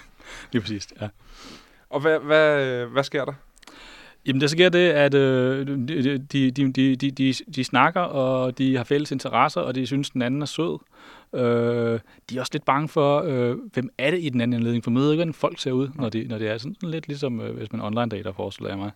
Lige 0.51 0.61
præcis, 0.61 0.87
ja. 1.01 1.07
Og 1.89 1.99
hvad, 1.99 2.19
hvad, 2.19 2.85
hvad 2.85 3.03
sker 3.03 3.25
der? 3.25 3.33
Jamen, 4.25 4.41
der 4.41 4.47
sker 4.47 4.69
det, 4.69 4.89
at 4.89 5.13
øh, 5.13 5.67
de, 5.67 6.19
de, 6.19 6.51
de, 6.51 6.95
de, 6.95 7.11
de, 7.11 7.33
de, 7.55 7.63
snakker, 7.63 8.01
og 8.01 8.57
de 8.57 8.77
har 8.77 8.83
fælles 8.83 9.11
interesser, 9.11 9.61
og 9.61 9.75
de 9.75 9.85
synes, 9.85 10.09
den 10.09 10.21
anden 10.21 10.41
er 10.41 10.45
sød. 10.45 10.77
Øh, 11.33 11.99
de 12.29 12.35
er 12.35 12.39
også 12.39 12.49
lidt 12.53 12.65
bange 12.65 12.87
for, 12.87 13.21
øh, 13.21 13.57
hvem 13.73 13.89
er 13.97 14.11
det 14.11 14.23
i 14.23 14.29
den 14.29 14.41
anden 14.41 14.53
anledning, 14.53 14.83
for 14.83 14.91
møder 14.91 15.11
ikke, 15.11 15.17
hvordan 15.17 15.33
folk 15.33 15.59
ser 15.59 15.71
ud, 15.71 15.89
når, 15.95 16.09
det 16.09 16.29
når 16.29 16.37
det 16.37 16.49
er 16.49 16.57
sådan 16.57 16.75
lidt 16.83 17.07
ligesom, 17.07 17.41
øh, 17.41 17.57
hvis 17.57 17.71
man 17.71 17.81
online 17.81 18.09
dater, 18.09 18.33
forestiller 18.33 18.69
jeg 18.69 18.77
mig. 18.77 18.91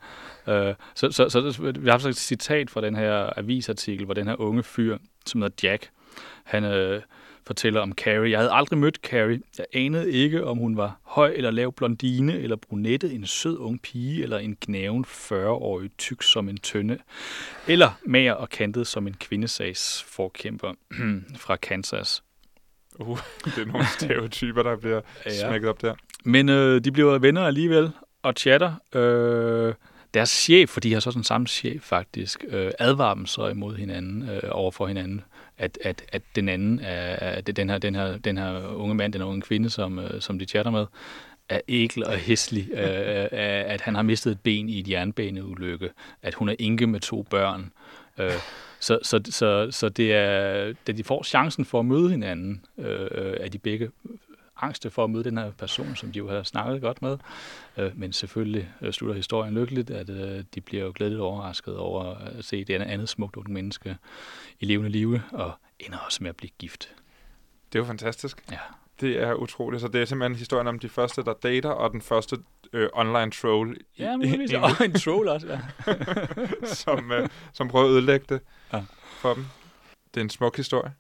Øh, 0.48 0.74
så, 0.96 1.12
så, 1.12 1.30
så 1.30 1.72
vi 1.80 1.86
har 1.86 1.92
haft 1.92 2.06
et 2.06 2.16
citat 2.16 2.70
fra 2.70 2.82
den 2.82 2.96
her 2.96 3.40
avisartikel, 3.40 4.06
hvor 4.06 4.14
den 4.14 4.28
her 4.28 4.42
unge 4.42 4.64
fyr, 4.64 4.98
som 5.26 5.42
hedder 5.42 5.70
Jack, 5.70 5.90
han 6.44 6.64
øh, 6.64 7.02
fortæller 7.48 7.82
om 7.82 7.92
Carrie. 7.94 8.32
Jeg 8.32 8.40
havde 8.40 8.52
aldrig 8.52 8.80
mødt 8.80 8.96
Carrie. 9.04 9.42
Jeg 9.58 9.66
anede 9.74 10.12
ikke, 10.12 10.46
om 10.46 10.58
hun 10.58 10.78
var 10.78 11.00
høj 11.04 11.34
eller 11.36 11.52
lav 11.52 11.74
blondine, 11.74 12.40
eller 12.40 12.56
brunette, 12.56 13.12
en 13.14 13.26
sød 13.26 13.58
ung 13.58 13.82
pige, 13.82 14.24
eller 14.24 14.38
en 14.38 14.58
gnaven 14.62 15.06
40-årig 15.08 15.90
tyk 15.98 16.24
som 16.24 16.50
en 16.50 16.58
tønde, 16.58 16.98
eller 17.68 18.00
mager 18.06 18.34
og 18.34 18.50
kantet 18.50 18.88
som 18.88 19.08
en 19.08 19.14
kvindesags 19.14 20.04
forkæmper 20.08 20.74
fra 21.38 21.56
Kansas. 21.56 22.24
Uh, 23.00 23.20
det 23.46 23.58
er 23.58 23.66
nogle 23.66 23.86
stereotyper, 24.00 24.64
der 24.64 24.76
bliver 24.78 25.02
Ja. 25.26 25.48
smækket 25.50 25.70
op 25.70 25.82
der. 25.82 25.94
Men 26.24 26.50
øh, 26.50 26.82
de 26.84 26.92
bliver 26.92 27.18
venner 27.18 27.42
alligevel 27.48 27.92
og 28.24 28.34
chatter. 28.38 28.74
Øh, 28.96 29.74
deres 30.14 30.30
chef, 30.30 30.70
for 30.70 30.80
de 30.80 30.94
har 30.94 31.00
så 31.00 31.12
sådan 31.12 31.24
samme 31.24 31.48
chef 31.48 31.82
faktisk, 31.84 32.46
øh, 32.48 32.72
advarer 32.80 33.14
dem 33.14 33.26
så 33.26 33.48
imod 33.48 33.76
hinanden, 33.76 34.30
øh, 34.30 34.42
over 34.52 34.72
for 34.72 34.88
hinanden, 34.88 35.22
at, 35.58 35.78
at, 35.82 36.06
at 36.12 36.22
den 36.36 36.50
anden, 36.50 36.80
er, 36.80 37.16
at 37.16 37.56
den, 37.56 37.70
her, 37.70 37.78
den, 37.78 37.96
her, 37.96 38.18
den 38.18 38.38
her 38.38 38.68
unge 38.68 38.96
mand, 38.96 39.14
den 39.14 39.22
her 39.22 39.28
unge 39.28 39.42
kvinde, 39.42 39.70
som, 39.70 40.00
øh, 40.00 40.22
som 40.22 40.40
de 40.40 40.46
chatter 40.46 40.72
med, 40.72 40.86
er 41.50 41.60
ekel 41.68 42.06
og 42.06 42.14
hæslig, 42.14 42.70
øh, 42.72 43.24
øh, 43.24 43.30
at 43.32 43.82
han 43.82 43.96
har 43.96 44.02
mistet 44.02 44.32
et 44.32 44.40
ben 44.40 44.70
i 44.70 44.80
et 44.80 44.90
jernbaneulykke, 44.90 45.90
at 46.22 46.34
hun 46.34 46.50
er 46.50 46.56
enke 46.60 46.88
med 46.88 47.00
to 47.00 47.24
børn. 47.30 47.72
Øh, 48.18 48.32
så, 48.80 49.00
så, 49.04 49.22
så, 49.30 49.68
så 49.72 49.90
det 49.90 50.14
er, 50.14 50.74
da 50.88 50.92
de 50.92 51.04
får 51.04 51.24
chancen 51.24 51.66
for 51.66 51.80
at 51.80 51.86
møde 51.86 52.10
hinanden, 52.10 52.62
øh, 52.78 53.38
er 53.40 53.50
de 53.50 53.58
begge 53.58 53.90
angste 54.66 54.90
for 54.90 55.04
at 55.04 55.10
møde 55.10 55.24
den 55.24 55.38
her 55.38 55.52
person, 55.52 55.96
som 55.96 56.12
de 56.12 56.18
jo 56.20 56.30
har 56.30 56.44
snakket 56.44 56.82
godt 56.82 57.02
med. 57.02 57.18
Øh, 57.78 57.92
men 58.00 58.14
selvfølgelig 58.14 58.70
øh, 58.82 58.94
slutter 58.94 59.16
historien 59.16 59.54
lykkeligt, 59.54 59.90
at 59.90 60.10
øh, 60.10 60.44
de 60.56 60.62
bliver 60.62 60.84
jo 60.86 60.92
glædeligt 60.96 61.22
overrasket 61.22 61.78
over 61.78 62.04
at 62.16 62.46
se 62.46 62.64
det 62.64 62.82
andet 62.82 63.10
smukt 63.10 63.36
unge 63.36 63.54
menneske 63.54 63.98
i 64.60 64.66
levende 64.66 64.90
live, 64.90 65.22
og 65.32 65.52
ender 65.80 65.98
også 65.98 66.18
med 66.24 66.30
at 66.30 66.36
blive 66.36 66.52
gift. 66.60 66.90
Det 67.74 67.80
er 67.80 67.84
jo 67.84 67.88
fantastisk. 67.88 68.44
Ja. 68.52 68.58
Det 69.02 69.22
er 69.22 69.34
utroligt. 69.34 69.82
Så 69.82 69.88
det 69.88 70.02
er 70.02 70.06
simpelthen 70.06 70.36
historien 70.36 70.68
om 70.68 70.80
de 70.80 70.90
første, 70.90 71.24
der 71.24 71.34
dater, 71.34 71.70
og 71.70 71.92
den 71.92 72.02
første 72.02 72.38
øh, 72.74 72.90
online 72.94 73.32
troll, 73.32 73.78
i- 73.78 74.02
Ja, 74.02 74.18
muligvis. 74.18 74.54
Og 74.54 74.86
en 74.86 74.94
troll 74.94 75.28
også, 75.28 75.48
ja. 75.48 75.60
som, 76.84 77.12
øh, 77.12 77.30
som 77.54 77.68
prøver 77.68 77.86
at 77.86 77.92
ødelægge 77.92 78.26
det 78.30 78.40
Ja. 78.74 78.84
for 79.22 79.34
dem. 79.34 79.46
Det 80.14 80.20
er 80.20 80.24
en 80.24 80.30
smuk 80.30 80.58
historie. 80.58 80.94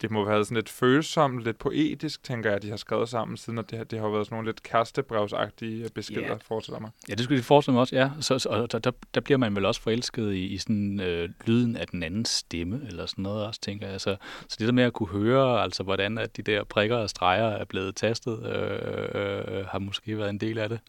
Det 0.00 0.10
må 0.10 0.24
have 0.24 0.32
været 0.34 0.46
sådan 0.46 0.54
lidt 0.56 0.68
følsomt, 0.68 1.42
lidt 1.42 1.58
poetisk, 1.58 2.22
tænker 2.22 2.50
jeg, 2.50 2.56
at 2.56 2.62
de 2.62 2.70
har 2.70 2.76
skrevet 2.76 3.08
sammen, 3.08 3.36
siden 3.36 3.58
at 3.58 3.70
det, 3.70 3.78
har- 3.78 3.84
det 3.84 3.98
har 4.00 4.08
været 4.08 4.26
sådan 4.26 4.34
nogle 4.36 4.48
lidt 4.48 4.62
kærestebrevsagtige 4.62 5.84
øh, 5.84 5.90
beskeder, 5.90 6.20
yeah. 6.22 6.38
forestiller 6.44 6.80
mig. 6.80 6.90
Ja, 7.08 7.14
det 7.14 7.24
skulle 7.24 7.38
de 7.38 7.42
forestille 7.44 7.72
mig 7.72 7.80
også, 7.80 7.96
ja. 7.96 8.10
Så, 8.20 8.38
så, 8.38 8.48
og 8.48 8.72
der, 8.84 8.90
der, 9.14 9.20
bliver 9.20 9.38
man 9.38 9.56
vel 9.56 9.64
også 9.64 9.80
forelsket 9.82 10.32
i, 10.34 10.44
i 10.46 10.58
sådan 10.58 11.00
øh, 11.00 11.28
lyden 11.46 11.76
af 11.76 11.86
den 11.86 12.02
anden 12.02 12.24
stemme, 12.24 12.80
eller 12.86 13.06
sådan 13.06 13.22
noget 13.22 13.46
også, 13.46 13.60
tænker 13.60 13.88
jeg. 13.88 14.00
Så, 14.00 14.16
så 14.48 14.56
det 14.58 14.66
der 14.66 14.72
med 14.72 14.84
at 14.84 14.92
kunne 14.92 15.08
høre, 15.08 15.62
altså 15.62 15.82
hvordan 15.82 16.18
at 16.18 16.36
de 16.36 16.42
der 16.42 16.64
prikker 16.64 16.96
og 16.96 17.10
streger 17.10 17.46
er 17.48 17.64
blevet 17.64 17.96
tastet, 17.96 18.46
øh, 18.46 19.58
øh, 19.58 19.66
har 19.66 19.78
måske 19.78 20.18
været 20.18 20.30
en 20.30 20.38
del 20.40 20.58
af 20.58 20.68
det. 20.68 20.80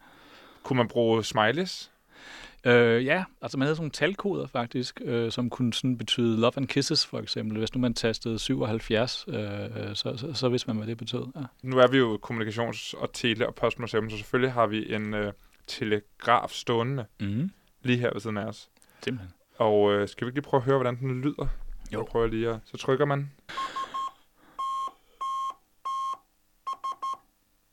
Kunne 0.63 0.77
man 0.77 0.87
bruge 0.87 1.23
smileys? 1.23 1.91
Øh, 2.65 3.05
ja, 3.05 3.23
altså 3.41 3.57
man 3.57 3.65
havde 3.65 3.75
sådan 3.75 3.81
nogle 3.83 3.91
talkoder 3.91 4.47
faktisk, 4.47 5.01
øh, 5.05 5.31
som 5.31 5.49
kunne 5.49 5.73
sådan 5.73 5.97
betyde 5.97 6.39
love 6.39 6.51
and 6.57 6.67
kisses 6.67 7.05
for 7.05 7.19
eksempel. 7.19 7.57
Hvis 7.57 7.75
nu 7.75 7.81
man 7.81 7.93
tastede 7.93 8.39
77, 8.39 9.25
øh, 9.27 9.35
øh, 9.35 9.95
så, 9.95 10.17
så, 10.17 10.33
så 10.33 10.49
vidste 10.49 10.67
man, 10.69 10.77
hvad 10.77 10.87
det 10.87 10.97
betød. 10.97 11.25
Ja. 11.35 11.41
Nu 11.63 11.77
er 11.77 11.87
vi 11.87 11.97
jo 11.97 12.19
kommunikations- 12.25 13.01
og 13.01 13.13
tele- 13.13 13.47
og 13.47 13.55
postmuseum, 13.55 14.09
så 14.09 14.17
selvfølgelig 14.17 14.51
har 14.53 14.67
vi 14.67 14.93
en 14.93 15.13
øh, 15.13 15.33
telegraf 15.67 16.49
stående 16.49 17.05
Mm. 17.19 17.51
lige 17.81 17.97
her 17.99 18.09
ved 18.13 18.21
siden 18.21 18.37
af 18.37 18.45
os. 18.45 18.69
Simpelthen. 19.03 19.33
Og 19.57 19.93
øh, 19.93 20.07
skal 20.07 20.25
vi 20.25 20.29
ikke 20.29 20.37
lige 20.39 20.49
prøve 20.49 20.61
at 20.61 20.65
høre, 20.65 20.77
hvordan 20.77 20.97
den 20.99 21.21
lyder? 21.21 21.47
Jo. 21.93 21.99
Så 21.99 22.03
prøver 22.03 22.25
jeg 22.25 22.33
lige 22.33 22.49
at... 22.49 22.59
Så 22.65 22.77
trykker 22.77 23.05
man. 23.05 23.31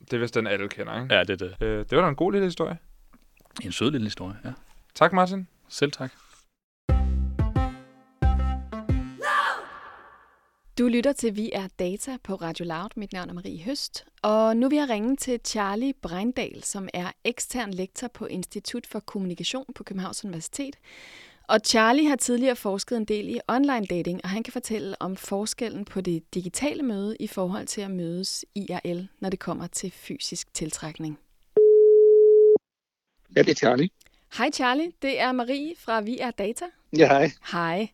Det 0.00 0.12
er 0.12 0.18
vist 0.18 0.34
den, 0.34 0.46
alle 0.46 0.68
kender, 0.68 1.02
ikke? 1.02 1.14
Ja, 1.14 1.24
det 1.24 1.42
er 1.42 1.48
det. 1.48 1.56
Øh, 1.66 1.78
det 1.90 1.96
var 1.98 2.02
da 2.02 2.08
en 2.08 2.14
god 2.16 2.32
lille 2.32 2.46
historie. 2.46 2.78
En 3.62 3.72
sød 3.72 3.90
lille 3.90 4.06
historie, 4.06 4.36
ja. 4.44 4.52
Tak, 4.94 5.12
Martin. 5.12 5.48
Selv 5.68 5.92
tak. 5.92 6.12
Du 10.78 10.88
lytter 10.88 11.12
til 11.12 11.36
Vi 11.36 11.50
er 11.52 11.68
Data 11.78 12.16
på 12.22 12.34
Radio 12.34 12.64
Loud. 12.64 12.88
Mit 12.96 13.12
navn 13.12 13.28
er 13.28 13.32
Marie 13.32 13.62
Høst. 13.62 14.04
Og 14.22 14.56
nu 14.56 14.68
vil 14.68 14.78
jeg 14.78 14.88
ringe 14.88 15.16
til 15.16 15.40
Charlie 15.46 15.92
Breindal, 16.02 16.62
som 16.62 16.88
er 16.94 17.12
ekstern 17.24 17.70
lektor 17.70 18.08
på 18.08 18.26
Institut 18.26 18.86
for 18.86 19.00
Kommunikation 19.00 19.64
på 19.74 19.84
Københavns 19.84 20.24
Universitet. 20.24 20.76
Og 21.48 21.60
Charlie 21.66 22.08
har 22.08 22.16
tidligere 22.16 22.56
forsket 22.56 22.96
en 22.96 23.04
del 23.04 23.28
i 23.28 23.40
online 23.48 23.86
dating, 23.86 24.20
og 24.24 24.30
han 24.30 24.42
kan 24.42 24.52
fortælle 24.52 25.02
om 25.02 25.16
forskellen 25.16 25.84
på 25.84 26.00
det 26.00 26.34
digitale 26.34 26.82
møde 26.82 27.16
i 27.20 27.26
forhold 27.26 27.66
til 27.66 27.80
at 27.80 27.90
mødes 27.90 28.44
IRL, 28.54 29.08
når 29.20 29.30
det 29.30 29.38
kommer 29.38 29.66
til 29.66 29.90
fysisk 29.90 30.54
tiltrækning. 30.54 31.18
Ja, 33.36 33.42
det 33.42 33.50
er 33.50 33.54
Charlie. 33.54 33.88
Hej 34.38 34.50
Charlie, 34.50 34.92
det 35.02 35.20
er 35.20 35.32
Marie 35.32 35.74
fra 35.78 36.00
Vi 36.00 36.18
er 36.18 36.30
Data. 36.30 36.64
Ja, 36.98 37.06
hej. 37.06 37.30
Hej. 37.52 37.88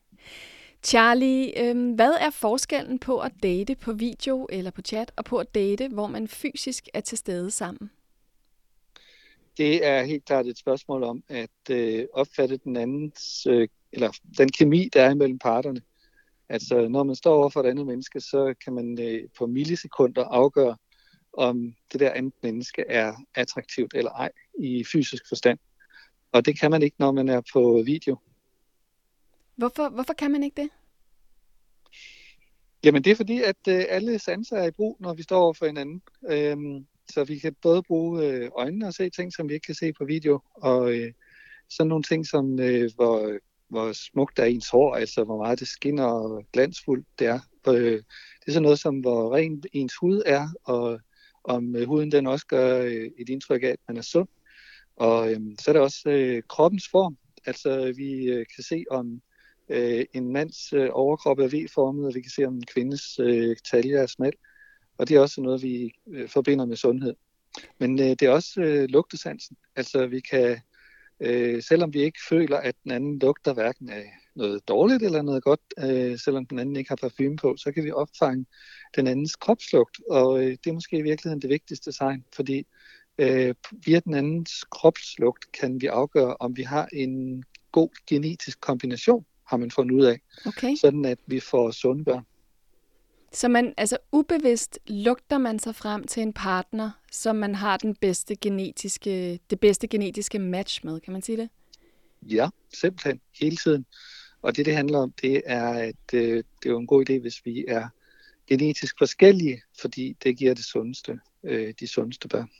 Charlie, 0.82 1.68
øhm, 1.68 1.92
hvad 1.92 2.12
er 2.12 2.30
forskellen 2.30 2.98
på 2.98 3.18
at 3.18 3.32
date 3.42 3.74
på 3.74 3.92
video 3.92 4.46
eller 4.50 4.70
på 4.70 4.82
chat, 4.82 5.12
og 5.16 5.24
på 5.24 5.38
at 5.38 5.54
date, 5.54 5.88
hvor 5.88 6.06
man 6.06 6.28
fysisk 6.28 6.88
er 6.94 7.00
til 7.00 7.18
stede 7.18 7.50
sammen? 7.50 7.90
Det 9.56 9.86
er 9.86 10.02
helt 10.02 10.24
klart 10.24 10.46
et 10.46 10.58
spørgsmål 10.58 11.02
om 11.02 11.22
at 11.28 11.70
øh, 11.70 12.06
opfatte 12.12 12.56
den 12.56 12.76
andens, 12.76 13.46
øh, 13.46 13.68
eller 13.92 14.10
den 14.38 14.48
kemi, 14.48 14.88
der 14.92 15.02
er 15.02 15.10
imellem 15.10 15.38
parterne. 15.38 15.80
Altså, 16.48 16.88
når 16.88 17.02
man 17.02 17.16
står 17.16 17.34
over 17.34 17.48
for 17.48 17.60
et 17.60 17.66
andet 17.66 17.86
menneske, 17.86 18.20
så 18.20 18.54
kan 18.64 18.72
man 18.72 18.98
øh, 19.00 19.28
på 19.38 19.46
millisekunder 19.46 20.24
afgøre, 20.24 20.76
om 21.32 21.74
det 21.92 22.00
der 22.00 22.10
andet 22.10 22.34
menneske 22.42 22.84
er 22.88 23.14
attraktivt 23.34 23.94
eller 23.94 24.10
ej 24.10 24.30
i 24.58 24.84
fysisk 24.92 25.28
forstand. 25.28 25.58
Og 26.32 26.46
det 26.46 26.60
kan 26.60 26.70
man 26.70 26.82
ikke, 26.82 26.96
når 26.98 27.12
man 27.12 27.28
er 27.28 27.40
på 27.52 27.82
video. 27.86 28.16
Hvorfor, 29.56 29.88
hvorfor 29.88 30.12
kan 30.12 30.30
man 30.30 30.42
ikke 30.42 30.62
det? 30.62 30.70
Jamen 32.84 33.04
det 33.04 33.10
er 33.10 33.16
fordi, 33.16 33.42
at 33.42 33.56
øh, 33.68 33.84
alle 33.88 34.18
sanser 34.18 34.56
er 34.56 34.66
i 34.66 34.70
brug, 34.70 34.96
når 35.00 35.14
vi 35.14 35.22
står 35.22 35.42
over 35.42 35.52
for 35.52 35.66
hinanden. 35.66 36.02
Øhm, 36.30 36.86
så 37.10 37.24
vi 37.24 37.38
kan 37.38 37.56
både 37.62 37.82
bruge 37.82 38.26
øh, 38.26 38.50
øjnene 38.56 38.86
og 38.86 38.94
se 38.94 39.10
ting, 39.10 39.32
som 39.32 39.48
vi 39.48 39.54
ikke 39.54 39.66
kan 39.66 39.74
se 39.74 39.92
på 39.92 40.04
video, 40.04 40.40
og 40.54 40.94
øh, 40.94 41.12
sådan 41.70 41.88
nogle 41.88 42.02
ting 42.02 42.26
som, 42.26 42.60
øh, 42.60 42.90
hvor, 42.94 43.38
hvor 43.68 43.92
smukt 43.92 44.38
er 44.38 44.44
ens 44.44 44.68
hår, 44.68 44.94
altså 44.94 45.24
hvor 45.24 45.36
meget 45.36 45.60
det 45.60 45.68
skinner 45.68 46.04
og 46.04 46.44
glansfuldt 46.52 47.06
det 47.18 47.26
er. 47.26 47.40
Øh, 47.68 48.02
det 48.40 48.46
er 48.46 48.52
sådan 48.52 48.62
noget 48.62 48.78
som, 48.78 49.00
hvor 49.00 49.36
ren 49.36 49.62
ens 49.72 49.96
hud 50.00 50.22
er, 50.26 50.48
og 50.64 51.00
om 51.44 51.76
øh, 51.76 51.86
huden 51.86 52.12
den 52.12 52.26
også 52.26 52.46
gør 52.46 52.82
øh, 52.82 53.10
et 53.18 53.28
indtryk 53.28 53.62
af, 53.62 53.68
at 53.68 53.78
man 53.88 53.96
er 53.96 54.02
sund. 54.02 54.28
Og 55.00 55.30
øh, 55.30 55.40
så 55.58 55.70
er 55.70 55.72
der 55.72 55.80
også 55.80 56.10
øh, 56.10 56.42
kroppens 56.48 56.88
form. 56.88 57.16
Altså 57.46 57.92
vi 57.96 58.24
øh, 58.24 58.46
kan 58.54 58.64
se, 58.64 58.84
om 58.90 59.22
øh, 59.68 60.04
en 60.12 60.32
mands 60.32 60.72
øh, 60.72 60.88
overkrop 60.92 61.38
er 61.38 61.48
V-formet, 61.48 62.06
og 62.06 62.14
vi 62.14 62.20
kan 62.20 62.30
se, 62.30 62.44
om 62.44 62.54
en 62.54 62.66
kvindes 62.74 63.18
øh, 63.18 63.56
talje 63.70 63.96
er 63.96 64.06
smal. 64.06 64.32
Og 64.98 65.08
det 65.08 65.16
er 65.16 65.20
også 65.20 65.40
noget, 65.40 65.62
vi 65.62 65.92
øh, 66.10 66.28
forbinder 66.28 66.66
med 66.66 66.76
sundhed. 66.76 67.14
Men 67.78 68.00
øh, 68.00 68.06
det 68.06 68.22
er 68.22 68.30
også 68.30 68.60
øh, 68.60 68.88
lugtesansen. 68.88 69.56
Altså 69.76 70.06
vi 70.06 70.20
kan, 70.20 70.60
øh, 71.20 71.62
selvom 71.62 71.94
vi 71.94 72.02
ikke 72.02 72.20
føler, 72.28 72.56
at 72.56 72.74
den 72.84 72.90
anden 72.90 73.18
lugter 73.18 73.52
hverken 73.52 73.88
af 73.88 74.04
noget 74.34 74.68
dårligt 74.68 75.02
eller 75.02 75.22
noget 75.22 75.42
godt, 75.42 75.60
øh, 75.78 76.18
selvom 76.18 76.46
den 76.46 76.58
anden 76.58 76.76
ikke 76.76 76.88
har 76.88 76.96
parfume 76.96 77.36
på, 77.36 77.56
så 77.56 77.72
kan 77.72 77.84
vi 77.84 77.90
opfange 77.90 78.46
den 78.96 79.06
andens 79.06 79.36
kropslugt. 79.36 80.00
Og 80.10 80.44
øh, 80.44 80.50
det 80.50 80.66
er 80.66 80.72
måske 80.72 80.98
i 80.98 81.02
virkeligheden 81.02 81.42
det 81.42 81.50
vigtigste 81.50 81.92
tegn, 81.92 82.24
fordi 82.32 82.66
øh, 83.20 83.54
via 83.72 84.00
den 84.00 84.14
andens 84.14 84.64
kropslugt 84.70 85.52
kan 85.52 85.80
vi 85.80 85.86
afgøre, 85.86 86.36
om 86.40 86.56
vi 86.56 86.62
har 86.62 86.88
en 86.92 87.44
god 87.72 87.88
genetisk 88.06 88.60
kombination, 88.60 89.24
har 89.46 89.56
man 89.56 89.70
fundet 89.70 89.94
ud 89.94 90.04
af, 90.04 90.20
Okay. 90.46 90.76
sådan 90.76 91.04
at 91.04 91.18
vi 91.26 91.40
får 91.40 91.70
sunde 91.70 92.04
børn. 92.04 92.26
Så 93.32 93.48
man, 93.48 93.74
altså 93.76 93.98
ubevidst 94.12 94.78
lugter 94.86 95.38
man 95.38 95.58
sig 95.58 95.74
frem 95.74 96.06
til 96.06 96.22
en 96.22 96.32
partner, 96.32 96.90
som 97.12 97.36
man 97.36 97.54
har 97.54 97.76
den 97.76 97.94
bedste 97.94 98.36
genetiske, 98.36 99.40
det 99.50 99.60
bedste 99.60 99.88
genetiske 99.88 100.38
match 100.38 100.80
med, 100.84 101.00
kan 101.00 101.12
man 101.12 101.22
sige 101.22 101.36
det? 101.36 101.48
Ja, 102.22 102.48
simpelthen 102.74 103.20
hele 103.40 103.56
tiden. 103.56 103.86
Og 104.42 104.56
det, 104.56 104.66
det 104.66 104.74
handler 104.74 104.98
om, 104.98 105.12
det 105.22 105.42
er, 105.46 105.68
at 105.68 106.14
øh, 106.14 106.36
det 106.36 106.66
er 106.66 106.70
jo 106.70 106.78
en 106.78 106.86
god 106.86 107.10
idé, 107.10 107.20
hvis 107.20 107.46
vi 107.46 107.64
er 107.68 107.88
genetisk 108.46 108.94
forskellige, 108.98 109.62
fordi 109.80 110.16
det 110.24 110.38
giver 110.38 110.54
det 110.54 110.64
sundeste, 110.64 111.20
øh, 111.44 111.74
de 111.80 111.86
sundeste 111.86 112.28
børn. 112.28 112.50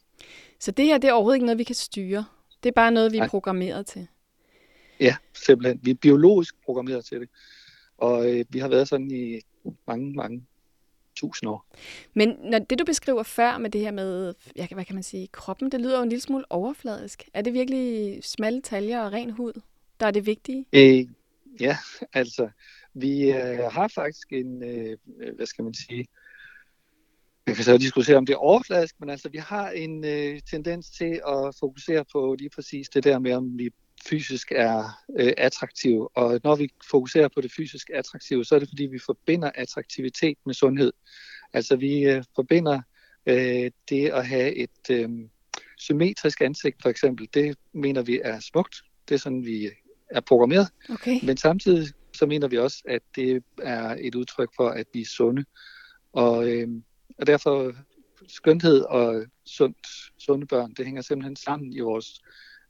Så 0.59 0.71
det 0.71 0.85
her, 0.85 0.99
det 0.99 1.09
er 1.09 1.13
overhovedet 1.13 1.37
ikke 1.37 1.47
noget, 1.47 1.59
vi 1.59 1.65
kan 1.65 1.75
styre. 1.75 2.25
Det 2.63 2.69
er 2.69 2.73
bare 2.75 2.91
noget, 2.91 3.13
vi 3.13 3.19
er 3.19 3.29
programmeret 3.29 3.87
til. 3.87 4.09
Ja, 5.01 5.17
simpelthen. 5.35 5.81
Vi 5.83 5.91
er 5.91 5.95
biologisk 5.95 6.55
programmeret 6.65 7.05
til 7.05 7.21
det. 7.21 7.29
Og 7.99 8.31
øh, 8.31 8.45
vi 8.49 8.59
har 8.59 8.69
været 8.69 8.89
sådan 8.89 9.11
i 9.11 9.41
mange, 9.87 10.13
mange 10.13 10.47
tusind 11.17 11.51
år. 11.51 11.67
Men 12.15 12.37
når 12.43 12.59
det, 12.59 12.79
du 12.79 12.85
beskriver 12.85 13.23
før 13.23 13.59
med 13.59 13.71
det 13.71 13.81
her 13.81 13.91
med, 13.91 14.35
ja, 14.57 14.67
hvad 14.73 14.85
kan 14.85 14.95
man 14.95 15.03
sige, 15.03 15.29
kroppen, 15.33 15.73
det 15.73 15.81
lyder 15.81 15.97
jo 15.97 16.03
en 16.03 16.09
lille 16.09 16.23
smule 16.23 16.45
overfladisk. 16.51 17.29
Er 17.35 17.43
det 17.43 17.53
virkelig 17.53 18.19
smalle 18.25 18.63
taljer 18.63 19.01
og 19.01 19.13
ren 19.13 19.31
hud, 19.31 19.61
der 20.01 20.07
er 20.07 20.11
det 20.11 20.27
vigtige? 20.27 20.67
Øh, 20.73 21.07
ja, 21.61 21.77
altså, 22.13 22.49
vi 22.95 23.31
øh, 23.31 23.59
har 23.59 23.89
faktisk 23.89 24.33
en, 24.33 24.63
øh, 24.63 24.97
hvad 25.37 25.47
skal 25.47 25.65
man 25.65 25.75
sige, 25.75 26.07
man 27.51 27.57
kan 27.57 27.65
så 27.65 27.79
diskutere, 27.79 28.17
om 28.17 28.27
det 28.27 28.33
er 28.33 28.37
overfladisk, 28.37 28.95
men 29.01 29.11
altså, 29.11 29.29
vi 29.29 29.39
har 29.39 29.71
en 29.71 30.05
øh, 30.05 30.41
tendens 30.51 30.91
til 30.91 31.21
at 31.29 31.55
fokusere 31.61 32.05
på 32.13 32.37
lige 32.39 32.51
præcis 32.51 32.89
det 32.89 33.05
der 33.05 33.19
med, 33.19 33.33
om 33.33 33.59
vi 33.59 33.71
fysisk 34.07 34.53
er 34.55 34.85
øh, 35.19 35.33
attraktive. 35.39 36.17
Og 36.17 36.41
når 36.45 36.57
vi 36.57 36.69
fokuserer 36.91 37.29
på 37.35 37.41
det 37.41 37.53
fysisk 37.57 37.91
attraktive, 37.95 38.45
så 38.45 38.55
er 38.55 38.59
det 38.59 38.69
fordi, 38.69 38.87
vi 38.87 38.99
forbinder 38.99 39.51
attraktivitet 39.55 40.39
med 40.47 40.55
sundhed. 40.55 40.93
Altså, 41.53 41.77
vi 41.77 42.03
øh, 42.03 42.25
forbinder 42.35 42.81
øh, 43.27 43.71
det 43.89 44.09
at 44.09 44.27
have 44.27 44.55
et 44.55 44.91
øh, 44.91 45.09
symmetrisk 45.79 46.41
ansigt, 46.41 46.77
for 46.83 46.89
eksempel. 46.89 47.29
Det 47.35 47.57
mener 47.73 48.03
vi 48.03 48.21
er 48.25 48.41
smukt. 48.41 48.77
Det 49.09 49.15
er 49.15 49.19
sådan, 49.19 49.45
vi 49.45 49.71
er 50.11 50.21
programmeret. 50.21 50.69
Okay. 50.91 51.19
Men 51.23 51.37
samtidig 51.37 51.89
så 52.13 52.27
mener 52.27 52.49
vi 52.49 52.59
også, 52.59 52.83
at 52.89 53.03
det 53.17 53.43
er 53.63 53.97
et 54.01 54.15
udtryk 54.15 54.49
for, 54.57 54.69
at 54.69 54.87
vi 54.93 55.01
er 55.01 55.07
sunde. 55.07 55.45
Og, 56.13 56.49
øh, 56.49 56.69
og 57.19 57.27
derfor 57.27 57.73
skønhed 58.29 58.81
og 58.81 59.25
sundt, 59.45 59.87
sunde 60.19 60.47
børn, 60.47 60.75
det 60.75 60.85
hænger 60.85 61.03
simpelthen 61.03 61.37
sammen 61.37 61.73
i 61.73 61.81
vores 61.81 62.21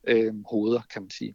øh, 0.09 0.35
hoveder, 0.51 0.81
kan 0.93 1.03
man 1.03 1.11
sige. 1.11 1.35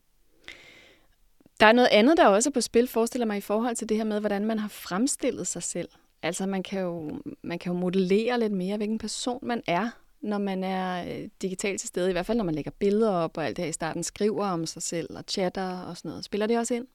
Der 1.59 1.65
er 1.65 1.71
noget 1.71 1.89
andet, 1.91 2.17
der 2.17 2.27
også 2.27 2.49
er 2.49 2.53
på 2.53 2.61
spil, 2.61 2.87
forestiller 2.87 3.25
mig, 3.25 3.37
i 3.37 3.41
forhold 3.41 3.75
til 3.75 3.89
det 3.89 3.97
her 3.97 4.03
med, 4.03 4.19
hvordan 4.19 4.45
man 4.45 4.59
har 4.59 4.67
fremstillet 4.67 5.47
sig 5.47 5.63
selv. 5.63 5.89
Altså, 6.21 6.45
man 6.45 6.63
kan 6.63 6.81
jo, 6.81 7.21
man 7.41 7.59
kan 7.59 7.73
jo 7.73 7.79
modellere 7.79 8.39
lidt 8.39 8.53
mere, 8.53 8.77
hvilken 8.77 8.97
person 8.97 9.39
man 9.41 9.61
er, 9.67 9.89
når 10.21 10.37
man 10.37 10.63
er 10.63 11.17
øh, 11.19 11.29
digitalt 11.41 11.79
til 11.79 11.87
stede. 11.87 12.09
I 12.09 12.11
hvert 12.11 12.25
fald, 12.25 12.37
når 12.37 12.45
man 12.45 12.55
lægger 12.55 12.71
billeder 12.71 13.11
op 13.11 13.37
og 13.37 13.45
alt 13.45 13.57
det 13.57 13.63
her 13.63 13.69
i 13.69 13.73
starten, 13.73 14.03
skriver 14.03 14.45
om 14.45 14.65
sig 14.65 14.81
selv 14.81 15.17
og 15.17 15.23
chatter 15.27 15.79
og 15.81 15.97
sådan 15.97 16.09
noget. 16.09 16.25
Spiller 16.25 16.47
det 16.47 16.57
også 16.57 16.73
ind? 16.73 16.87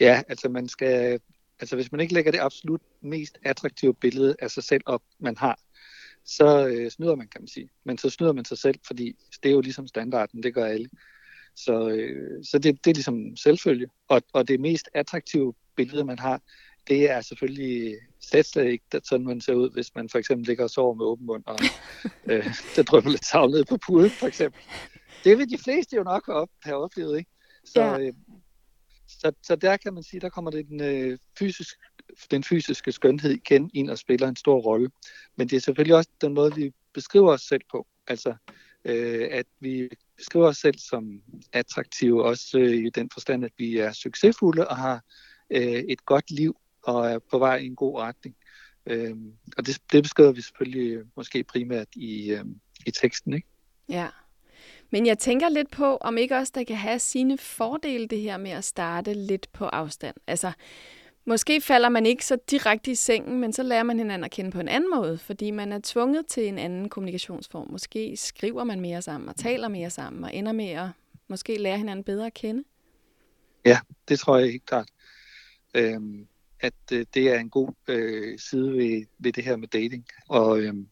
Ja, 0.00 0.22
altså 0.28 0.48
man 0.48 0.68
skal, 0.68 1.20
altså 1.60 1.76
hvis 1.76 1.92
man 1.92 2.00
ikke 2.00 2.14
lægger 2.14 2.32
det 2.32 2.38
absolut 2.38 2.80
mest 3.00 3.38
attraktive 3.44 3.94
billede 3.94 4.36
af 4.38 4.50
sig 4.50 4.64
selv 4.64 4.82
op, 4.86 5.02
man 5.18 5.36
har, 5.36 5.58
så 6.24 6.66
øh, 6.68 6.90
snyder 6.90 7.14
man, 7.14 7.28
kan 7.28 7.40
man 7.40 7.48
sige. 7.48 7.70
Men 7.84 7.98
så 7.98 8.10
snyder 8.10 8.32
man 8.32 8.44
sig 8.44 8.58
selv, 8.58 8.78
fordi 8.86 9.16
det 9.42 9.48
er 9.48 9.52
jo 9.52 9.60
ligesom 9.60 9.86
standarden, 9.86 10.42
det 10.42 10.54
gør 10.54 10.64
alle. 10.64 10.88
Så, 11.56 11.88
øh, 11.88 12.44
så 12.44 12.58
det, 12.58 12.84
det 12.84 12.90
er 12.90 12.94
ligesom 12.94 13.36
selvfølge. 13.36 13.86
Og, 14.08 14.22
og 14.32 14.48
det 14.48 14.60
mest 14.60 14.88
attraktive 14.94 15.54
billede, 15.76 16.04
man 16.04 16.18
har, 16.18 16.40
det 16.88 17.10
er 17.10 17.20
selvfølgelig 17.20 17.96
slet, 18.20 18.46
slet 18.46 18.64
ikke 18.66 18.84
sådan, 19.04 19.26
man 19.26 19.40
ser 19.40 19.54
ud, 19.54 19.70
hvis 19.70 19.94
man 19.94 20.08
for 20.08 20.18
eksempel 20.18 20.46
ligger 20.46 20.64
og 20.64 20.70
sover 20.70 20.94
med 20.94 21.04
åben 21.04 21.26
mund, 21.26 21.42
og 21.46 21.58
øh, 22.30 22.46
der 22.76 22.82
drøber 22.82 23.10
lidt 23.10 23.26
savl 23.26 23.50
ned 23.50 23.64
på 23.64 23.78
puden, 23.86 24.10
for 24.10 24.26
eksempel. 24.26 24.60
Det 25.24 25.38
vil 25.38 25.50
de 25.50 25.58
fleste 25.58 25.96
jo 25.96 26.02
nok 26.02 26.26
have, 26.26 26.36
op, 26.38 26.48
have 26.62 26.76
oplevet, 26.76 27.18
ikke? 27.18 27.30
Så, 27.64 27.80
Ja. 27.82 27.98
øh, 27.98 28.12
så, 29.20 29.32
så 29.42 29.56
der 29.56 29.76
kan 29.76 29.94
man 29.94 30.02
sige, 30.02 30.20
der 30.20 30.28
kommer 30.28 30.50
den, 30.50 30.80
øh, 30.80 31.18
fysisk, 31.38 31.78
den 32.30 32.44
fysiske 32.44 32.92
skønhed 32.92 33.30
igen 33.30 33.70
ind 33.74 33.90
og 33.90 33.98
spiller 33.98 34.28
en 34.28 34.36
stor 34.36 34.60
rolle. 34.60 34.90
Men 35.36 35.48
det 35.48 35.56
er 35.56 35.60
selvfølgelig 35.60 35.96
også 35.96 36.10
den 36.20 36.34
måde, 36.34 36.54
vi 36.54 36.72
beskriver 36.94 37.32
os 37.32 37.42
selv 37.42 37.62
på. 37.70 37.86
Altså, 38.06 38.34
øh, 38.84 39.28
at 39.30 39.46
vi 39.60 39.88
beskriver 40.16 40.46
os 40.46 40.56
selv 40.56 40.78
som 40.78 41.22
attraktive, 41.52 42.24
også 42.24 42.58
øh, 42.58 42.86
i 42.86 42.90
den 42.90 43.10
forstand, 43.12 43.44
at 43.44 43.52
vi 43.58 43.78
er 43.78 43.92
succesfulde 43.92 44.68
og 44.68 44.76
har 44.76 45.04
øh, 45.50 45.62
et 45.62 46.04
godt 46.04 46.30
liv 46.30 46.56
og 46.82 47.10
er 47.10 47.18
på 47.18 47.38
vej 47.38 47.56
i 47.56 47.66
en 47.66 47.76
god 47.76 47.98
retning. 48.00 48.36
Øh, 48.86 49.16
og 49.56 49.66
det, 49.66 49.82
det 49.92 50.02
beskriver 50.02 50.32
vi 50.32 50.42
selvfølgelig 50.42 50.92
øh, 50.92 51.06
måske 51.16 51.44
primært 51.44 51.88
i, 51.92 52.30
øh, 52.30 52.44
i 52.86 52.90
teksten, 52.90 53.34
ikke? 53.34 53.48
Ja. 53.88 54.08
Men 54.90 55.06
jeg 55.06 55.18
tænker 55.18 55.48
lidt 55.48 55.70
på, 55.70 55.96
om 55.96 56.18
ikke 56.18 56.36
også 56.36 56.52
der 56.54 56.64
kan 56.64 56.76
have 56.76 56.98
sine 56.98 57.38
fordele, 57.38 58.06
det 58.06 58.20
her 58.20 58.36
med 58.36 58.50
at 58.50 58.64
starte 58.64 59.14
lidt 59.14 59.52
på 59.52 59.64
afstand. 59.64 60.16
Altså, 60.26 60.52
måske 61.24 61.60
falder 61.60 61.88
man 61.88 62.06
ikke 62.06 62.26
så 62.26 62.38
direkte 62.50 62.90
i 62.90 62.94
sengen, 62.94 63.40
men 63.40 63.52
så 63.52 63.62
lærer 63.62 63.82
man 63.82 63.98
hinanden 63.98 64.24
at 64.24 64.30
kende 64.30 64.50
på 64.50 64.60
en 64.60 64.68
anden 64.68 64.90
måde, 64.90 65.18
fordi 65.18 65.50
man 65.50 65.72
er 65.72 65.80
tvunget 65.82 66.26
til 66.26 66.48
en 66.48 66.58
anden 66.58 66.88
kommunikationsform. 66.88 67.68
Måske 67.70 68.16
skriver 68.16 68.64
man 68.64 68.80
mere 68.80 69.02
sammen 69.02 69.28
og 69.28 69.36
taler 69.36 69.68
mere 69.68 69.90
sammen 69.90 70.24
og 70.24 70.34
ender 70.34 70.52
med 70.52 70.68
at 70.68 70.88
måske 71.28 71.56
lære 71.58 71.78
hinanden 71.78 72.04
bedre 72.04 72.26
at 72.26 72.34
kende. 72.34 72.64
Ja, 73.64 73.78
det 74.08 74.18
tror 74.18 74.38
jeg 74.38 74.50
helt 74.50 74.66
klart. 74.66 74.88
Øhm, 75.74 76.26
at 76.60 76.74
øh, 76.92 77.06
det 77.14 77.28
er 77.34 77.38
en 77.38 77.50
god 77.50 77.68
øh, 77.88 78.38
side 78.38 78.72
ved, 78.72 79.04
ved 79.18 79.32
det 79.32 79.44
her 79.44 79.56
med 79.56 79.68
dating. 79.68 80.06
Og 80.28 80.60
øhm, 80.60 80.88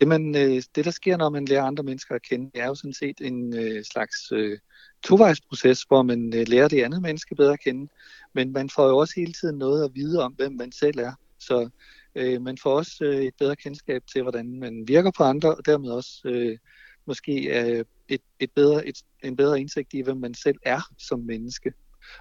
det, 0.00 0.08
man, 0.08 0.36
øh, 0.36 0.62
det, 0.74 0.84
der 0.84 0.90
sker, 0.90 1.16
når 1.16 1.30
man 1.30 1.44
lærer 1.44 1.62
andre 1.62 1.84
mennesker 1.84 2.14
at 2.14 2.22
kende, 2.22 2.50
det 2.54 2.62
er 2.62 2.66
jo 2.66 2.74
sådan 2.74 2.92
set 2.92 3.20
en 3.20 3.58
øh, 3.58 3.84
slags 3.84 4.32
øh, 4.32 4.58
tovejsproces, 5.02 5.82
hvor 5.82 6.02
man 6.02 6.34
øh, 6.34 6.48
lærer 6.48 6.68
det 6.68 6.82
andet 6.82 7.02
menneske 7.02 7.34
bedre 7.34 7.52
at 7.52 7.60
kende. 7.60 7.92
Men 8.32 8.52
man 8.52 8.70
får 8.70 8.88
jo 8.88 8.98
også 8.98 9.14
hele 9.16 9.32
tiden 9.32 9.58
noget 9.58 9.84
at 9.84 9.90
vide 9.94 10.22
om, 10.22 10.32
hvem 10.32 10.52
man 10.52 10.72
selv 10.72 10.98
er. 10.98 11.12
Så 11.38 11.68
øh, 12.14 12.42
man 12.42 12.58
får 12.58 12.76
også 12.76 13.04
øh, 13.04 13.22
et 13.22 13.34
bedre 13.38 13.56
kendskab 13.56 14.02
til, 14.12 14.22
hvordan 14.22 14.60
man 14.60 14.88
virker 14.88 15.10
på 15.16 15.22
andre, 15.22 15.54
og 15.54 15.66
dermed 15.66 15.90
også 15.90 16.20
øh, 16.24 16.58
måske 17.06 17.60
øh, 17.60 17.84
et, 18.08 18.22
et 18.40 18.50
bedre, 18.54 18.86
et, 18.86 18.98
en 19.22 19.36
bedre 19.36 19.60
indsigt 19.60 19.94
i, 19.94 20.00
hvem 20.00 20.16
man 20.16 20.34
selv 20.34 20.58
er 20.62 20.80
som 20.98 21.20
menneske. 21.20 21.72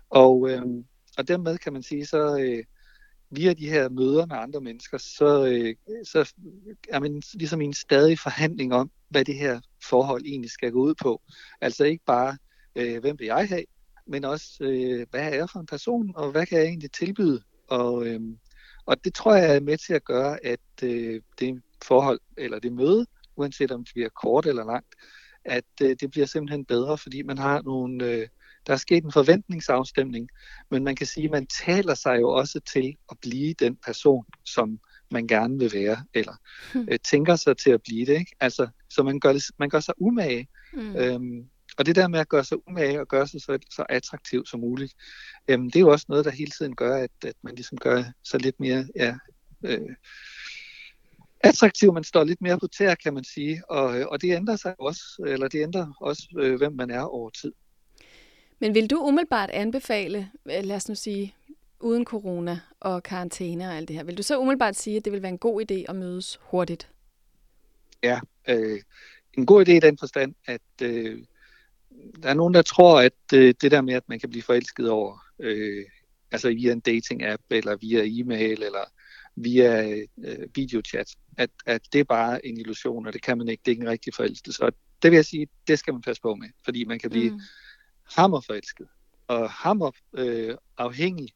Og, 0.09 0.49
øh, 0.49 0.61
og 1.17 1.27
dermed 1.27 1.57
kan 1.57 1.73
man 1.73 1.83
sige, 1.83 2.05
så 2.05 2.37
øh, 2.37 2.63
via 3.31 3.53
de 3.53 3.69
her 3.69 3.89
møder 3.89 4.25
med 4.25 4.35
andre 4.35 4.61
mennesker, 4.61 4.97
så, 4.97 5.45
øh, 5.45 5.75
så 6.03 6.33
er 6.89 6.99
man 6.99 7.21
ligesom 7.33 7.61
i 7.61 7.65
en 7.65 7.73
stadig 7.73 8.19
forhandling 8.19 8.73
om, 8.73 8.91
hvad 9.09 9.25
det 9.25 9.35
her 9.35 9.61
forhold 9.83 10.21
egentlig 10.25 10.51
skal 10.51 10.71
gå 10.71 10.79
ud 10.79 10.95
på. 10.95 11.21
Altså 11.61 11.83
ikke 11.83 12.05
bare, 12.05 12.37
øh, 12.75 12.99
hvem 12.99 13.19
vil 13.19 13.25
jeg 13.25 13.47
have, 13.49 13.65
men 14.07 14.25
også, 14.25 14.63
øh, 14.63 15.05
hvad 15.11 15.21
er 15.21 15.35
jeg 15.35 15.49
for 15.49 15.59
en 15.59 15.65
person, 15.65 16.11
og 16.15 16.31
hvad 16.31 16.45
kan 16.45 16.57
jeg 16.57 16.67
egentlig 16.67 16.91
tilbyde? 16.91 17.41
Og, 17.67 18.07
øh, 18.07 18.21
og 18.85 19.03
det 19.03 19.13
tror 19.13 19.35
jeg 19.35 19.55
er 19.55 19.59
med 19.59 19.77
til 19.77 19.93
at 19.93 20.03
gøre, 20.03 20.45
at 20.45 20.83
øh, 20.83 21.21
det 21.39 21.61
forhold, 21.83 22.19
eller 22.37 22.59
det 22.59 22.73
møde, 22.73 23.05
uanset 23.35 23.71
om 23.71 23.83
det 23.83 23.93
bliver 23.93 24.09
kort 24.09 24.45
eller 24.45 24.65
langt, 24.65 24.95
at 25.45 25.65
øh, 25.81 25.95
det 25.99 26.11
bliver 26.11 26.27
simpelthen 26.27 26.65
bedre, 26.65 26.97
fordi 26.97 27.21
man 27.21 27.37
har 27.37 27.61
nogle... 27.61 28.05
Øh, 28.05 28.27
der 28.67 28.73
er 28.73 28.77
sket 28.77 29.03
en 29.03 29.11
forventningsafstemning, 29.11 30.29
men 30.71 30.83
man 30.83 30.95
kan 30.95 31.07
sige, 31.07 31.25
at 31.25 31.31
man 31.31 31.47
taler 31.65 31.93
sig 31.93 32.19
jo 32.19 32.29
også 32.29 32.59
til 32.73 32.95
at 33.11 33.17
blive 33.21 33.53
den 33.53 33.75
person, 33.85 34.25
som 34.45 34.79
man 35.11 35.27
gerne 35.27 35.59
vil 35.59 35.71
være, 35.73 36.03
eller 36.13 36.33
hmm. 36.73 36.87
øh, 36.91 36.99
tænker 37.09 37.35
sig 37.35 37.57
til 37.57 37.69
at 37.69 37.81
blive 37.81 38.05
det. 38.05 38.19
Ikke? 38.19 38.35
Altså, 38.39 38.67
så 38.89 39.03
man 39.03 39.19
gør, 39.19 39.33
det, 39.33 39.43
man 39.59 39.69
gør 39.69 39.79
sig 39.79 39.93
umage. 39.97 40.47
Hmm. 40.73 40.95
Øhm, 40.95 41.49
og 41.77 41.85
det 41.85 41.95
der 41.95 42.07
med 42.07 42.19
at 42.19 42.29
gøre 42.29 42.43
sig 42.43 42.67
umage 42.67 42.99
og 42.99 43.07
gøre 43.07 43.27
sig 43.27 43.41
så, 43.41 43.59
så 43.71 43.85
attraktiv 43.89 44.45
som 44.45 44.59
muligt, 44.59 44.93
øhm, 45.47 45.71
det 45.71 45.75
er 45.75 45.79
jo 45.79 45.91
også 45.91 46.05
noget, 46.09 46.25
der 46.25 46.31
hele 46.31 46.51
tiden 46.51 46.75
gør, 46.75 46.95
at, 46.95 47.11
at 47.25 47.35
man 47.41 47.55
ligesom 47.55 47.77
gør 47.77 48.03
sig 48.23 48.41
lidt 48.41 48.59
mere 48.59 48.85
ja, 48.95 49.17
øh, 49.63 49.95
attraktiv, 51.39 51.93
man 51.93 52.03
står 52.03 52.23
lidt 52.23 52.41
mere 52.41 52.59
på 52.59 52.67
tæer, 52.67 52.95
kan 52.95 53.13
man 53.13 53.23
sige. 53.23 53.61
Og, 53.69 54.11
og 54.11 54.21
det 54.21 54.35
ændrer 54.35 54.55
sig 54.55 54.75
også, 54.79 55.03
eller 55.27 55.47
det 55.47 55.61
ændrer 55.61 55.93
også, 56.01 56.27
øh, 56.39 56.57
hvem 56.57 56.73
man 56.73 56.89
er 56.89 57.01
over 57.01 57.29
tid. 57.29 57.51
Men 58.59 58.75
vil 58.75 58.89
du 58.89 58.97
umiddelbart 58.97 59.49
anbefale, 59.49 60.31
øh, 60.45 60.63
lad 60.63 60.75
os 60.75 60.89
nu 60.89 60.95
sige, 60.95 61.35
uden 61.79 62.05
corona 62.05 62.59
og 62.79 63.03
karantæne 63.03 63.67
og 63.67 63.75
alt 63.75 63.87
det 63.87 63.95
her, 63.95 64.03
vil 64.03 64.17
du 64.17 64.23
så 64.23 64.39
umiddelbart 64.39 64.75
sige, 64.75 64.97
at 64.97 65.05
det 65.05 65.13
vil 65.13 65.21
være 65.21 65.31
en 65.31 65.37
god 65.37 65.61
idé 65.61 65.85
at 65.89 65.95
mødes 65.95 66.39
hurtigt? 66.41 66.89
Ja, 68.03 68.19
øh, 68.49 68.81
en 69.33 69.45
god 69.45 69.67
idé 69.67 69.71
i 69.71 69.79
den 69.79 69.97
forstand, 69.97 70.35
at 70.45 70.61
øh, 70.81 71.23
der 72.23 72.29
er 72.29 72.33
nogen, 72.33 72.53
der 72.53 72.61
tror, 72.61 73.01
at 73.01 73.33
øh, 73.33 73.53
det 73.61 73.71
der 73.71 73.81
med, 73.81 73.93
at 73.93 74.09
man 74.09 74.19
kan 74.19 74.29
blive 74.29 74.43
forelsket 74.43 74.89
over, 74.89 75.17
øh, 75.39 75.85
altså 76.31 76.47
via 76.47 76.71
en 76.71 76.81
dating-app, 76.87 77.43
eller 77.49 77.75
via 77.75 78.03
e-mail, 78.05 78.63
eller 78.63 78.91
via 79.35 79.89
øh, 80.23 80.47
videochat, 80.55 81.15
at, 81.37 81.49
at 81.65 81.81
det 81.93 81.99
er 81.99 82.03
bare 82.03 82.45
en 82.45 82.57
illusion, 82.57 83.07
og 83.07 83.13
det 83.13 83.21
kan 83.21 83.37
man 83.37 83.47
ikke, 83.47 83.61
det 83.65 83.71
er 83.71 83.73
ikke 83.73 83.83
en 83.83 83.89
rigtig 83.89 84.13
forelskelse. 84.13 84.63
Og 84.63 84.73
det 85.01 85.11
vil 85.11 85.17
jeg 85.17 85.25
sige, 85.25 85.47
det 85.67 85.79
skal 85.79 85.93
man 85.93 86.01
passe 86.01 86.21
på 86.21 86.35
med, 86.35 86.47
fordi 86.65 86.85
man 86.85 86.99
kan 86.99 87.09
blive 87.09 87.31
mm 87.31 87.39
hammerforelsket 88.15 88.87
og 89.27 89.49
hammer 89.49 89.91
øh, 90.13 90.55
afhængig 90.77 91.29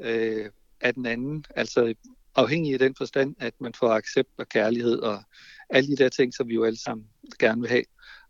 øh, 0.00 0.50
af 0.80 0.94
den 0.94 1.06
anden. 1.06 1.44
Altså 1.56 1.94
afhængig 2.34 2.72
af 2.72 2.78
den 2.78 2.94
forstand, 2.94 3.34
at 3.38 3.54
man 3.60 3.74
får 3.74 3.90
accept 3.90 4.30
og 4.38 4.48
kærlighed 4.48 4.98
og 4.98 5.22
alle 5.70 5.96
de 5.96 5.96
der 5.96 6.08
ting, 6.08 6.34
som 6.34 6.48
vi 6.48 6.54
jo 6.54 6.64
alle 6.64 6.78
sammen 6.78 7.06
gerne 7.38 7.60
vil 7.60 7.70
have. 7.70 7.84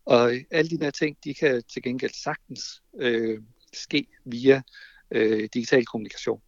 Og 0.05 0.35
øh, 0.35 0.45
alle 0.51 0.71
de 0.71 0.79
der 0.79 0.91
ting, 0.91 1.17
de 1.25 1.35
kan 1.35 1.63
til 1.73 1.83
gengæld 1.83 2.13
sagtens 2.25 2.83
øh, 2.99 3.43
ske 3.73 4.07
via 4.25 4.63
øh, 5.11 5.49
digital 5.55 5.87
kommunikation. 5.87 6.43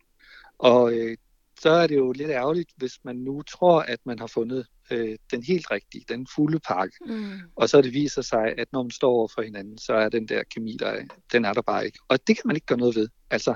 Og 0.59 0.93
øh, 0.93 1.17
så 1.63 1.71
er 1.71 1.87
det 1.87 1.97
jo 1.97 2.13
lidt 2.13 2.31
ærgerligt, 2.31 2.71
hvis 2.77 2.93
man 3.05 3.17
nu 3.17 3.43
tror, 3.43 3.81
at 3.81 3.99
man 4.05 4.19
har 4.19 4.27
fundet 4.27 4.67
øh, 4.91 5.17
den 5.31 5.43
helt 5.43 5.71
rigtige, 5.71 6.05
den 6.09 6.27
fulde 6.35 6.61
pakke. 6.61 6.97
Mm. 7.07 7.41
Og 7.57 7.69
så 7.69 7.83
det 7.83 7.93
viser 7.93 8.23
sig, 8.23 8.55
at 8.59 8.69
når 8.73 8.83
man 8.83 8.91
står 8.91 9.11
over 9.11 9.29
for 9.35 9.43
hinanden, 9.43 9.79
så 9.79 9.93
er 9.93 10.09
den 10.09 10.29
der 10.29 10.43
kemi, 10.55 10.77
der, 10.81 11.03
den 11.33 11.45
er 11.45 11.53
der 11.53 11.63
bare 11.63 11.87
ikke. 11.87 11.99
Og 12.09 12.19
det 12.27 12.37
kan 12.37 12.43
man 12.45 12.57
ikke 12.57 12.67
gøre 12.67 12.79
noget 12.79 12.97
ved. 12.97 13.09
Altså, 13.31 13.55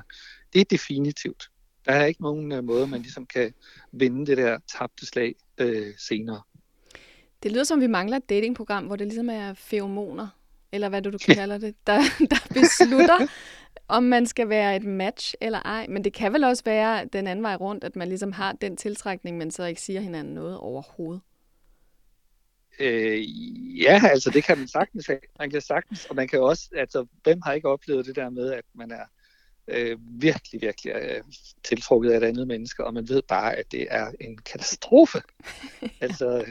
det 0.53 0.61
er 0.61 0.64
definitivt. 0.64 1.48
Der 1.86 1.92
er 1.92 2.05
ikke 2.05 2.22
nogen 2.22 2.53
øh, 2.53 2.64
måde, 2.64 2.86
man 2.86 3.03
ligesom 3.03 3.26
kan 3.26 3.55
vinde 3.92 4.26
det 4.26 4.36
der 4.36 4.59
tabte 4.78 5.07
slag 5.07 5.34
øh, 5.59 5.92
senere. 5.98 6.42
Det 7.42 7.53
lyder 7.53 7.64
som, 7.64 7.80
vi 7.80 7.86
mangler 7.86 8.16
et 8.16 8.28
datingprogram, 8.28 8.84
hvor 8.84 8.96
det 8.96 9.07
ligesom 9.07 9.30
er 9.30 9.55
feromoner, 9.55 10.28
eller 10.72 10.88
hvad 10.88 11.03
du, 11.03 11.11
du 11.11 11.18
kalder 11.34 11.59
det, 11.59 11.74
der, 11.86 11.98
der 12.30 12.61
beslutter, 12.61 13.26
om 13.93 14.03
man 14.03 14.26
skal 14.26 14.49
være 14.49 14.76
et 14.76 14.84
match 14.84 15.34
eller 15.40 15.61
ej. 15.61 15.86
Men 15.88 16.05
det 16.05 16.12
kan 16.12 16.32
vel 16.32 16.45
også 16.45 16.64
være 16.64 17.05
den 17.05 17.26
anden 17.26 17.43
vej 17.43 17.55
rundt, 17.55 17.84
at 17.84 17.97
man 17.97 18.09
ligesom 18.09 18.32
har 18.32 18.53
den 18.53 18.76
tiltrækning, 18.76 19.38
men 19.38 19.51
så 19.51 19.64
ikke 19.64 19.80
siger 19.80 20.01
hinanden 20.01 20.34
noget 20.34 20.59
overhovedet. 20.59 21.22
Øh, 22.80 23.22
ja, 23.82 24.01
altså 24.05 24.30
det 24.30 24.45
kan 24.45 24.59
man 24.59 24.68
sagtens 24.68 25.07
have. 25.07 25.20
Man 25.38 25.51
kan 25.51 25.61
sagtens, 25.61 26.05
og 26.05 26.16
man 26.16 26.28
kan 26.28 26.40
også, 26.40 26.68
altså 26.76 27.07
hvem 27.22 27.40
har 27.45 27.53
ikke 27.53 27.68
oplevet 27.68 28.07
det 28.07 28.16
der 28.16 28.30
med, 28.30 28.53
at 28.53 28.64
man 28.74 28.90
er 28.90 29.05
øh, 29.68 29.99
virkelig, 30.01 30.62
virkelig 30.62 30.93
øh, 30.95 31.22
tiltrukket 31.64 32.11
af 32.11 32.16
et 32.16 32.24
andet 32.24 32.47
menneske, 32.47 32.84
og 32.84 32.95
man 32.95 33.09
ved 33.09 33.22
bare, 33.28 33.57
at 33.57 33.72
det 33.72 33.86
er 33.90 34.12
en 34.20 34.38
katastrofe. 34.38 35.22
altså, 36.01 36.45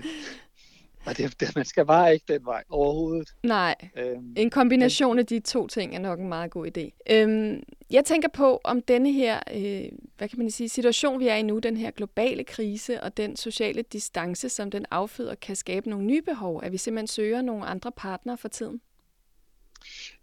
og 1.06 1.18
det, 1.18 1.40
det, 1.40 1.56
man 1.56 1.66
skal 1.66 1.86
bare 1.86 2.14
ikke 2.14 2.34
den 2.34 2.46
vej 2.46 2.64
overhovedet. 2.70 3.30
Nej, 3.44 3.76
øhm, 3.98 4.34
en 4.38 4.50
kombination 4.50 5.16
men... 5.16 5.20
af 5.20 5.26
de 5.26 5.40
to 5.40 5.68
ting 5.68 5.96
er 5.96 6.00
nok 6.00 6.20
en 6.20 6.30
meget 6.30 6.52
god 6.52 6.78
idé. 6.78 7.14
Øhm, 7.14 7.64
jeg 7.90 8.06
tænker 8.06 8.30
på, 8.30 8.62
om 8.64 8.82
denne 8.82 9.12
her, 9.12 9.40
øh, 9.54 9.98
hvad 10.18 10.30
kan 10.30 10.40
man 10.40 10.52
sige, 10.52 10.70
situation, 10.70 11.20
vi 11.20 11.28
er 11.28 11.36
i 11.36 11.42
nu, 11.42 11.60
den 11.60 11.78
her 11.78 11.92
globale 11.92 12.44
krise 12.44 13.04
og 13.04 13.18
den 13.18 13.36
sociale 13.36 13.82
distance, 13.82 14.50
som 14.50 14.72
den 14.72 14.86
afføder, 14.92 15.36
kan 15.36 15.56
skabe 15.56 15.90
nogle 15.90 16.06
nye 16.06 16.22
behov, 16.22 16.64
at 16.64 16.72
vi 16.72 16.78
simpelthen 16.78 17.08
søger 17.08 17.42
nogle 17.42 17.66
andre 17.66 17.92
partnere 17.92 18.38
for 18.38 18.48
tiden? 18.48 18.82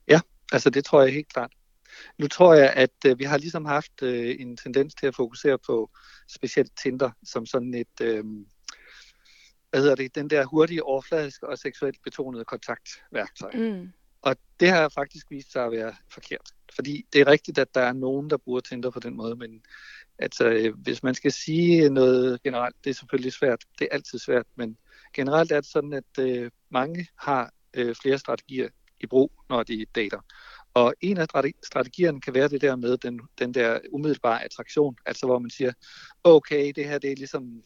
Ja, 0.09 0.21
altså 0.53 0.71
det 0.71 0.85
tror 0.85 1.03
jeg 1.03 1.13
helt 1.13 1.33
klart. 1.33 1.53
Nu 2.19 2.29
tror 2.29 2.55
jeg, 2.55 2.73
at 2.73 2.91
øh, 3.07 3.19
vi 3.19 3.25
har 3.25 3.39
ligesom 3.39 3.65
haft 3.65 4.03
øh, 4.03 4.37
en 4.39 4.57
tendens 4.57 4.95
til 4.95 5.07
at 5.07 5.15
fokusere 5.15 5.59
på 5.67 5.91
specielt 6.29 6.73
Tinder 6.83 7.11
som 7.25 7.47
sådan 7.47 7.75
et... 7.75 8.01
Øh, 8.03 8.25
hvad 9.71 9.81
hedder 9.81 9.95
det, 9.95 10.15
den 10.15 10.31
der 10.31 10.45
hurtige, 10.45 10.85
overfladiske 10.85 11.49
og 11.49 11.59
seksuelt 11.59 12.03
betonede 12.05 12.45
kontaktværktøj. 12.45 13.51
Mm. 13.55 13.93
Og 14.23 14.37
det 14.61 14.69
har 14.69 14.89
faktisk 14.89 15.31
vist 15.31 15.53
sig 15.53 15.65
at 15.65 15.73
være 15.73 15.95
forkert. 16.13 16.51
Fordi 16.75 17.07
det 17.13 17.21
er 17.21 17.27
rigtigt, 17.27 17.59
at 17.59 17.75
der 17.75 17.81
er 17.81 17.93
nogen, 17.93 18.31
der 18.31 18.37
bruger 18.37 18.61
Tinder 18.61 18.91
på 18.91 19.01
den 19.01 19.17
måde, 19.17 19.37
men 19.37 19.63
altså, 20.19 20.49
øh, 20.49 20.75
hvis 20.75 21.03
man 21.03 21.15
skal 21.15 21.33
sige 21.33 21.91
noget 21.91 22.43
generelt, 22.43 22.77
det 22.85 22.91
er 22.91 22.95
selvfølgelig 22.95 23.33
svært. 23.33 23.65
Det 23.79 23.89
er 23.91 23.95
altid 23.95 24.19
svært, 24.19 24.47
men 24.57 24.77
generelt 25.15 25.53
er 25.53 25.61
det 25.61 25.71
sådan, 25.71 25.93
at 25.93 26.19
øh, 26.19 26.51
mange 26.71 27.09
har 27.19 27.53
øh, 27.75 27.95
flere 28.03 28.19
strategier 28.19 28.69
i 29.01 29.07
brug, 29.07 29.33
når 29.49 29.63
de 29.63 29.87
dater. 29.95 30.21
Og 30.75 30.95
en 31.01 31.17
af 31.17 31.27
strategierne 31.65 32.21
kan 32.21 32.35
være 32.35 32.49
det 32.49 32.61
der 32.61 32.77
med 32.77 32.99
den, 32.99 33.21
den 33.39 33.55
der 33.55 33.79
umiddelbare 33.91 34.45
attraktion, 34.45 34.97
altså 35.07 35.27
hvor 35.27 35.39
man 35.39 35.51
siger, 35.51 35.73
okay, 36.25 36.73
det 36.77 36.85
her 36.85 36.99
det 36.99 37.13
er 37.13 37.17
ligesom 37.17 37.63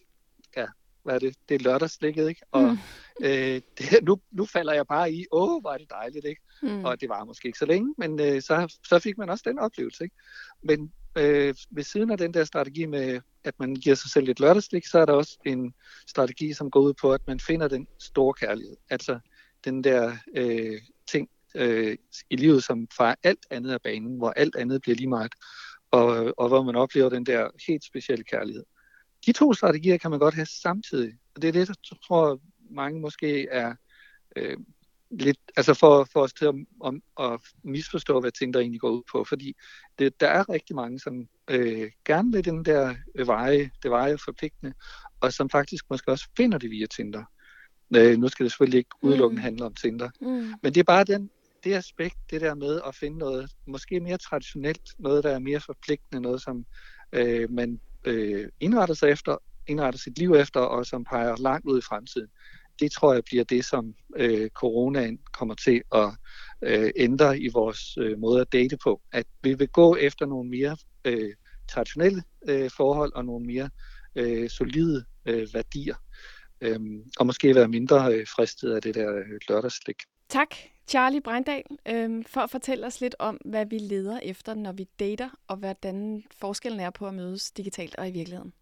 hvad 1.04 1.14
er 1.14 1.18
det, 1.18 1.36
det 1.48 1.54
er 1.54 1.58
lørdagslægget, 1.58 2.28
ikke? 2.28 2.42
Og 2.52 2.62
mm. 2.62 2.78
øh, 3.26 3.60
det, 3.78 4.02
nu, 4.02 4.20
nu 4.30 4.46
falder 4.46 4.72
jeg 4.72 4.86
bare 4.86 5.12
i, 5.12 5.26
åh, 5.32 5.64
var 5.64 5.76
det 5.76 5.90
dejligt, 5.90 6.24
ikke? 6.24 6.42
Mm. 6.62 6.84
Og 6.84 7.00
det 7.00 7.08
var 7.08 7.24
måske 7.24 7.46
ikke 7.46 7.58
så 7.58 7.66
længe, 7.66 7.94
men 7.98 8.20
øh, 8.20 8.42
så, 8.42 8.78
så 8.88 8.98
fik 8.98 9.18
man 9.18 9.30
også 9.30 9.44
den 9.46 9.58
oplevelse, 9.58 10.04
ikke? 10.04 10.16
Men 10.62 10.92
øh, 11.18 11.54
ved 11.70 11.82
siden 11.82 12.10
af 12.10 12.18
den 12.18 12.34
der 12.34 12.44
strategi 12.44 12.86
med, 12.86 13.20
at 13.44 13.54
man 13.58 13.74
giver 13.74 13.96
sig 13.96 14.10
selv 14.10 14.28
et 14.28 14.40
lørdagslæg, 14.40 14.88
så 14.88 14.98
er 14.98 15.06
der 15.06 15.12
også 15.12 15.38
en 15.46 15.74
strategi, 16.06 16.52
som 16.52 16.70
går 16.70 16.80
ud 16.80 16.94
på, 16.94 17.12
at 17.12 17.20
man 17.26 17.40
finder 17.40 17.68
den 17.68 17.86
store 17.98 18.34
kærlighed. 18.34 18.76
Altså 18.90 19.18
den 19.64 19.84
der 19.84 20.16
øh, 20.36 20.80
ting 21.06 21.28
øh, 21.54 21.96
i 22.30 22.36
livet, 22.36 22.64
som 22.64 22.88
farer 22.96 23.14
alt 23.22 23.46
andet 23.50 23.70
af 23.72 23.82
banen, 23.82 24.16
hvor 24.16 24.30
alt 24.30 24.56
andet 24.56 24.82
bliver 24.82 24.96
lige 24.96 25.08
meget, 25.08 25.32
og, 25.90 26.34
og 26.38 26.48
hvor 26.48 26.62
man 26.62 26.76
oplever 26.76 27.08
den 27.08 27.26
der 27.26 27.48
helt 27.66 27.84
specielle 27.84 28.24
kærlighed 28.24 28.64
de 29.26 29.32
to 29.32 29.54
strategier 29.54 29.98
kan 29.98 30.10
man 30.10 30.20
godt 30.20 30.34
have 30.34 30.46
samtidig. 30.46 31.12
Og 31.34 31.42
det 31.42 31.48
er 31.48 31.52
det, 31.52 31.68
der 31.68 31.96
tror 32.06 32.40
mange 32.70 33.00
måske 33.00 33.48
er 33.48 33.74
øh, 34.36 34.56
lidt, 35.10 35.38
altså 35.56 35.74
for, 35.74 36.08
for 36.12 36.20
os 36.20 36.32
til 36.32 36.44
at, 36.44 36.54
om, 36.80 37.02
at 37.20 37.40
misforstå, 37.62 38.20
hvad 38.20 38.32
Tinder 38.32 38.60
egentlig 38.60 38.80
går 38.80 38.90
ud 38.90 39.02
på, 39.12 39.24
fordi 39.24 39.56
det, 39.98 40.20
der 40.20 40.28
er 40.28 40.48
rigtig 40.48 40.76
mange, 40.76 41.00
som 41.00 41.28
øh, 41.50 41.90
gerne 42.04 42.32
vil 42.32 42.44
den 42.44 42.64
der 42.64 42.94
veje, 43.24 43.70
det 43.82 43.90
veje 43.90 44.18
forpligtende, 44.18 44.72
og 45.20 45.32
som 45.32 45.50
faktisk 45.50 45.84
måske 45.90 46.10
også 46.10 46.28
finder 46.36 46.58
det 46.58 46.70
via 46.70 46.86
Tinder. 46.86 47.24
Øh, 47.96 48.18
nu 48.18 48.28
skal 48.28 48.44
det 48.44 48.52
selvfølgelig 48.52 48.78
ikke 48.78 48.90
udelukkende 49.02 49.40
mm. 49.40 49.44
handle 49.44 49.64
om 49.64 49.74
Tinder, 49.74 50.10
mm. 50.20 50.54
men 50.62 50.74
det 50.74 50.76
er 50.76 50.84
bare 50.84 51.04
den, 51.04 51.30
det 51.64 51.74
aspekt, 51.74 52.16
det 52.30 52.40
der 52.40 52.54
med 52.54 52.80
at 52.86 52.94
finde 52.94 53.18
noget 53.18 53.50
måske 53.66 54.00
mere 54.00 54.18
traditionelt, 54.18 54.82
noget 54.98 55.24
der 55.24 55.30
er 55.30 55.38
mere 55.38 55.60
forpligtende, 55.60 56.22
noget 56.22 56.42
som 56.42 56.66
øh, 57.12 57.50
man 57.50 57.80
øh, 58.04 58.48
indretter 58.60 58.94
sig 58.94 59.10
efter, 59.10 59.36
indretter 59.66 59.98
sit 59.98 60.18
liv 60.18 60.34
efter, 60.34 60.60
og 60.60 60.86
som 60.86 61.04
peger 61.04 61.36
langt 61.36 61.66
ud 61.66 61.78
i 61.78 61.82
fremtiden 61.82 62.28
det 62.80 62.92
tror 62.92 63.14
jeg 63.14 63.24
bliver 63.24 63.44
det, 63.44 63.64
som 63.64 63.94
øh, 64.16 64.50
coronaen 64.50 65.18
kommer 65.32 65.54
til 65.54 65.82
at 65.94 66.10
øh, 66.62 66.90
ændre 66.96 67.38
i 67.38 67.48
vores 67.48 67.96
øh, 67.96 68.18
måde 68.18 68.40
at 68.40 68.52
date 68.52 68.76
på. 68.76 69.00
At 69.12 69.26
vi 69.42 69.54
vil 69.54 69.68
gå 69.68 69.96
efter 69.96 70.26
nogle 70.26 70.50
mere 70.50 70.76
øh, 71.04 71.34
traditionelle 71.70 72.22
øh, 72.48 72.70
forhold 72.76 73.12
og 73.14 73.24
nogle 73.24 73.46
mere 73.46 73.70
øh, 74.16 74.50
solide 74.50 75.04
øh, 75.26 75.54
værdier. 75.54 75.94
Øhm, 76.60 77.02
og 77.18 77.26
måske 77.26 77.54
være 77.54 77.68
mindre 77.68 78.14
øh, 78.14 78.26
fristet 78.26 78.74
af 78.74 78.82
det 78.82 78.94
der 78.94 79.16
øh, 79.16 79.38
lørdagslik. 79.48 79.96
Tak, 80.28 80.54
Charlie 80.86 81.20
Breindal, 81.20 81.62
øh, 81.86 82.24
for 82.26 82.40
at 82.40 82.50
fortælle 82.50 82.86
os 82.86 83.00
lidt 83.00 83.14
om, 83.18 83.40
hvad 83.44 83.66
vi 83.66 83.78
leder 83.78 84.20
efter, 84.22 84.54
når 84.54 84.72
vi 84.72 84.84
dater, 84.98 85.30
og 85.48 85.56
hvordan 85.56 86.24
forskellen 86.40 86.80
er 86.80 86.90
på 86.90 87.06
at 87.06 87.14
mødes 87.14 87.50
digitalt 87.50 87.96
og 87.96 88.08
i 88.08 88.10
virkeligheden. 88.10 88.52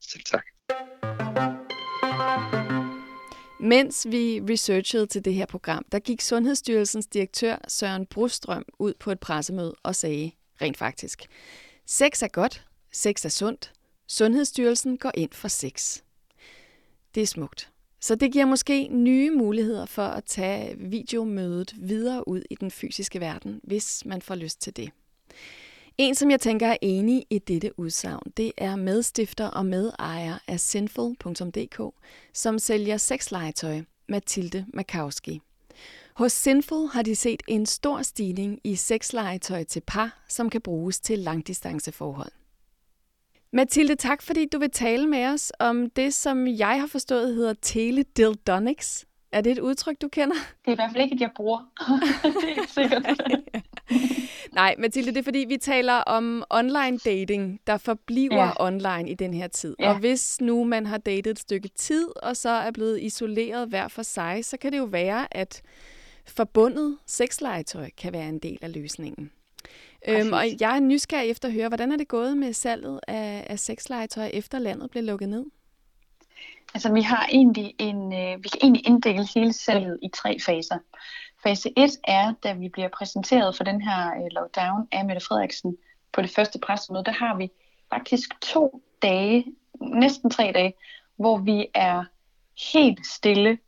Selv 0.00 0.22
tak. 0.24 0.44
Mens 3.60 4.06
vi 4.10 4.40
researchede 4.50 5.06
til 5.06 5.24
det 5.24 5.34
her 5.34 5.46
program, 5.46 5.84
der 5.92 5.98
gik 5.98 6.20
Sundhedsstyrelsens 6.20 7.06
direktør 7.06 7.56
Søren 7.68 8.06
Brustrøm 8.06 8.64
ud 8.78 8.94
på 9.00 9.10
et 9.10 9.20
pressemøde 9.20 9.74
og 9.82 9.94
sagde 9.94 10.30
rent 10.62 10.76
faktisk, 10.76 11.26
sex 11.86 12.22
er 12.22 12.28
godt, 12.28 12.66
sex 12.92 13.24
er 13.24 13.28
sundt, 13.28 13.72
Sundhedsstyrelsen 14.06 14.98
går 14.98 15.12
ind 15.14 15.32
for 15.32 15.48
sex. 15.48 16.00
Det 17.14 17.22
er 17.22 17.26
smukt. 17.26 17.72
Så 18.00 18.14
det 18.14 18.32
giver 18.32 18.46
måske 18.46 18.88
nye 18.88 19.30
muligheder 19.30 19.86
for 19.86 20.02
at 20.02 20.24
tage 20.24 20.76
videomødet 20.78 21.74
videre 21.78 22.28
ud 22.28 22.42
i 22.50 22.54
den 22.54 22.70
fysiske 22.70 23.20
verden, 23.20 23.60
hvis 23.62 24.02
man 24.06 24.22
får 24.22 24.34
lyst 24.34 24.60
til 24.60 24.76
det. 24.76 24.90
En, 25.98 26.14
som 26.14 26.30
jeg 26.30 26.40
tænker 26.40 26.66
er 26.66 26.76
enig 26.82 27.26
i 27.30 27.38
dette 27.38 27.78
udsagn, 27.78 28.32
det 28.36 28.52
er 28.56 28.76
medstifter 28.76 29.46
og 29.46 29.66
medejer 29.66 30.38
af 30.48 30.60
Sinful.dk, 30.60 31.94
som 32.34 32.58
sælger 32.58 32.96
sexlegetøj, 32.96 33.82
Mathilde 34.08 34.66
Makowski. 34.74 35.40
Hos 36.14 36.32
Sinful 36.32 36.88
har 36.88 37.02
de 37.02 37.16
set 37.16 37.42
en 37.46 37.66
stor 37.66 38.02
stigning 38.02 38.60
i 38.64 38.76
sexlegetøj 38.76 39.64
til 39.64 39.82
par, 39.86 40.24
som 40.28 40.50
kan 40.50 40.60
bruges 40.60 41.00
til 41.00 41.18
langdistanceforhold. 41.18 42.32
Mathilde, 43.52 43.94
tak 43.94 44.22
fordi 44.22 44.46
du 44.46 44.58
vil 44.58 44.70
tale 44.70 45.06
med 45.06 45.26
os 45.26 45.52
om 45.60 45.90
det, 45.90 46.14
som 46.14 46.46
jeg 46.46 46.80
har 46.80 46.86
forstået 46.86 47.34
hedder 47.34 47.54
teledildonics. 47.62 49.06
Er 49.32 49.40
det 49.40 49.52
et 49.52 49.58
udtryk, 49.58 49.96
du 50.02 50.08
kender? 50.08 50.36
Det 50.64 50.66
er 50.66 50.72
i 50.72 50.74
hvert 50.74 50.90
fald 50.92 51.02
ikke, 51.02 51.14
at 51.14 51.20
jeg 51.20 51.30
bruger. 51.36 51.58
det 52.22 52.44
er 52.44 52.48
ikke 52.48 52.72
sikkert. 52.72 53.06
Nej, 54.52 54.74
Mathilde, 54.78 55.10
det 55.10 55.18
er 55.18 55.22
fordi, 55.22 55.38
vi 55.48 55.56
taler 55.56 55.92
om 55.92 56.44
online 56.50 56.98
dating, 56.98 57.60
der 57.66 57.76
forbliver 57.76 58.44
ja. 58.44 58.64
online 58.64 59.10
i 59.10 59.14
den 59.14 59.34
her 59.34 59.48
tid. 59.48 59.76
Ja. 59.78 59.88
Og 59.88 59.98
hvis 59.98 60.40
nu 60.40 60.64
man 60.64 60.86
har 60.86 60.98
datet 60.98 61.30
et 61.30 61.38
stykke 61.38 61.68
tid, 61.68 62.08
og 62.22 62.36
så 62.36 62.48
er 62.48 62.70
blevet 62.70 63.00
isoleret 63.00 63.68
hver 63.68 63.88
for 63.88 64.02
sig, 64.02 64.44
så 64.44 64.56
kan 64.56 64.72
det 64.72 64.78
jo 64.78 64.84
være, 64.84 65.36
at 65.36 65.62
forbundet 66.26 66.98
sexlegetøj 67.06 67.90
kan 67.98 68.12
være 68.12 68.28
en 68.28 68.38
del 68.38 68.58
af 68.62 68.72
løsningen. 68.72 69.30
Øhm, 70.08 70.32
og 70.32 70.44
jeg 70.60 70.76
er 70.76 70.80
nysgerrig 70.80 71.30
efter 71.30 71.48
at 71.48 71.54
høre, 71.54 71.68
hvordan 71.68 71.92
er 71.92 71.96
det 71.96 72.08
gået 72.08 72.36
med 72.36 72.52
salget 72.52 73.00
af, 73.08 73.46
af 73.50 73.58
sexlegetøj, 73.58 74.30
efter 74.32 74.58
landet 74.58 74.90
blev 74.90 75.04
lukket 75.04 75.28
ned? 75.28 75.44
Altså, 76.74 76.92
vi 76.92 77.02
har 77.02 77.28
egentlig 77.32 77.74
en, 77.78 78.12
øh, 78.12 78.44
vi 78.44 78.48
kan 78.48 78.60
egentlig 78.62 78.86
inddele 78.86 79.28
hele 79.34 79.52
salget 79.52 79.98
i 80.02 80.08
tre 80.08 80.36
faser. 80.46 80.78
Fase 81.42 81.72
1 81.76 81.90
er, 82.04 82.34
da 82.42 82.52
vi 82.52 82.68
bliver 82.68 82.88
præsenteret 82.88 83.56
for 83.56 83.64
den 83.64 83.80
her 83.80 84.14
øh, 84.14 84.26
lockdown 84.30 84.88
af 84.92 85.04
Mette 85.04 85.26
Frederiksen 85.26 85.76
på 86.12 86.22
det 86.22 86.30
første 86.30 86.58
pressemøde, 86.58 87.04
der 87.04 87.12
har 87.12 87.36
vi 87.36 87.50
faktisk 87.92 88.40
to 88.40 88.82
dage, 89.02 89.44
næsten 89.80 90.30
tre 90.30 90.52
dage, 90.54 90.74
hvor 91.16 91.38
vi 91.38 91.66
er 91.74 92.04
helt 92.72 93.06
stille. 93.06 93.58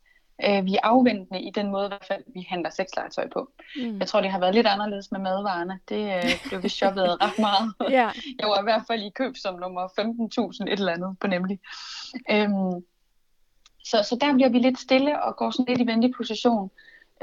Øh, 0.44 0.64
vi 0.64 0.74
er 0.74 0.80
afventende 0.82 1.40
i 1.40 1.50
den 1.50 1.70
måde, 1.70 1.84
i 1.84 1.88
hvert 1.88 2.06
fald, 2.08 2.22
vi 2.34 2.46
handler 2.48 2.70
sexlegetøj 2.70 3.28
på. 3.32 3.50
Mm. 3.76 3.98
Jeg 3.98 4.08
tror, 4.08 4.20
det 4.20 4.30
har 4.30 4.40
været 4.40 4.54
lidt 4.54 4.66
anderledes 4.66 5.12
med 5.12 5.20
madvarerne. 5.20 5.80
Det 5.88 6.16
øh, 6.16 6.48
blev 6.48 6.62
vi 6.62 6.68
shoppet 6.78 7.22
ret 7.22 7.38
meget. 7.38 7.74
yeah. 7.82 8.14
Jeg 8.38 8.48
var 8.48 8.60
i 8.60 8.62
hvert 8.62 8.82
fald 8.86 9.02
i 9.02 9.10
køb 9.10 9.36
som 9.36 9.54
nummer 9.58 9.88
15.000 10.62 10.72
et 10.72 10.78
eller 10.78 10.92
andet 10.92 11.16
på 11.20 11.26
nemlig. 11.26 11.58
Øhm, 12.30 12.84
så, 13.84 14.02
så 14.08 14.18
der 14.20 14.34
bliver 14.34 14.48
vi 14.48 14.58
lidt 14.58 14.78
stille 14.78 15.22
og 15.22 15.36
går 15.36 15.50
sådan 15.50 15.64
lidt 15.68 15.80
i 15.80 15.86
venlig 15.86 16.12
position 16.16 16.70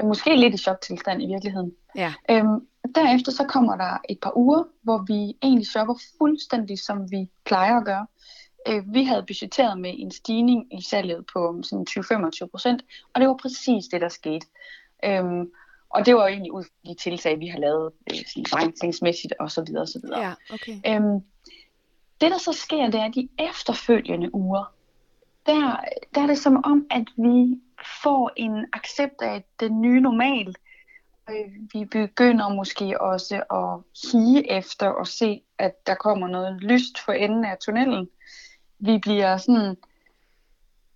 måske 0.04 0.36
lidt 0.36 0.54
i 0.54 0.58
choktilstand 0.58 1.22
i 1.22 1.26
virkeligheden. 1.26 1.72
Ja. 1.96 2.14
Øhm, 2.30 2.66
derefter 2.94 3.32
så 3.32 3.44
kommer 3.44 3.76
der 3.76 3.98
et 4.08 4.18
par 4.22 4.36
uger, 4.36 4.64
hvor 4.82 5.04
vi 5.06 5.36
egentlig 5.42 5.66
shopper 5.66 5.94
fuldstændig, 6.18 6.78
som 6.78 7.10
vi 7.10 7.28
plejer 7.44 7.76
at 7.76 7.84
gøre. 7.84 8.06
Øh, 8.68 8.94
vi 8.94 9.04
havde 9.04 9.22
budgetteret 9.22 9.80
med 9.80 9.94
en 9.98 10.10
stigning 10.10 10.78
i 10.78 10.82
salget 10.82 11.26
på 11.32 11.60
sådan 11.62 11.86
20-25 11.90 12.46
procent, 12.46 12.84
og 13.14 13.20
det 13.20 13.28
var 13.28 13.36
præcis 13.42 13.84
det, 13.86 14.00
der 14.00 14.08
skete. 14.08 14.46
Øhm, 15.04 15.50
og 15.90 16.06
det 16.06 16.14
var 16.14 16.20
jo 16.20 16.26
egentlig 16.26 16.52
ud 16.52 16.64
fra 16.64 16.90
de 16.90 16.94
tiltag, 16.94 17.38
vi 17.38 17.46
har 17.46 17.58
lavet 17.58 17.92
øh, 18.12 18.44
forretningsmæssigt 18.48 19.34
og 19.40 19.50
så 19.50 19.64
videre 19.64 19.82
og 19.82 19.88
så 19.88 20.00
videre. 20.02 20.20
Ja, 20.20 20.34
okay. 20.54 20.80
øhm, 20.86 21.20
det, 22.20 22.30
der 22.30 22.38
så 22.38 22.52
sker, 22.52 22.86
det 22.86 23.00
er, 23.00 23.04
at 23.04 23.14
de 23.14 23.28
efterfølgende 23.38 24.34
uger, 24.34 24.74
der, 25.46 25.80
der 26.14 26.22
er 26.22 26.26
det 26.26 26.38
som 26.38 26.64
om, 26.64 26.86
at 26.90 27.04
vi 27.16 27.60
får 28.02 28.30
en 28.36 28.66
accept 28.72 29.22
af 29.22 29.44
den 29.60 29.80
nye 29.80 30.00
normal. 30.00 30.54
Vi 31.72 31.84
begynder 31.84 32.48
måske 32.48 33.00
også 33.00 33.34
at 33.50 34.00
hige 34.12 34.52
efter 34.52 34.88
og 34.88 35.06
se, 35.06 35.42
at 35.58 35.86
der 35.86 35.94
kommer 35.94 36.28
noget 36.28 36.60
lyst 36.60 36.98
for 37.04 37.12
enden 37.12 37.44
af 37.44 37.56
tunnelen. 37.58 38.08
Vi 38.78 38.98
bliver 38.98 39.36
sådan... 39.36 39.76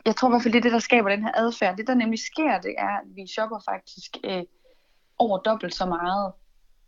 Jeg 0.04 0.16
tror 0.16 0.28
i 0.28 0.30
hvert 0.30 0.42
fald, 0.42 0.52
det 0.52 0.58
er 0.58 0.62
det, 0.62 0.72
der 0.72 0.78
skaber 0.78 1.10
den 1.10 1.22
her 1.22 1.32
adfærd. 1.34 1.76
Det, 1.76 1.86
der 1.86 1.94
nemlig 1.94 2.18
sker, 2.18 2.60
det 2.60 2.74
er, 2.78 2.88
at 2.88 3.04
vi 3.06 3.26
shopper 3.26 3.60
faktisk 3.70 4.16
øh, 4.24 4.42
over 5.18 5.38
dobbelt 5.38 5.74
så 5.74 5.86
meget, 5.86 6.32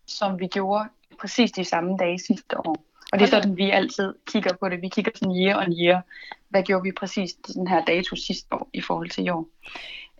som 0.06 0.40
vi 0.40 0.46
gjorde 0.46 0.88
præcis 1.20 1.52
de 1.52 1.64
samme 1.64 1.96
dage 1.96 2.18
sidste 2.18 2.58
år. 2.58 2.76
Og 3.12 3.18
det 3.18 3.24
er 3.24 3.30
sådan, 3.30 3.56
vi 3.56 3.70
altid 3.70 4.14
kigger 4.26 4.56
på 4.60 4.68
det. 4.68 4.82
Vi 4.82 4.88
kigger 4.88 5.10
sådan 5.14 5.36
year 5.36 5.66
on 5.66 5.72
year. 5.72 6.02
Hvad 6.48 6.62
gjorde 6.62 6.82
vi 6.82 6.92
præcis 6.92 7.34
den 7.34 7.66
her 7.66 7.84
dato 7.84 8.16
sidste 8.16 8.54
år 8.54 8.68
i 8.72 8.80
forhold 8.80 9.10
til 9.10 9.24
i 9.24 9.28
år? 9.28 9.48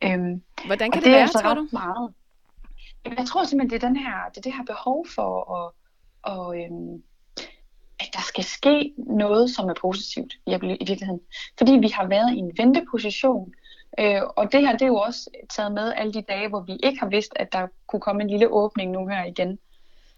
Øhm, 0.05 0.43
Hvordan 0.67 0.91
kan 0.91 1.01
det, 1.01 1.05
det 1.05 1.13
være, 1.13 1.21
altså 1.21 1.39
tror 1.39 1.55
du? 1.55 1.69
Meget. 1.73 2.15
Jeg 3.05 3.27
tror 3.27 3.45
simpelthen, 3.45 3.71
det 3.71 3.85
er, 3.85 3.89
den 3.89 3.97
her, 3.97 4.29
det 4.29 4.37
er 4.37 4.43
det 4.43 4.53
her 4.53 4.65
behov 4.65 5.07
for, 5.15 5.55
at, 5.57 5.73
og, 6.23 6.61
øhm, 6.61 7.03
der 8.15 8.21
skal 8.21 8.45
ske 8.45 8.95
noget, 8.97 9.51
som 9.51 9.69
er 9.69 9.75
positivt 9.81 10.35
i, 10.47 10.51
i 10.51 10.87
virkeligheden. 10.87 11.21
Fordi 11.59 11.73
vi 11.73 11.89
har 11.89 12.07
været 12.07 12.35
i 12.35 12.39
en 12.39 12.53
venteposition, 12.59 13.53
øh, 13.99 14.23
og 14.37 14.53
det 14.53 14.61
her 14.61 14.73
det 14.73 14.83
er 14.83 14.87
jo 14.87 14.97
også 14.97 15.31
taget 15.51 15.73
med 15.73 15.93
alle 15.97 16.13
de 16.13 16.23
dage, 16.23 16.49
hvor 16.49 16.61
vi 16.61 16.77
ikke 16.83 17.01
har 17.01 17.09
vidst, 17.09 17.33
at 17.37 17.53
der 17.53 17.67
kunne 17.87 18.01
komme 18.01 18.23
en 18.23 18.31
lille 18.31 18.49
åbning 18.49 18.91
nu 18.91 19.07
her 19.07 19.25
igen. 19.25 19.59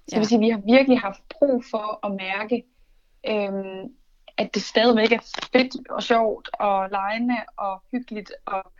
Så 0.08 0.16
ja. 0.16 0.18
vil 0.18 0.26
sige, 0.28 0.36
at 0.36 0.42
vi 0.42 0.50
har 0.50 0.76
virkelig 0.76 1.00
haft 1.00 1.20
brug 1.30 1.64
for 1.70 2.06
at 2.06 2.12
mærke, 2.12 2.64
øhm, 3.28 3.92
at 4.36 4.54
det 4.54 4.62
stadigvæk 4.62 5.12
er 5.12 5.18
fedt 5.52 5.90
og 5.90 6.02
sjovt 6.02 6.50
og 6.52 6.90
lejende 6.90 7.36
og 7.56 7.82
hyggeligt 7.92 8.32
og 8.46 8.72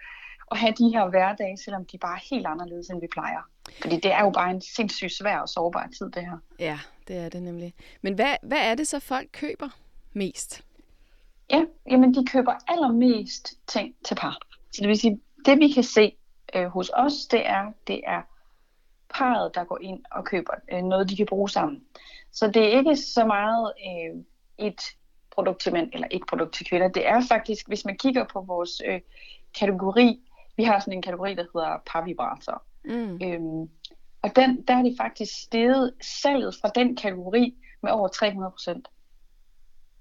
at 0.50 0.58
have 0.58 0.72
de 0.78 0.88
her 0.88 1.08
hverdage, 1.08 1.56
selvom 1.56 1.84
de 1.84 1.98
bare 1.98 2.16
er 2.16 2.34
helt 2.34 2.46
anderledes, 2.46 2.88
end 2.88 3.00
vi 3.00 3.06
plejer. 3.12 3.40
Fordi 3.80 3.96
det 3.96 4.12
er 4.12 4.20
jo 4.20 4.30
bare 4.30 4.50
en 4.50 4.60
sindssygt 4.60 5.12
svær 5.12 5.38
og 5.38 5.48
sårbar 5.48 5.88
tid, 5.98 6.10
det 6.10 6.22
her. 6.22 6.38
Ja, 6.58 6.78
det 7.08 7.16
er 7.16 7.28
det 7.28 7.42
nemlig. 7.42 7.74
Men 8.02 8.14
hvad, 8.14 8.36
hvad 8.42 8.58
er 8.58 8.74
det 8.74 8.86
så, 8.86 9.00
folk 9.00 9.28
køber 9.32 9.68
mest? 10.12 10.64
Ja, 11.50 11.64
jamen 11.90 12.14
de 12.14 12.26
køber 12.26 12.52
allermest 12.68 13.54
ting 13.66 13.94
til 14.04 14.14
par. 14.14 14.38
Så 14.72 14.80
det 14.80 14.88
vil 14.88 14.98
sige, 14.98 15.20
det 15.46 15.58
vi 15.58 15.68
kan 15.68 15.84
se 15.84 16.16
øh, 16.54 16.66
hos 16.66 16.90
os, 16.94 17.26
det 17.26 17.48
er, 17.48 17.72
det 17.86 18.00
er 18.06 18.22
parret, 19.14 19.54
der 19.54 19.64
går 19.64 19.78
ind 19.82 20.04
og 20.10 20.24
køber 20.24 20.52
øh, 20.72 20.82
noget, 20.82 21.08
de 21.08 21.16
kan 21.16 21.26
bruge 21.26 21.50
sammen. 21.50 21.84
Så 22.32 22.46
det 22.46 22.62
er 22.62 22.78
ikke 22.78 22.96
så 22.96 23.24
meget 23.24 23.72
øh, 23.86 24.22
et 24.58 24.80
produkt 25.30 25.60
til 25.60 25.72
mænd 25.72 25.90
eller 25.92 26.08
et 26.10 26.22
produkt 26.28 26.54
til 26.54 26.66
kvinder. 26.66 26.88
Det 26.88 27.08
er 27.08 27.22
faktisk, 27.28 27.68
hvis 27.68 27.84
man 27.84 27.96
kigger 27.96 28.24
på 28.32 28.40
vores 28.40 28.82
øh, 28.86 29.00
kategori 29.58 30.20
vi 30.56 30.64
har 30.64 30.78
sådan 30.78 30.92
en 30.92 31.02
kategori, 31.02 31.34
der 31.34 31.44
hedder 31.54 31.82
parvibrator. 31.86 32.62
Mm. 32.84 33.18
Øhm, 33.22 33.70
og 34.22 34.36
den, 34.36 34.62
der 34.68 34.74
er 34.74 34.82
det 34.82 34.94
faktisk 35.00 35.42
steget 35.42 35.94
salget 36.22 36.54
fra 36.60 36.68
den 36.68 36.96
kategori 36.96 37.54
med 37.82 37.90
over 37.90 38.08
300 38.08 38.50
procent. 38.50 38.88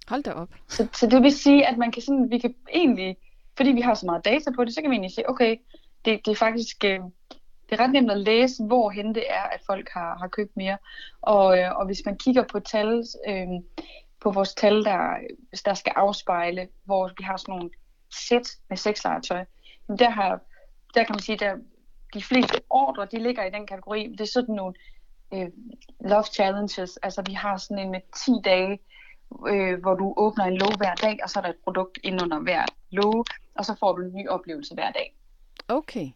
Hold 0.08 0.24
da 0.24 0.32
op. 0.32 0.50
Så, 0.70 0.88
så 0.94 1.08
det 1.08 1.24
vil 1.24 1.32
sige, 1.32 1.68
at 1.68 1.78
man 1.78 1.92
kan 1.92 2.02
sådan, 2.02 2.32
vi 2.32 2.38
kan 2.38 2.56
egentlig, 2.74 3.18
fordi 3.58 3.72
vi 3.72 3.82
har 3.82 3.94
så 3.94 4.06
meget 4.06 4.26
data 4.26 4.52
på 4.52 4.66
det, 4.66 4.74
så 4.74 4.82
kan 4.82 4.90
vi 4.90 4.96
egentlig 4.96 5.16
se, 5.16 5.30
okay, 5.30 5.58
det, 6.06 6.26
det 6.26 6.32
er 6.32 6.36
faktisk, 6.36 6.84
øh, 6.86 7.00
det 7.70 7.80
er 7.80 7.80
ret 7.80 7.92
nemt 7.92 8.12
at 8.12 8.20
læse, 8.20 8.64
hvorhen 8.64 9.16
det 9.16 9.24
er, 9.30 9.44
at 9.44 9.62
folk 9.66 9.90
har, 9.90 10.18
har 10.18 10.28
købt 10.28 10.58
mere. 10.58 10.78
Og, 11.22 11.60
øh, 11.60 11.76
og 11.76 11.86
hvis 11.86 12.02
man 12.06 12.18
kigger 12.18 12.44
på 12.52 12.60
tal, 12.60 13.04
øh, 13.28 13.48
på 14.20 14.32
vores 14.32 14.54
tal, 14.54 14.84
der, 14.84 15.18
der 15.66 15.74
skal 15.74 15.94
afspejle, 15.96 16.68
hvor 16.84 17.12
vi 17.18 17.24
har 17.24 17.38
sådan 17.38 17.56
nogle 17.56 17.70
sæt 18.28 18.48
med 18.70 18.78
sexlegetøj, 18.78 19.46
der, 19.88 20.10
har, 20.10 20.40
der 20.94 21.04
kan 21.04 21.14
man 21.14 21.20
sige, 21.20 21.46
at 21.46 21.58
de 22.14 22.24
fleste 22.24 22.62
ordre, 22.70 23.08
de 23.12 23.24
ligger 23.24 23.44
i 23.44 23.50
den 23.50 23.68
kategori. 23.68 24.08
Det 24.08 24.22
er 24.22 24.26
sådan 24.26 24.56
nogle 24.56 24.74
øh, 25.34 25.50
love 26.00 26.24
challenges. 26.24 26.98
Altså 26.98 27.22
vi 27.28 27.34
har 27.34 27.58
sådan 27.58 27.80
en 27.80 27.92
med 27.92 28.02
10 28.26 28.32
dage, 28.46 28.80
øh, 29.48 29.80
hvor 29.82 29.96
du 29.96 30.14
åbner 30.18 30.46
en 30.46 30.58
låge 30.58 30.78
hver 30.78 30.96
dag, 30.96 31.20
og 31.24 31.30
så 31.30 31.40
er 31.40 31.44
der 31.44 31.50
et 31.50 31.64
produkt 31.64 32.00
ind 32.04 32.22
under 32.22 32.40
hver 32.40 32.66
låge, 32.92 33.26
og 33.56 33.66
så 33.66 33.76
får 33.80 33.94
du 33.96 34.02
en 34.02 34.14
ny 34.14 34.28
oplevelse 34.28 34.74
hver 34.74 34.92
dag. 34.92 35.16
Okay. 35.68 36.08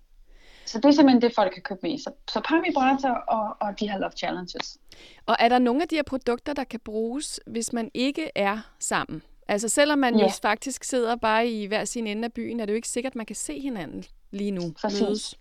Så 0.66 0.78
det 0.78 0.86
er 0.86 0.92
simpelthen 0.92 1.22
det, 1.22 1.36
folk 1.36 1.54
kan 1.54 1.62
købe 1.62 1.80
med. 1.84 1.98
Så, 1.98 2.12
så 2.28 2.42
par 2.42 2.62
vibrator 2.66 3.10
og, 3.10 3.58
og 3.60 3.80
de 3.80 3.90
her 3.90 3.98
love 3.98 4.12
challenges. 4.12 4.78
Og 5.26 5.36
er 5.40 5.50
der 5.50 5.60
nogle 5.60 5.82
af 5.82 5.88
de 5.88 5.96
her 5.96 6.04
produkter, 6.04 6.54
der 6.54 6.64
kan 6.64 6.80
bruges, 6.80 7.40
hvis 7.48 7.74
man 7.74 7.92
ikke 7.94 8.32
er 8.36 8.60
sammen? 8.80 9.24
Altså 9.50 9.70
selvom 9.70 10.00
man 10.00 10.16
ja. 10.16 10.24
jo 10.24 10.30
faktisk 10.42 10.84
sidder 10.84 11.16
bare 11.16 11.48
i 11.48 11.66
hver 11.66 11.86
sin 11.86 12.08
ende 12.08 12.26
af 12.26 12.34
byen, 12.34 12.60
er 12.60 12.66
det 12.66 12.74
jo 12.74 12.76
ikke 12.76 12.88
sikkert, 12.88 13.12
at 13.12 13.16
man 13.16 13.26
kan 13.26 13.36
se 13.36 13.60
hinanden 13.60 14.06
lige 14.32 14.52
nu. 14.52 14.62
Præcis. 14.82 15.02
Mødes. 15.02 15.40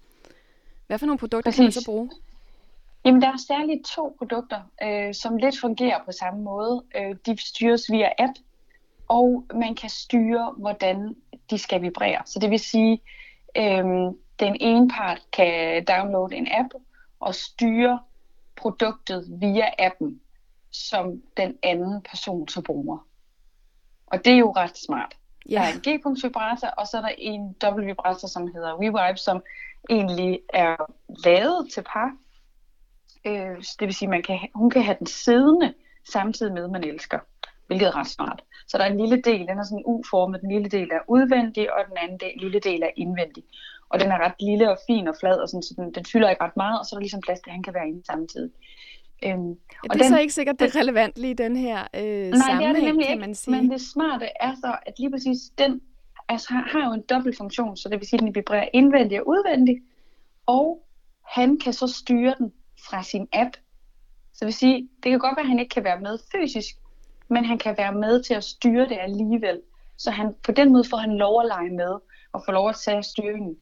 Hvad 0.86 0.98
for 0.98 1.06
nogle 1.06 1.18
produkter 1.18 1.50
Præcis. 1.50 1.58
kan 1.58 1.64
man 1.64 1.72
så 1.72 1.84
bruge? 1.86 2.10
Jamen, 3.04 3.22
der 3.22 3.28
er 3.28 3.36
særligt 3.48 3.86
to 3.86 4.16
produkter, 4.18 4.60
øh, 4.82 5.14
som 5.14 5.36
lidt 5.36 5.60
fungerer 5.60 6.04
på 6.04 6.12
samme 6.12 6.42
måde. 6.42 6.84
Øh, 6.96 7.16
de 7.26 7.36
styres 7.46 7.90
via 7.90 8.08
app, 8.18 8.32
og 9.08 9.44
man 9.54 9.74
kan 9.74 9.90
styre, 9.90 10.54
hvordan 10.56 11.16
de 11.50 11.58
skal 11.58 11.82
vibrere. 11.82 12.22
Så 12.26 12.38
det 12.38 12.50
vil 12.50 12.58
sige, 12.58 13.00
øh, 13.56 13.84
den 14.40 14.56
ene 14.60 14.88
part 14.88 15.22
kan 15.32 15.84
downloade 15.84 16.36
en 16.36 16.48
app 16.50 16.68
og 17.20 17.34
styre 17.34 18.00
produktet 18.56 19.26
via 19.28 19.70
appen, 19.78 20.20
som 20.70 21.22
den 21.36 21.56
anden 21.62 22.02
person 22.02 22.48
så 22.48 22.60
bruger. 22.60 23.07
Og 24.12 24.24
det 24.24 24.32
er 24.32 24.38
jo 24.38 24.52
ret 24.56 24.78
smart. 24.78 25.14
Ja. 25.48 25.54
Der 25.54 25.60
er 25.60 25.72
en 25.72 25.98
G-punkt 25.98 26.24
vibrator, 26.24 26.68
og 26.68 26.86
så 26.86 26.96
er 26.96 27.00
der 27.00 27.12
en 27.18 27.52
dobbelt 27.52 27.86
vibrator, 27.86 28.28
som 28.28 28.52
hedder 28.54 28.78
WeVibe, 28.78 29.18
som 29.18 29.42
egentlig 29.90 30.40
er 30.48 30.76
lavet 31.24 31.72
til 31.72 31.82
par. 31.82 32.16
Øh, 33.26 33.56
det 33.56 33.86
vil 33.86 33.94
sige, 33.94 34.08
man 34.08 34.22
kan, 34.22 34.38
hun 34.54 34.70
kan 34.70 34.82
have 34.82 34.96
den 34.98 35.06
siddende, 35.06 35.74
samtidig 36.12 36.52
med, 36.52 36.64
at 36.64 36.70
man 36.70 36.84
elsker, 36.84 37.18
hvilket 37.66 37.86
er 37.88 37.96
ret 37.96 38.06
smart. 38.06 38.42
Så 38.68 38.78
der 38.78 38.84
er 38.84 38.90
en 38.90 39.00
lille 39.00 39.22
del, 39.22 39.46
den 39.46 39.58
er 39.58 39.64
sådan 39.64 39.82
U-formet, 39.86 40.40
den 40.40 40.50
lille 40.50 40.68
del 40.68 40.90
er 40.92 41.00
udvendig, 41.08 41.72
og 41.72 41.84
den 41.88 41.96
anden 42.02 42.18
del, 42.20 42.32
lille 42.36 42.60
del 42.60 42.82
er 42.82 42.90
indvendig. 42.96 43.44
Og 43.88 44.00
den 44.00 44.10
er 44.12 44.18
ret 44.18 44.34
lille 44.40 44.70
og 44.70 44.78
fin 44.86 45.08
og 45.08 45.14
flad, 45.20 45.36
og 45.40 45.48
sådan, 45.48 45.62
så 45.62 45.74
den, 45.76 45.94
den 45.94 46.04
fylder 46.04 46.30
ikke 46.30 46.44
ret 46.44 46.56
meget, 46.56 46.78
og 46.78 46.84
så 46.86 46.94
er 46.94 46.98
der 46.98 47.02
ligesom 47.02 47.20
plads 47.20 47.40
til, 47.40 47.50
at 47.50 47.54
han 47.54 47.62
kan 47.62 47.74
være 47.74 47.88
inde 47.88 48.04
samtidig. 48.06 48.50
Øhm, 49.24 49.48
ja, 49.48 49.54
og 49.82 49.94
det 49.94 50.00
er 50.00 50.02
den, 50.02 50.08
så 50.08 50.18
ikke 50.18 50.34
sikkert, 50.34 50.60
det 50.60 50.76
er 50.76 50.80
relevant 50.80 51.18
lige 51.18 51.34
den 51.34 51.56
her 51.56 51.86
øh, 51.94 52.02
nej, 52.02 52.38
sammenhæng, 52.38 52.60
det 52.60 52.66
er 52.66 52.72
det 52.72 52.82
nemlig 52.82 53.06
kan 53.06 53.20
man 53.20 53.34
sige. 53.34 53.56
men 53.56 53.70
det 53.70 53.80
smarte 53.80 54.28
er 54.40 54.54
så, 54.54 54.76
at 54.86 54.98
lige 54.98 55.10
præcis 55.10 55.38
den 55.58 55.80
altså, 56.28 56.48
har, 56.52 56.68
har 56.68 56.88
jo 56.88 56.92
en 56.94 57.02
dobbelt 57.10 57.36
funktion, 57.36 57.76
så 57.76 57.88
det 57.88 58.00
vil 58.00 58.08
sige, 58.08 58.18
at 58.18 58.22
den 58.24 58.34
vibrerer 58.34 58.68
indvendigt 58.72 59.20
og 59.20 59.28
udvendigt, 59.28 59.78
og 60.46 60.86
han 61.26 61.58
kan 61.58 61.72
så 61.72 61.86
styre 61.86 62.34
den 62.38 62.52
fra 62.88 63.02
sin 63.02 63.28
app. 63.32 63.56
Så 64.32 64.38
det 64.40 64.46
vil 64.46 64.54
sige, 64.54 64.88
det 65.02 65.10
kan 65.10 65.18
godt 65.18 65.36
være, 65.36 65.44
at 65.44 65.48
han 65.48 65.58
ikke 65.58 65.74
kan 65.74 65.84
være 65.84 66.00
med 66.00 66.18
fysisk, 66.32 66.76
men 67.28 67.44
han 67.44 67.58
kan 67.58 67.74
være 67.78 67.94
med 67.94 68.22
til 68.22 68.34
at 68.34 68.44
styre 68.44 68.88
det 68.88 68.98
alligevel. 69.00 69.60
Så 69.96 70.10
han, 70.10 70.34
på 70.42 70.52
den 70.52 70.72
måde 70.72 70.84
får 70.90 70.96
han 70.96 71.16
lov 71.16 71.40
at 71.40 71.46
lege 71.46 71.70
med, 71.70 71.98
og 72.32 72.42
får 72.46 72.52
lov 72.52 72.68
at 72.68 72.76
tage 72.84 73.02
styringen. 73.02 73.56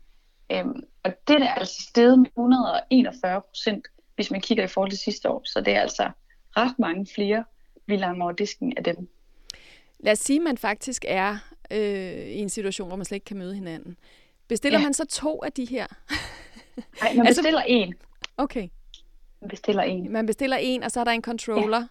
Øhm, 0.52 0.82
og 1.04 1.12
det 1.28 1.42
er 1.42 1.54
altså 1.54 1.82
steget 1.88 2.18
med 2.18 2.26
141 2.26 3.40
procent, 3.40 3.86
hvis 4.16 4.30
man 4.30 4.40
kigger 4.40 4.64
i 4.64 4.68
forhold 4.68 4.90
til 4.90 4.98
sidste 4.98 5.30
år. 5.30 5.42
Så 5.44 5.60
det 5.60 5.74
er 5.74 5.80
altså 5.80 6.10
ret 6.56 6.78
mange 6.78 7.06
flere, 7.14 7.44
vi 7.86 7.96
lader 7.96 8.22
over 8.22 8.32
disken 8.32 8.72
af 8.76 8.84
dem. 8.84 9.08
Lad 9.98 10.12
os 10.12 10.18
sige, 10.18 10.36
at 10.36 10.42
man 10.42 10.58
faktisk 10.58 11.04
er 11.08 11.38
øh, 11.70 12.26
i 12.26 12.38
en 12.38 12.48
situation, 12.48 12.88
hvor 12.88 12.96
man 12.96 13.04
slet 13.04 13.16
ikke 13.16 13.24
kan 13.24 13.36
møde 13.36 13.54
hinanden. 13.54 13.96
Bestiller 14.48 14.78
ja. 14.78 14.84
man 14.84 14.94
så 14.94 15.04
to 15.04 15.42
af 15.44 15.52
de 15.52 15.64
her? 15.64 15.86
Nej, 17.02 17.14
man 17.14 17.26
altså, 17.26 17.42
bestiller 17.42 17.62
en. 17.62 17.94
Okay. 18.36 18.68
Man 19.40 19.48
bestiller 19.48 19.82
en. 19.82 20.12
Man 20.12 20.26
bestiller 20.26 20.56
en, 20.56 20.82
og 20.82 20.90
så 20.90 21.00
er 21.00 21.04
der 21.04 21.12
en 21.12 21.22
controller 21.22 21.80
ja. 21.80 21.86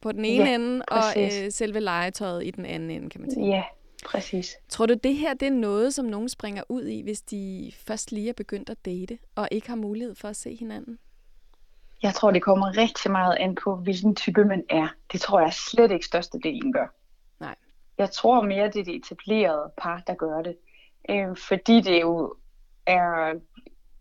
på 0.00 0.12
den 0.12 0.24
ene 0.24 0.44
ja, 0.44 0.54
ende, 0.54 0.82
præcis. 0.90 1.38
og 1.38 1.44
øh, 1.44 1.52
selve 1.52 1.80
legetøjet 1.80 2.46
i 2.46 2.50
den 2.50 2.66
anden 2.66 2.90
ende, 2.90 3.10
kan 3.10 3.20
man 3.20 3.30
sige. 3.30 3.46
Ja, 3.46 3.62
præcis. 4.06 4.56
Tror 4.68 4.86
du, 4.86 4.94
det 4.94 5.14
her 5.14 5.34
det 5.34 5.48
er 5.48 5.52
noget, 5.52 5.94
som 5.94 6.04
nogen 6.04 6.28
springer 6.28 6.62
ud 6.68 6.84
i, 6.84 7.02
hvis 7.02 7.22
de 7.22 7.72
først 7.76 8.12
lige 8.12 8.28
er 8.28 8.32
begyndt 8.32 8.70
at 8.70 8.84
date, 8.84 9.18
og 9.34 9.48
ikke 9.50 9.68
har 9.68 9.76
mulighed 9.76 10.14
for 10.14 10.28
at 10.28 10.36
se 10.36 10.54
hinanden? 10.54 10.98
Jeg 12.02 12.14
tror, 12.14 12.30
det 12.30 12.42
kommer 12.42 12.76
rigtig 12.76 13.10
meget 13.10 13.36
an 13.40 13.54
på, 13.54 13.76
hvilken 13.76 14.14
type 14.14 14.44
man 14.44 14.64
er. 14.70 14.88
Det 15.12 15.20
tror 15.20 15.40
jeg 15.40 15.52
slet 15.52 15.90
ikke 15.90 16.06
størstedelen 16.06 16.72
gør. 16.72 16.86
Nej. 17.40 17.54
Jeg 17.98 18.10
tror 18.10 18.42
mere, 18.42 18.66
det 18.66 18.80
er 18.80 18.84
det 18.84 18.96
etablerede 18.96 19.72
par, 19.78 20.02
der 20.06 20.14
gør 20.14 20.42
det. 20.42 20.56
Øh, 21.10 21.36
fordi 21.36 21.80
det 21.80 22.00
jo 22.00 22.34
er 22.86 23.34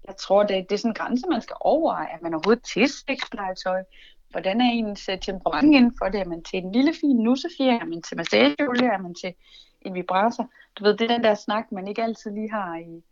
jeg 0.10 0.18
tror, 0.18 0.44
det, 0.44 0.70
det 0.70 0.76
er 0.76 0.80
sådan 0.80 0.92
en 0.92 0.96
grænse, 0.96 1.28
man 1.30 1.42
skal 1.42 1.56
overveje. 1.60 2.14
at 2.14 2.22
man 2.22 2.34
overhovedet 2.34 2.64
til 2.64 2.88
sexlegetøj? 2.88 3.84
Hvordan 4.30 4.62
er 4.62 4.72
ens 4.72 5.10
øh, 5.10 5.20
temperament 5.20 5.76
inden 5.76 5.96
for 5.98 6.06
det? 6.06 6.20
Er 6.22 6.26
man 6.26 6.44
til 6.44 6.64
en 6.64 6.72
lille 6.72 6.94
fin 7.02 7.16
nussefjer? 7.16 7.80
Er 7.82 7.86
man 7.86 8.02
til 8.02 8.18
massageolie? 8.18 8.88
Er 8.88 8.98
man 8.98 9.16
til 9.16 9.34
en 9.82 9.94
vibrator? 9.94 10.50
Du 10.76 10.84
ved, 10.84 10.98
det 10.98 11.12
er 11.12 11.16
den 11.16 11.24
der 11.24 11.34
snak, 11.36 11.72
man 11.72 11.88
ikke 11.88 12.04
altid 12.04 12.32
lige 12.32 12.52
har 12.52 12.76
i, 12.78 13.04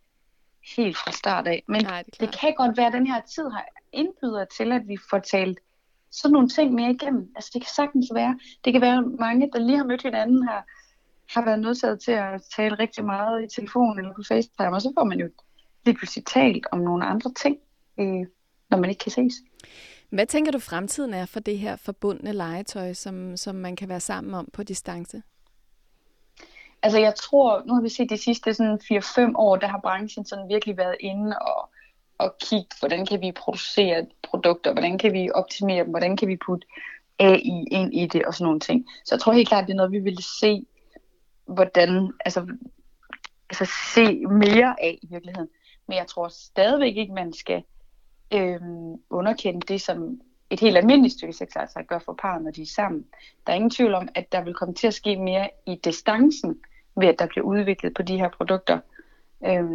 helt 0.76 0.98
fra 0.98 1.12
start 1.12 1.48
af. 1.48 1.64
Men 1.68 1.84
Nej, 1.84 2.04
det, 2.04 2.20
det 2.20 2.40
kan 2.40 2.54
godt 2.58 2.78
være, 2.78 2.88
at 2.88 2.94
den 2.94 3.08
her 3.08 3.22
tid 3.22 3.44
har 3.44 3.66
indbyder 3.94 4.46
til, 4.58 4.72
at 4.72 4.82
vi 4.88 4.98
får 5.10 5.20
talt 5.20 5.60
sådan 6.12 6.34
nogle 6.34 6.50
ting 6.50 6.74
mere 6.74 6.92
igennem. 6.92 7.32
Altså 7.36 7.52
det 7.54 7.62
kan 7.62 7.72
sagtens 7.76 8.06
være. 8.14 8.40
Det 8.66 8.74
kan 8.74 8.82
være 8.82 9.02
mange, 9.02 9.50
der 9.54 9.60
lige 9.60 9.78
har 9.78 9.86
mødt 9.86 10.02
hinanden 10.02 10.48
her, 10.48 10.62
har 11.34 11.46
været 11.46 11.60
nødsaget 11.60 12.00
til 12.00 12.12
at 12.12 12.42
tale 12.56 12.76
rigtig 12.80 13.06
meget 13.06 13.44
i 13.44 13.56
telefon 13.56 14.00
eller 14.00 14.14
på 14.14 14.22
FaceTime, 14.28 14.76
og 14.76 14.82
så 14.82 14.94
får 14.98 15.04
man 15.04 15.20
jo 15.20 15.30
lige 15.86 15.98
pludselig 15.98 16.26
talt 16.26 16.68
om 16.72 16.80
nogle 16.80 17.06
andre 17.06 17.32
ting, 17.42 17.58
øh, 18.00 18.26
når 18.70 18.78
man 18.78 18.90
ikke 18.90 19.00
kan 19.00 19.12
ses. 19.12 19.34
Hvad 20.10 20.26
tænker 20.26 20.52
du 20.52 20.60
fremtiden 20.60 21.14
er 21.14 21.26
for 21.26 21.40
det 21.40 21.58
her 21.58 21.76
forbundne 21.76 22.32
legetøj, 22.34 22.94
som, 22.94 23.38
som 23.38 23.56
man 23.56 23.76
kan 23.76 23.90
være 23.90 24.00
sammen 24.00 24.34
om 24.34 24.48
på 24.54 24.64
distance? 24.64 25.22
Altså 26.88 27.00
jeg 27.00 27.16
tror, 27.16 27.64
nu 27.66 27.74
har 27.74 27.82
vi 27.82 27.90
set 27.90 28.10
de 28.10 28.18
sidste 28.18 28.54
sådan 28.54 28.80
4-5 28.84 29.34
år, 29.36 29.56
der 29.56 29.68
har 29.68 29.80
branchen 29.80 30.26
sådan 30.26 30.50
virkelig 30.50 30.78
været 30.78 30.96
inde 31.00 31.36
og, 31.40 31.70
og 32.18 32.36
kigge, 32.42 32.68
hvordan 32.80 33.06
kan 33.06 33.22
vi 33.22 33.32
producere 33.32 34.06
produkter, 34.24 34.74
hvordan 34.74 34.98
kan 34.98 35.14
vi 35.14 35.30
optimere 35.34 35.84
dem, 35.84 35.90
hvordan 35.90 36.18
kan 36.18 36.28
vi 36.28 36.38
putte 36.46 36.68
AI 37.20 37.68
ind 37.72 37.94
i 37.94 38.08
det 38.08 38.26
og 38.26 38.34
sådan 38.34 38.46
nogle 38.46 38.60
ting. 38.60 38.86
Så 39.06 39.16
jeg 39.16 39.22
tror 39.22 39.34
helt 39.34 39.48
klart, 39.48 39.68
det 39.68 39.74
er 39.74 39.78
noget, 39.78 39.92
vi 39.92 40.00
vil 40.00 40.18
se, 40.40 40.66
hvordan, 41.46 42.12
altså, 42.26 42.48
altså 43.50 43.74
se 43.94 44.26
mere 44.26 44.76
af 44.84 45.00
i 45.02 45.08
virkeligheden. 45.10 45.50
Men 45.88 45.98
jeg 45.98 46.08
tror 46.08 46.28
stadigvæk 46.28 46.98
ikke, 46.98 47.14
man 47.14 47.34
skal 47.34 47.64
øh, 48.34 48.62
underkende 49.10 49.68
det, 49.68 49.82
som 49.82 50.22
et 50.50 50.60
helt 50.60 50.78
almindeligt 50.78 51.14
stykke 51.14 51.34
sex 51.34 51.48
altså 51.56 51.84
gør 51.88 52.00
for 52.00 52.14
par, 52.22 52.40
når 52.40 52.52
de 52.52 52.62
er 52.62 52.66
sammen. 52.76 53.06
Der 53.48 53.52
er 53.52 53.56
ingen 53.56 53.70
tvivl 53.70 53.94
om, 53.94 54.10
at 54.16 54.32
der 54.32 54.42
vil 54.42 54.54
komme 54.54 54.74
til 54.74 54.88
at 54.88 54.94
ske 54.94 55.16
mere 55.16 55.50
i 55.66 55.76
distancen, 55.76 56.60
ved 56.98 57.08
at 57.08 57.20
der 57.20 57.28
bliver 57.28 57.46
udviklet 57.46 57.94
på 57.94 58.02
de 58.02 58.18
her 58.18 58.30
produkter. 58.30 58.80
Øh, 59.46 59.66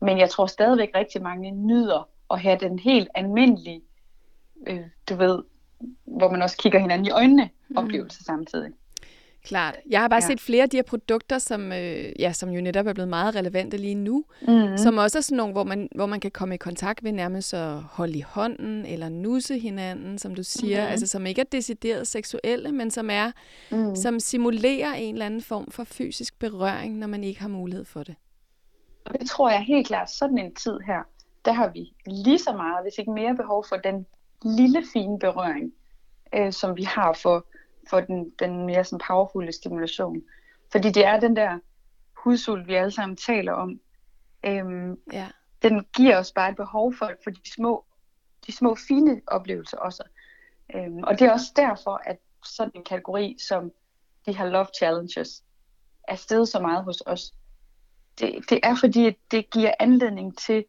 men 0.00 0.18
jeg 0.18 0.30
tror 0.30 0.46
stadigvæk 0.46 0.90
rigtig 0.94 1.22
mange 1.22 1.50
nyder 1.50 2.08
at 2.30 2.40
have 2.40 2.58
den 2.60 2.78
helt 2.78 3.08
almindelige, 3.14 3.82
øh, 4.66 4.80
du 5.08 5.14
ved, 5.14 5.42
hvor 6.04 6.30
man 6.30 6.42
også 6.42 6.56
kigger 6.56 6.78
hinanden 6.78 7.06
i 7.06 7.10
øjnene, 7.10 7.50
mm. 7.68 7.76
oplevelse 7.76 8.24
samtidig. 8.24 8.72
Klart. 9.46 9.76
Jeg 9.90 10.00
har 10.00 10.08
bare 10.08 10.22
ja. 10.22 10.26
set 10.26 10.40
flere 10.40 10.62
af 10.62 10.70
de 10.70 10.76
her 10.76 10.82
produkter, 10.82 11.38
som, 11.38 11.72
øh, 11.72 12.12
ja, 12.20 12.32
som 12.32 12.50
jo 12.50 12.60
netop 12.60 12.86
er 12.86 12.92
blevet 12.92 13.08
meget 13.08 13.34
relevante 13.34 13.76
lige 13.76 13.94
nu, 13.94 14.24
mm. 14.48 14.76
som 14.76 14.98
også 14.98 15.18
er 15.18 15.22
sådan 15.22 15.36
nogle, 15.36 15.52
hvor 15.52 15.64
man, 15.64 15.88
hvor 15.94 16.06
man 16.06 16.20
kan 16.20 16.30
komme 16.30 16.54
i 16.54 16.58
kontakt 16.58 17.04
ved 17.04 17.12
nærmest 17.12 17.54
at 17.54 17.82
holde 17.82 18.18
i 18.18 18.20
hånden, 18.20 18.86
eller 18.86 19.08
nusse 19.08 19.58
hinanden, 19.58 20.18
som 20.18 20.34
du 20.34 20.42
siger, 20.42 20.84
mm. 20.84 20.90
altså 20.90 21.06
som 21.06 21.26
ikke 21.26 21.40
er 21.40 21.44
decideret 21.52 22.06
seksuelle, 22.06 22.72
men 22.72 22.90
som 22.90 23.10
er, 23.10 23.32
mm. 23.70 23.96
som 23.96 24.20
simulerer 24.20 24.94
en 24.94 25.14
eller 25.14 25.26
anden 25.26 25.42
form 25.42 25.70
for 25.70 25.84
fysisk 25.84 26.38
berøring, 26.38 26.98
når 26.98 27.06
man 27.06 27.24
ikke 27.24 27.40
har 27.40 27.48
mulighed 27.48 27.84
for 27.84 28.02
det. 28.02 28.14
Og 29.04 29.20
det 29.20 29.30
tror 29.30 29.50
jeg 29.50 29.60
helt 29.60 29.86
klart, 29.86 30.10
sådan 30.10 30.38
en 30.38 30.54
tid 30.54 30.78
her, 30.86 31.02
der 31.44 31.52
har 31.52 31.68
vi 31.68 31.92
lige 32.06 32.38
så 32.38 32.52
meget, 32.52 32.84
hvis 32.84 32.98
ikke 32.98 33.10
mere 33.10 33.36
behov 33.36 33.64
for 33.68 33.76
den 33.76 34.06
lille 34.44 34.84
fine 34.92 35.18
berøring, 35.18 35.72
øh, 36.34 36.52
som 36.52 36.76
vi 36.76 36.82
har 36.82 37.18
for 37.22 37.46
for 37.90 38.00
den, 38.00 38.32
den 38.38 38.66
mere 38.66 38.84
sådan 38.84 39.00
powerfulde 39.06 39.52
stimulation. 39.52 40.22
Fordi 40.72 40.90
det 40.90 41.06
er 41.06 41.20
den 41.20 41.36
der 41.36 41.58
hudsult, 42.16 42.66
vi 42.66 42.74
alle 42.74 42.90
sammen 42.90 43.16
taler 43.16 43.52
om. 43.52 43.80
Øhm, 44.44 45.00
ja. 45.12 45.28
Den 45.62 45.86
giver 45.96 46.18
os 46.18 46.32
bare 46.32 46.50
et 46.50 46.56
behov 46.56 46.94
for, 46.94 47.10
for 47.24 47.30
de, 47.30 47.52
små, 47.54 47.84
de 48.46 48.52
små 48.52 48.76
fine 48.88 49.20
oplevelser 49.26 49.78
også. 49.78 50.02
Øhm, 50.74 51.02
og 51.02 51.18
det 51.18 51.26
er 51.26 51.32
også 51.32 51.52
derfor, 51.56 52.00
at 52.04 52.18
sådan 52.44 52.72
en 52.74 52.84
kategori 52.84 53.36
som 53.48 53.72
de 54.26 54.36
her 54.36 54.46
love 54.46 54.66
challenges 54.76 55.42
er 56.08 56.14
stedet 56.14 56.48
så 56.48 56.60
meget 56.60 56.84
hos 56.84 57.02
os. 57.06 57.34
Det, 58.18 58.50
det 58.50 58.60
er 58.62 58.76
fordi, 58.80 59.06
at 59.06 59.16
det 59.30 59.50
giver 59.50 59.74
anledning 59.78 60.38
til 60.38 60.64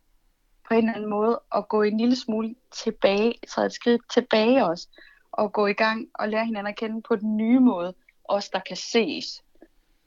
på 0.67 0.73
en 0.73 0.77
eller 0.77 0.93
anden 0.93 1.09
måde 1.09 1.41
at 1.55 1.67
gå 1.67 1.81
en 1.81 1.97
lille 1.97 2.15
smule 2.15 2.55
tilbage, 2.83 3.33
så 3.47 3.61
et 3.61 3.73
skridt 3.73 4.01
tilbage 4.13 4.65
også, 4.65 4.87
og 5.37 5.53
gå 5.53 5.67
i 5.67 5.73
gang 5.73 6.07
og 6.13 6.29
lære 6.29 6.45
hinanden 6.45 6.71
at 6.71 6.75
kende 6.75 7.01
på 7.01 7.15
den 7.15 7.37
nye 7.37 7.59
måde, 7.59 7.93
også 8.23 8.49
der 8.53 8.59
kan 8.59 8.77
ses. 8.77 9.43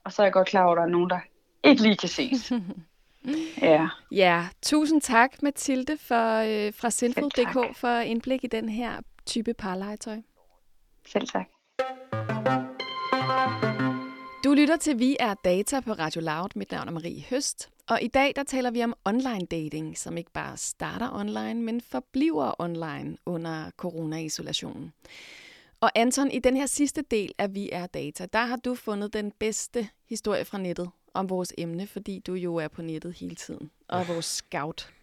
Og 0.03 0.11
så 0.11 0.21
er 0.21 0.25
jeg 0.25 0.33
godt 0.33 0.47
klar 0.47 0.63
over, 0.63 0.71
at 0.71 0.77
der 0.77 0.83
er 0.83 0.89
nogen, 0.89 1.09
der 1.09 1.19
ikke 1.63 1.81
lige 1.81 1.97
kan 1.97 2.09
ses. 2.09 2.51
ja. 3.61 3.87
Ja, 4.11 4.47
tusind 4.61 5.01
tak 5.01 5.43
Mathilde 5.43 5.97
for, 5.97 6.37
øh, 6.37 6.73
fra 6.73 6.89
Sinful.dk 6.89 7.77
for 7.77 7.99
indblik 7.99 8.43
i 8.43 8.47
den 8.47 8.69
her 8.69 9.01
type 9.25 9.53
parlegetøj. 9.53 10.17
Selv 11.07 11.27
tak. 11.27 11.45
Du 14.43 14.53
lytter 14.53 14.77
til 14.77 14.99
Vi 14.99 15.17
er 15.19 15.33
Data 15.33 15.79
på 15.79 15.91
Radio 15.91 16.21
Loud. 16.21 16.49
Mit 16.55 16.71
navn 16.71 16.87
er 16.87 16.91
Marie 16.91 17.23
Høst. 17.29 17.70
Og 17.91 18.01
i 18.01 18.07
dag 18.07 18.33
der 18.35 18.43
taler 18.43 18.71
vi 18.71 18.83
om 18.83 18.93
online 19.05 19.45
dating, 19.45 19.97
som 19.97 20.17
ikke 20.17 20.31
bare 20.31 20.57
starter 20.57 21.09
online, 21.13 21.61
men 21.61 21.81
forbliver 21.81 22.61
online 22.61 23.17
under 23.25 23.71
corona-isolationen. 23.77 24.93
Og 25.81 25.91
Anton, 25.95 26.31
i 26.31 26.39
den 26.39 26.57
her 26.57 26.65
sidste 26.65 27.01
del 27.01 27.33
af 27.37 27.53
Vi 27.53 27.69
er 27.71 27.85
Data, 27.87 28.25
der 28.33 28.45
har 28.45 28.55
du 28.55 28.75
fundet 28.75 29.13
den 29.13 29.31
bedste 29.31 29.89
historie 30.09 30.45
fra 30.45 30.57
nettet 30.57 30.89
om 31.13 31.29
vores 31.29 31.53
emne, 31.57 31.87
fordi 31.87 32.19
du 32.27 32.33
jo 32.33 32.55
er 32.55 32.67
på 32.67 32.81
nettet 32.81 33.13
hele 33.13 33.35
tiden 33.35 33.71
og 33.87 33.99
er 33.99 34.03
vores 34.13 34.25
scout. 34.25 34.93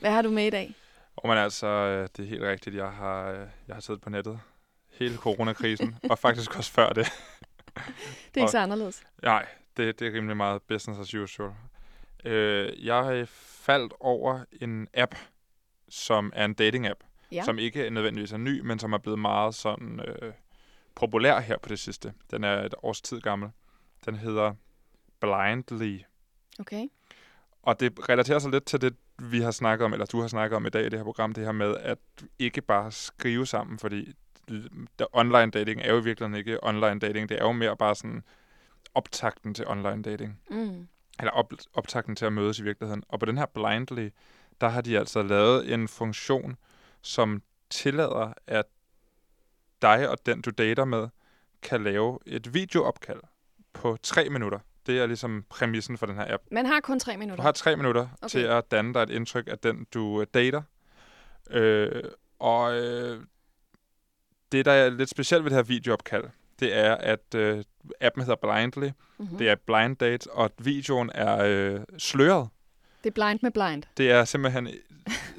Hvad 0.00 0.10
har 0.10 0.22
du 0.22 0.30
med 0.30 0.46
i 0.46 0.50
dag? 0.50 0.74
Og 1.16 1.28
man 1.28 1.38
altså, 1.38 1.66
øh, 1.66 2.08
det 2.16 2.24
er 2.24 2.28
helt 2.28 2.42
rigtigt, 2.42 2.76
jeg 2.76 2.90
har, 2.90 3.30
øh, 3.30 3.46
jeg 3.68 3.76
har 3.76 3.80
siddet 3.80 4.02
på 4.02 4.10
nettet 4.10 4.40
hele 4.90 5.16
coronakrisen, 5.16 5.96
og 6.10 6.18
faktisk 6.18 6.56
også 6.58 6.72
før 6.72 6.88
det. 6.88 7.06
Det 7.74 7.76
er 7.76 7.80
ikke 8.36 8.42
Og- 8.42 8.48
så 8.50 8.58
anderledes. 8.58 9.02
Nej, 9.22 9.46
det, 9.76 9.98
det 9.98 10.08
er 10.08 10.12
rimelig 10.12 10.36
meget 10.36 10.62
business 10.62 11.00
as 11.00 11.14
usual. 11.14 11.50
Øh, 12.24 12.86
jeg 12.86 13.28
faldt 13.28 13.92
over 14.00 14.44
en 14.60 14.88
app, 14.94 15.14
som 15.88 16.32
er 16.34 16.44
en 16.44 16.54
dating-app, 16.54 17.00
Ja. 17.32 17.42
som 17.44 17.58
ikke 17.58 17.90
nødvendigvis 17.90 18.32
er 18.32 18.36
ny, 18.36 18.60
men 18.60 18.78
som 18.78 18.92
er 18.92 18.98
blevet 18.98 19.18
meget 19.18 19.54
sådan 19.54 20.00
øh, 20.00 20.32
populær 20.94 21.40
her 21.40 21.58
på 21.58 21.68
det 21.68 21.78
sidste. 21.78 22.12
Den 22.30 22.44
er 22.44 22.62
et 22.62 22.74
års 22.82 23.00
tid 23.02 23.20
gammel. 23.20 23.50
Den 24.06 24.14
hedder 24.14 24.54
Blindly. 25.20 25.98
Okay. 26.58 26.88
Og 27.62 27.80
det 27.80 28.08
relaterer 28.08 28.38
sig 28.38 28.50
lidt 28.50 28.64
til 28.64 28.80
det, 28.80 28.96
vi 29.18 29.40
har 29.40 29.50
snakket 29.50 29.84
om, 29.84 29.92
eller 29.92 30.06
du 30.06 30.20
har 30.20 30.28
snakket 30.28 30.56
om 30.56 30.66
i 30.66 30.68
dag 30.70 30.86
i 30.86 30.88
det 30.88 30.98
her 30.98 31.04
program, 31.04 31.32
det 31.32 31.44
her 31.44 31.52
med 31.52 31.76
at 31.76 31.98
ikke 32.38 32.60
bare 32.60 32.92
skrive 32.92 33.46
sammen, 33.46 33.78
fordi 33.78 34.12
online 35.12 35.50
dating 35.50 35.80
er 35.80 35.92
jo 35.92 36.00
i 36.00 36.04
virkeligheden 36.04 36.38
ikke 36.38 36.64
online 36.64 37.00
dating, 37.00 37.28
det 37.28 37.38
er 37.40 37.44
jo 37.44 37.52
mere 37.52 37.76
bare 37.76 37.94
sådan 37.94 38.22
optakten 38.94 39.54
til 39.54 39.66
online 39.68 40.02
dating, 40.02 40.40
Mm. 40.50 40.88
Eller 41.18 41.30
op, 41.32 41.52
optakten 41.74 42.16
til 42.16 42.24
at 42.26 42.32
mødes 42.32 42.58
i 42.58 42.62
virkeligheden. 42.62 43.02
Og 43.08 43.20
på 43.20 43.26
den 43.26 43.38
her 43.38 43.46
Blindly, 43.46 44.08
der 44.60 44.68
har 44.68 44.80
de 44.80 44.98
altså 44.98 45.22
lavet 45.22 45.72
en 45.74 45.88
funktion, 45.88 46.56
som 47.02 47.42
tillader, 47.70 48.32
at 48.46 48.64
dig 49.82 50.08
og 50.08 50.18
den, 50.26 50.42
du 50.42 50.50
dater 50.50 50.84
med, 50.84 51.08
kan 51.62 51.84
lave 51.84 52.18
et 52.26 52.54
videoopkald 52.54 53.20
på 53.72 53.96
tre 54.02 54.28
minutter. 54.28 54.58
Det 54.86 54.98
er 55.00 55.06
ligesom 55.06 55.44
præmissen 55.50 55.98
for 55.98 56.06
den 56.06 56.14
her 56.16 56.34
app. 56.34 56.42
Man 56.50 56.66
har 56.66 56.80
kun 56.80 57.00
tre 57.00 57.12
Du 57.12 57.18
minutter. 57.18 57.42
har 57.44 57.52
tre 57.52 57.76
minutter 57.76 58.00
okay. 58.02 58.12
Okay. 58.22 58.28
til 58.28 58.38
at 58.40 58.70
danne 58.70 58.94
dig 58.94 59.02
et 59.02 59.10
indtryk 59.10 59.48
af 59.48 59.58
den, 59.58 59.86
du 59.94 60.20
øh, 60.20 60.26
dater. 60.34 60.62
Øh, 61.50 62.02
og 62.38 62.74
øh, 62.74 63.24
det, 64.52 64.64
der 64.64 64.72
er 64.72 64.90
lidt 64.90 65.10
specielt 65.10 65.44
ved 65.44 65.50
det 65.50 65.56
her 65.56 65.62
videoopkald, 65.62 66.24
det 66.60 66.76
er, 66.76 66.94
at 66.94 67.34
øh, 67.34 67.64
appen 68.00 68.22
hedder 68.22 68.36
Blindly. 68.36 68.90
Mm-hmm. 69.18 69.38
Det 69.38 69.48
er 69.48 69.54
blind 69.66 69.96
date, 69.96 70.30
og 70.30 70.50
videoen 70.58 71.10
er 71.14 71.44
øh, 71.44 71.80
sløret. 71.98 72.48
det 73.04 73.10
er 73.10 73.14
blind 73.14 73.38
med 73.42 73.50
blind. 73.50 73.82
Det 73.96 74.10
er 74.10 74.24
simpelthen... 74.24 74.68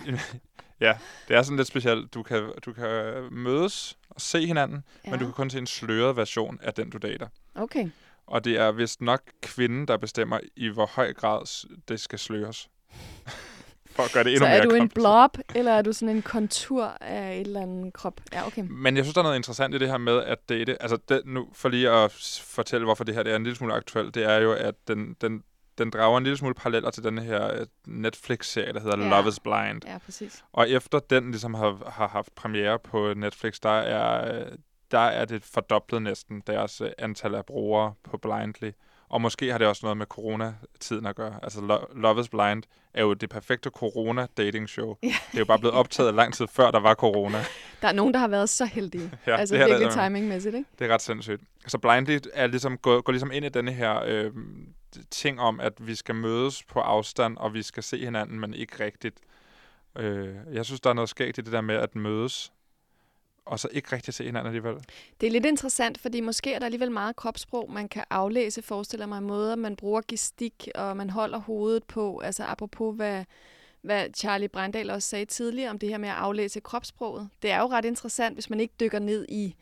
ja, 0.85 0.97
det 1.27 1.35
er 1.35 1.41
sådan 1.41 1.57
lidt 1.57 1.67
specielt. 1.67 2.13
Du 2.13 2.23
kan, 2.23 2.51
du 2.65 2.73
kan 2.73 3.13
mødes 3.31 3.97
og 4.09 4.21
se 4.21 4.45
hinanden, 4.45 4.83
ja. 5.05 5.11
men 5.11 5.19
du 5.19 5.25
kan 5.25 5.33
kun 5.33 5.49
se 5.49 5.57
en 5.57 5.67
sløret 5.67 6.15
version 6.15 6.59
af 6.61 6.73
den, 6.73 6.89
du 6.89 6.97
dater. 6.97 7.27
Okay. 7.55 7.89
Og 8.27 8.45
det 8.45 8.59
er 8.59 8.71
vist 8.71 9.01
nok 9.01 9.21
kvinden, 9.41 9.87
der 9.87 9.97
bestemmer, 9.97 10.39
i 10.55 10.67
hvor 10.67 10.85
høj 10.85 11.13
grad 11.13 11.67
det 11.87 11.99
skal 11.99 12.19
sløres. 12.19 12.69
For 13.95 14.03
at 14.03 14.11
gøre 14.11 14.23
det 14.23 14.31
endnu 14.33 14.45
Så 14.45 14.49
mere 14.49 14.57
er 14.57 14.63
du 14.63 14.75
en 14.75 14.89
blob, 14.89 15.37
eller 15.55 15.71
er 15.71 15.81
du 15.81 15.93
sådan 15.93 16.15
en 16.15 16.21
kontur 16.21 16.83
af 17.01 17.35
et 17.35 17.41
eller 17.41 17.61
andet 17.61 17.93
krop? 17.93 18.21
Ja, 18.33 18.47
okay. 18.47 18.63
Men 18.69 18.97
jeg 18.97 19.05
synes, 19.05 19.13
der 19.13 19.21
er 19.21 19.23
noget 19.23 19.35
interessant 19.37 19.75
i 19.75 19.77
det 19.77 19.87
her 19.87 19.97
med 19.97 20.23
at 20.23 20.49
date. 20.49 20.81
Altså, 20.81 20.97
det, 21.09 21.21
nu 21.25 21.47
for 21.53 21.69
lige 21.69 21.89
at 21.89 22.11
fortælle, 22.43 22.85
hvorfor 22.85 23.03
det 23.03 23.15
her 23.15 23.23
det 23.23 23.31
er 23.31 23.35
en 23.35 23.43
lille 23.43 23.55
smule 23.57 23.73
aktuelt, 23.73 24.15
det 24.15 24.23
er 24.23 24.37
jo, 24.37 24.53
at 24.53 24.75
den, 24.87 25.15
den, 25.21 25.43
den 25.77 25.89
drager 25.89 26.17
en 26.17 26.23
lille 26.23 26.37
smule 26.37 26.53
paralleller 26.53 26.91
til 26.91 27.03
den 27.03 27.17
her 27.17 27.53
øh, 27.53 27.65
Netflix-serie, 27.87 28.73
der 28.73 28.79
hedder 28.79 28.97
Ja. 28.97 29.03
ja. 29.03 29.09
Love 29.09 29.27
is 29.27 29.39
Blind. 29.39 29.81
Ja, 29.85 29.97
præcis. 29.97 30.43
Og 30.53 30.69
efter 30.69 30.99
den 30.99 31.31
ligesom 31.31 31.53
har, 31.53 31.91
har 31.91 32.07
haft 32.07 32.35
premiere 32.35 32.79
på 32.79 33.13
Netflix, 33.13 33.59
der 33.63 33.69
er, 33.69 34.39
øh, 34.39 34.51
der 34.91 34.99
er 34.99 35.25
det 35.25 35.43
fordoblet 35.43 36.01
næsten 36.01 36.43
deres 36.47 36.81
øh, 36.81 36.89
antal 36.97 37.35
af 37.35 37.45
brugere 37.45 37.93
på 38.03 38.17
Blindly. 38.17 38.71
Og 39.09 39.21
måske 39.21 39.51
har 39.51 39.57
det 39.57 39.67
også 39.67 39.79
noget 39.85 39.97
med 39.97 40.05
coronatiden 40.05 41.05
at 41.05 41.15
gøre. 41.15 41.39
Altså 41.43 41.61
Lo- 41.61 41.99
Love 42.01 42.21
is 42.21 42.29
Blind 42.29 42.63
er 42.93 43.01
jo 43.01 43.13
det 43.13 43.29
perfekte 43.29 43.69
corona-dating-show. 43.69 44.95
Ja. 45.03 45.07
Det 45.07 45.33
er 45.33 45.39
jo 45.39 45.45
bare 45.45 45.59
blevet 45.59 45.75
optaget 45.75 46.13
lang 46.13 46.33
tid 46.33 46.47
før, 46.47 46.71
der 46.71 46.79
var 46.79 46.93
corona. 46.93 47.37
Der 47.81 47.87
er 47.87 47.91
nogen, 47.93 48.13
der 48.13 48.19
har 48.19 48.27
været 48.27 48.49
så 48.49 48.65
heldige. 48.65 49.11
Ja, 49.27 49.35
altså 49.37 49.55
det 49.55 49.61
er 49.61 49.67
der 49.67 49.77
virkelig 49.77 50.03
timingmæssigt, 50.03 50.55
ikke? 50.55 50.69
Det 50.79 50.89
er 50.89 50.93
ret 50.93 51.01
sindssygt. 51.01 51.41
Så 51.67 51.77
Blindly 51.77 52.17
er 52.33 52.47
ligesom, 52.47 52.77
går, 52.77 53.01
går 53.01 53.11
ligesom 53.11 53.31
ind 53.31 53.45
i 53.45 53.49
denne 53.49 53.71
her 53.71 54.01
øh, 54.05 54.31
ting 55.11 55.39
om, 55.39 55.59
at 55.59 55.73
vi 55.79 55.95
skal 55.95 56.15
mødes 56.15 56.63
på 56.63 56.79
afstand, 56.79 57.37
og 57.37 57.53
vi 57.53 57.61
skal 57.61 57.83
se 57.83 57.97
hinanden, 58.05 58.39
men 58.39 58.53
ikke 58.53 58.83
rigtigt. 58.83 59.19
Øh, 59.97 60.35
jeg 60.53 60.65
synes, 60.65 60.81
der 60.81 60.89
er 60.89 60.93
noget 60.93 61.09
skægt 61.09 61.37
i 61.37 61.41
det 61.41 61.51
der 61.53 61.61
med 61.61 61.75
at 61.75 61.95
mødes, 61.95 62.51
og 63.45 63.59
så 63.59 63.67
ikke 63.71 63.95
rigtig 63.95 64.13
se 64.13 64.23
hinanden 64.23 64.47
alligevel. 64.47 64.75
Det 65.21 65.27
er 65.27 65.31
lidt 65.31 65.45
interessant, 65.45 65.97
fordi 65.97 66.21
måske 66.21 66.53
er 66.53 66.59
der 66.59 66.65
alligevel 66.65 66.91
meget 66.91 67.15
kropssprog, 67.15 67.71
man 67.71 67.89
kan 67.89 68.03
aflæse, 68.09 68.61
forestiller 68.61 69.05
mig, 69.05 69.23
måder, 69.23 69.55
man 69.55 69.75
bruger 69.75 70.01
gestik, 70.07 70.67
og 70.75 70.97
man 70.97 71.09
holder 71.09 71.37
hovedet 71.37 71.83
på. 71.83 72.19
Altså 72.19 72.43
apropos, 72.43 72.95
hvad, 72.95 73.25
hvad 73.81 74.07
Charlie 74.15 74.47
Brandal 74.47 74.89
også 74.89 75.09
sagde 75.09 75.25
tidligere 75.25 75.69
om 75.69 75.79
det 75.79 75.89
her 75.89 75.97
med 75.97 76.09
at 76.09 76.15
aflæse 76.15 76.59
kropssproget. 76.59 77.29
Det 77.41 77.51
er 77.51 77.59
jo 77.59 77.67
ret 77.67 77.85
interessant, 77.85 78.35
hvis 78.35 78.49
man 78.49 78.59
ikke 78.59 78.73
dykker 78.79 78.99
ned 78.99 79.25
i 79.29 79.55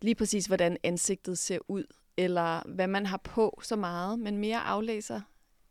lige 0.00 0.14
præcis, 0.14 0.46
hvordan 0.46 0.76
ansigtet 0.82 1.38
ser 1.38 1.58
ud, 1.68 1.84
eller 2.16 2.62
hvad 2.68 2.86
man 2.86 3.06
har 3.06 3.16
på 3.16 3.60
så 3.62 3.76
meget, 3.76 4.18
men 4.18 4.38
mere 4.38 4.60
aflæser, 4.60 5.20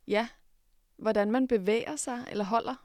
ja, 0.07 0.27
hvordan 0.97 1.31
man 1.31 1.47
bevæger 1.47 1.95
sig, 1.95 2.25
eller 2.31 2.43
holder, 2.43 2.75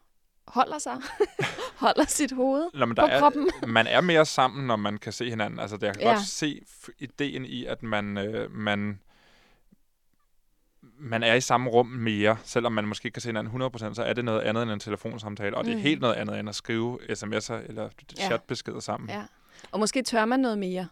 holder 0.46 0.78
sig, 0.78 0.96
holder 1.76 2.04
sit 2.06 2.32
hoved 2.32 2.66
Nå, 2.74 2.86
men 2.86 2.94
på 2.96 3.02
der 3.02 3.08
er, 3.08 3.18
kroppen. 3.18 3.50
man 3.66 3.86
er 3.86 4.00
mere 4.00 4.24
sammen, 4.26 4.66
når 4.66 4.76
man 4.76 4.98
kan 4.98 5.12
se 5.12 5.30
hinanden. 5.30 5.60
Altså, 5.60 5.78
jeg 5.82 5.94
kan 5.94 6.02
Ja. 6.02 6.08
godt 6.12 6.22
se 6.26 6.62
ideen 6.98 7.44
i, 7.44 7.64
at 7.64 7.82
man, 7.82 8.18
øh, 8.18 8.50
man, 8.50 9.00
man 10.98 11.22
er 11.22 11.34
i 11.34 11.40
samme 11.40 11.70
rum 11.70 11.86
mere. 11.86 12.36
Selvom 12.44 12.72
man 12.72 12.86
måske 12.88 13.06
ikke 13.06 13.14
kan 13.14 13.22
se 13.22 13.28
hinanden 13.28 13.62
100%, 13.62 13.94
så 13.94 14.02
er 14.02 14.12
det 14.12 14.24
noget 14.24 14.40
andet 14.40 14.62
end 14.62 14.70
en 14.70 14.80
telefonsamtale. 14.80 15.56
Og 15.56 15.64
det 15.64 15.72
er 15.72 15.76
Mm. 15.76 15.82
helt 15.82 16.00
noget 16.00 16.14
andet 16.14 16.38
end 16.40 16.48
at 16.48 16.54
skrive 16.54 16.98
sms'er 17.12 17.52
eller 17.68 17.88
Ja. 18.18 18.24
chatbeskeder 18.26 18.80
sammen. 18.80 19.10
Ja. 19.10 19.22
Og 19.72 19.80
måske 19.80 20.02
tør 20.02 20.24
man 20.24 20.40
noget 20.40 20.58
mere. 20.58 20.88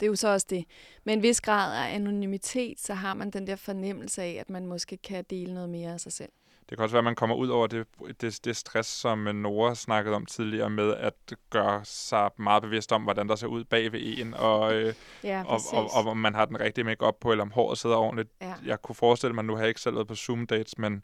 Det 0.00 0.06
er 0.06 0.10
jo 0.10 0.16
så 0.16 0.28
også 0.28 0.46
det. 0.50 0.64
Med 1.04 1.14
en 1.14 1.22
vis 1.22 1.40
grad 1.40 1.76
af 1.86 1.94
anonymitet, 1.94 2.80
så 2.80 2.94
har 2.94 3.14
man 3.14 3.30
den 3.30 3.46
der 3.46 3.56
fornemmelse 3.56 4.22
af, 4.22 4.36
at 4.40 4.50
man 4.50 4.66
måske 4.66 4.96
kan 4.96 5.24
dele 5.30 5.54
noget 5.54 5.68
mere 5.68 5.92
af 5.92 6.00
sig 6.00 6.12
selv. 6.12 6.28
Det 6.68 6.78
kan 6.78 6.82
også 6.82 6.92
være, 6.92 7.00
at 7.00 7.04
man 7.04 7.14
kommer 7.14 7.36
ud 7.36 7.48
over 7.48 7.66
det, 7.66 7.86
det, 8.20 8.40
det 8.44 8.56
stress, 8.56 8.88
som 8.88 9.18
Nora 9.18 9.74
snakkede 9.74 10.16
om 10.16 10.26
tidligere, 10.26 10.70
med 10.70 10.94
at 10.94 11.14
gøre 11.50 11.84
sig 11.84 12.30
meget 12.36 12.62
bevidst 12.62 12.92
om, 12.92 13.02
hvordan 13.02 13.28
der 13.28 13.36
ser 13.36 13.46
ud 13.46 13.64
bag 13.64 13.92
ved 13.92 14.00
en, 14.02 14.34
og, 14.34 14.74
øh, 14.74 14.94
Ja, 15.24 15.44
og, 15.46 15.60
og, 15.72 15.90
og 15.94 16.06
om 16.06 16.16
man 16.16 16.34
har 16.34 16.44
den 16.44 16.60
rigtige 16.60 16.84
make 16.84 17.12
på, 17.20 17.30
eller 17.30 17.42
om 17.42 17.50
håret 17.50 17.78
sidder 17.78 17.96
ordentligt. 17.96 18.28
ja. 18.40 18.54
Jeg 18.64 18.82
kunne 18.82 18.96
forestille 18.96 19.34
mig, 19.34 19.44
nu 19.44 19.54
har 19.54 19.60
jeg 19.60 19.68
ikke 19.68 19.80
selv 19.80 19.94
været 19.94 20.08
på 20.08 20.14
Zoom-dates, 20.14 20.72
men 20.78 21.02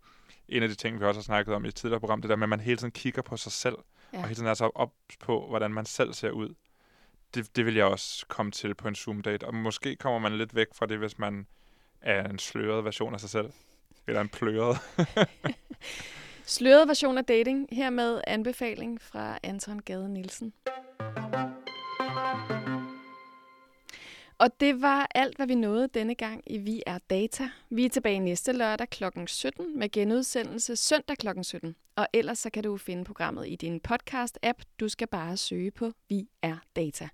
en 0.49 0.63
af 0.63 0.69
de 0.69 0.75
ting, 0.75 1.01
vi 1.01 1.05
også 1.05 1.21
har 1.21 1.23
snakket 1.25 1.55
om 1.55 1.65
i 1.65 1.69
et 1.69 1.75
tidligere 1.75 2.01
program, 2.01 2.21
det 2.23 2.29
der 2.29 2.37
med, 2.37 2.45
at 2.45 2.49
man 2.49 2.61
hele 2.61 2.77
tiden 2.77 2.93
kigger 2.93 3.23
på 3.23 3.37
sig 3.37 3.53
selv, 3.53 3.77
ja. 4.13 4.19
og 4.19 4.25
hele 4.25 4.35
tiden 4.35 4.49
er 4.49 4.55
så 4.55 4.71
op 4.75 4.93
på, 5.21 5.47
hvordan 5.49 5.71
man 5.71 5.87
selv 5.87 6.13
ser 6.13 6.31
ud. 6.31 6.55
Det, 7.35 7.57
det 7.57 7.67
vil 7.67 7.75
jeg 7.75 7.85
også 7.85 8.27
komme 8.29 8.53
til 8.53 8.75
på 8.75 8.89
en 8.89 8.95
Zoom-date, 8.95 9.47
og 9.47 9.55
måske 9.55 9.97
kommer 9.97 10.19
man 10.19 10.39
lidt 10.39 10.55
væk 10.55 10.67
fra 10.75 10.87
det, 10.87 10.99
hvis 10.99 11.19
man 11.19 11.47
er 12.01 12.29
en 12.29 12.39
sløret 12.39 12.85
version 12.85 13.15
af 13.15 13.21
sig 13.21 13.31
selv. 13.31 13.51
Eller 14.07 14.21
en 14.21 14.29
pløret. 14.29 14.77
Sløret 16.47 16.89
version 16.89 17.19
af 17.19 17.25
dating. 17.25 17.69
Hermed 17.73 18.21
anbefaling 18.27 19.01
fra 19.01 19.39
Anton 19.43 19.79
Gade 19.79 20.09
Nielsen. 20.09 20.53
Og 24.39 24.61
det 24.61 24.83
var 24.83 25.09
alt, 25.15 25.37
hvad 25.37 25.47
vi 25.47 25.55
nåede 25.55 25.89
denne 25.89 26.15
gang 26.15 26.43
i 26.47 26.59
Vi 26.59 26.83
er 26.87 26.99
Data. 27.11 27.49
Vi 27.71 27.85
er 27.85 27.89
tilbage 27.89 28.19
næste 28.19 28.53
lørdag 28.53 28.91
kl. 28.91 29.05
17 29.27 29.79
med 29.79 29.91
genudsendelse 29.91 30.77
søndag 30.77 31.19
kl. 31.19 31.29
17. 31.43 31.77
Og 31.97 32.07
ellers 32.13 32.39
så 32.39 32.51
kan 32.51 32.63
du 32.63 32.77
finde 32.77 33.05
programmet 33.05 33.49
i 33.49 33.57
din 33.57 33.81
podcast-app. 33.89 34.63
Du 34.81 34.89
skal 34.89 35.09
bare 35.09 35.37
søge 35.37 35.71
på 35.71 35.93
Vi 36.09 36.29
er 36.43 36.57
Data. 36.77 37.09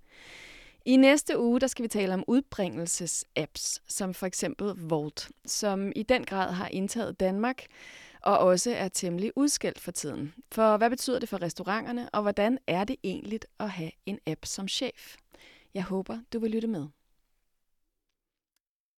I 0.84 0.96
næste 0.96 1.38
uge, 1.38 1.60
der 1.60 1.66
skal 1.66 1.82
vi 1.82 1.88
tale 1.88 2.14
om 2.14 2.24
udbringelses-apps, 2.28 3.78
som 3.88 4.14
for 4.14 4.26
eksempel 4.26 4.66
Volt, 4.76 5.28
som 5.46 5.92
i 5.96 6.02
den 6.02 6.24
grad 6.24 6.52
har 6.52 6.68
indtaget 6.68 7.20
Danmark, 7.20 7.66
og 8.22 8.38
også 8.38 8.70
er 8.70 8.88
temmelig 8.88 9.32
udskældt 9.36 9.80
for 9.80 9.90
tiden. 9.90 10.34
For 10.52 10.76
hvad 10.76 10.90
betyder 10.90 11.18
det 11.18 11.28
for 11.28 11.42
restauranterne, 11.42 12.08
og 12.10 12.22
hvordan 12.22 12.58
er 12.66 12.84
det 12.84 12.96
egentlig 13.04 13.40
at 13.58 13.70
have 13.70 13.90
en 14.06 14.18
app 14.26 14.44
som 14.44 14.68
chef? 14.68 15.16
Jeg 15.74 15.82
håber, 15.82 16.18
du 16.32 16.38
vil 16.38 16.50
lytte 16.50 16.68
med. 16.68 16.86